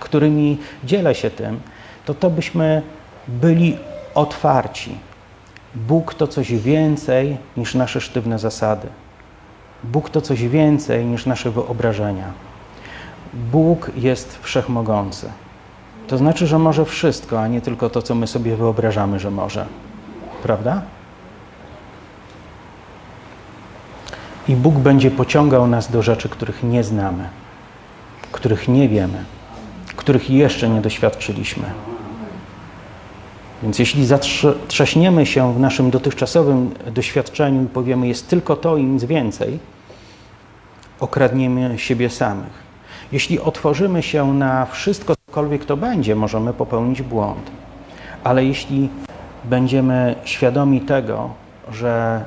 którymi 0.01 0.59
dzielę 0.85 1.15
się 1.15 1.31
tym, 1.31 1.61
to 2.05 2.15
to 2.15 2.31
byśmy 2.31 2.83
byli 3.29 3.79
otwarci. 4.15 4.99
Bóg 5.75 6.15
to 6.15 6.27
coś 6.27 6.53
więcej 6.55 7.37
niż 7.57 7.75
nasze 7.75 8.01
sztywne 8.01 8.39
zasady. 8.39 8.89
Bóg 9.85 10.11
to 10.11 10.21
coś 10.21 10.49
więcej 10.49 11.05
niż 11.05 11.27
nasze 11.27 11.51
wyobrażenia. 11.51 12.33
Bóg 13.35 13.91
jest 13.97 14.39
wszechmogący. 14.43 15.31
To 16.09 16.19
znaczy, 16.19 16.47
że 16.47 16.59
może 16.59 16.85
wszystko, 16.85 17.41
a 17.41 17.49
nie 17.49 17.61
tylko 17.61 17.91
to, 17.91 18.03
co 18.03 18.15
my 18.15 18.27
sobie 18.27 18.57
wyobrażamy, 18.57 19.21
że 19.21 19.31
może. 19.31 19.67
Prawda? 20.43 20.83
I 24.49 24.57
Bóg 24.57 24.75
będzie 24.75 25.11
pociągał 25.11 25.67
nas 25.67 25.91
do 25.91 26.03
rzeczy, 26.03 26.29
których 26.29 26.63
nie 26.63 26.85
znamy, 26.85 27.29
których 28.33 28.69
nie 28.69 28.89
wiemy, 28.89 29.25
których 29.97 30.31
jeszcze 30.31 30.69
nie 30.69 30.81
doświadczyliśmy. 30.81 31.65
Więc 33.63 33.79
jeśli 33.79 34.07
zatrzaśniemy 34.07 35.27
się 35.27 35.55
w 35.55 35.61
naszym 35.61 35.91
dotychczasowym 35.91 36.75
doświadczeniu 36.95 37.63
i 37.63 37.67
powiemy, 37.67 38.09
jest 38.09 38.29
tylko 38.29 38.57
to 38.57 38.77
i 38.77 38.85
nic 38.85 39.05
więcej, 39.05 39.59
okradniemy 41.01 41.79
siebie 41.79 42.11
samych. 42.11 42.67
Jeśli 43.13 43.41
otworzymy 43.41 44.03
się 44.03 44.35
na 44.35 44.67
wszystko, 44.67 45.16
cokolwiek 45.37 45.65
to 45.65 45.77
będzie, 45.77 46.15
możemy 46.15 46.53
popełnić 46.53 47.03
błąd. 47.03 47.51
Ale 48.25 48.45
jeśli 48.45 48.89
będziemy 49.45 50.15
świadomi 50.25 50.81
tego, 50.81 51.31
że 51.73 52.25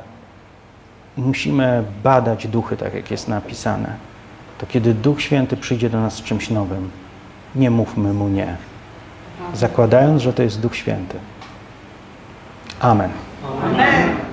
musimy 1.17 1.83
badać 2.03 2.47
duchy, 2.47 2.77
tak 2.77 2.93
jak 2.93 3.11
jest 3.11 3.27
napisane, 3.27 3.93
to 4.57 4.65
kiedy 4.65 4.93
Duch 4.93 5.21
Święty 5.21 5.57
przyjdzie 5.57 5.89
do 5.89 6.01
nas 6.01 6.13
z 6.13 6.23
czymś 6.23 6.49
nowym, 6.49 6.89
nie 7.55 7.71
mówmy 7.71 8.13
mu 8.13 8.27
nie, 8.27 8.55
zakładając, 9.53 10.21
że 10.21 10.33
to 10.33 10.43
jest 10.43 10.61
Duch 10.61 10.75
Święty. 10.75 11.17
Amen. 12.79 13.09
Amen. 13.63 14.28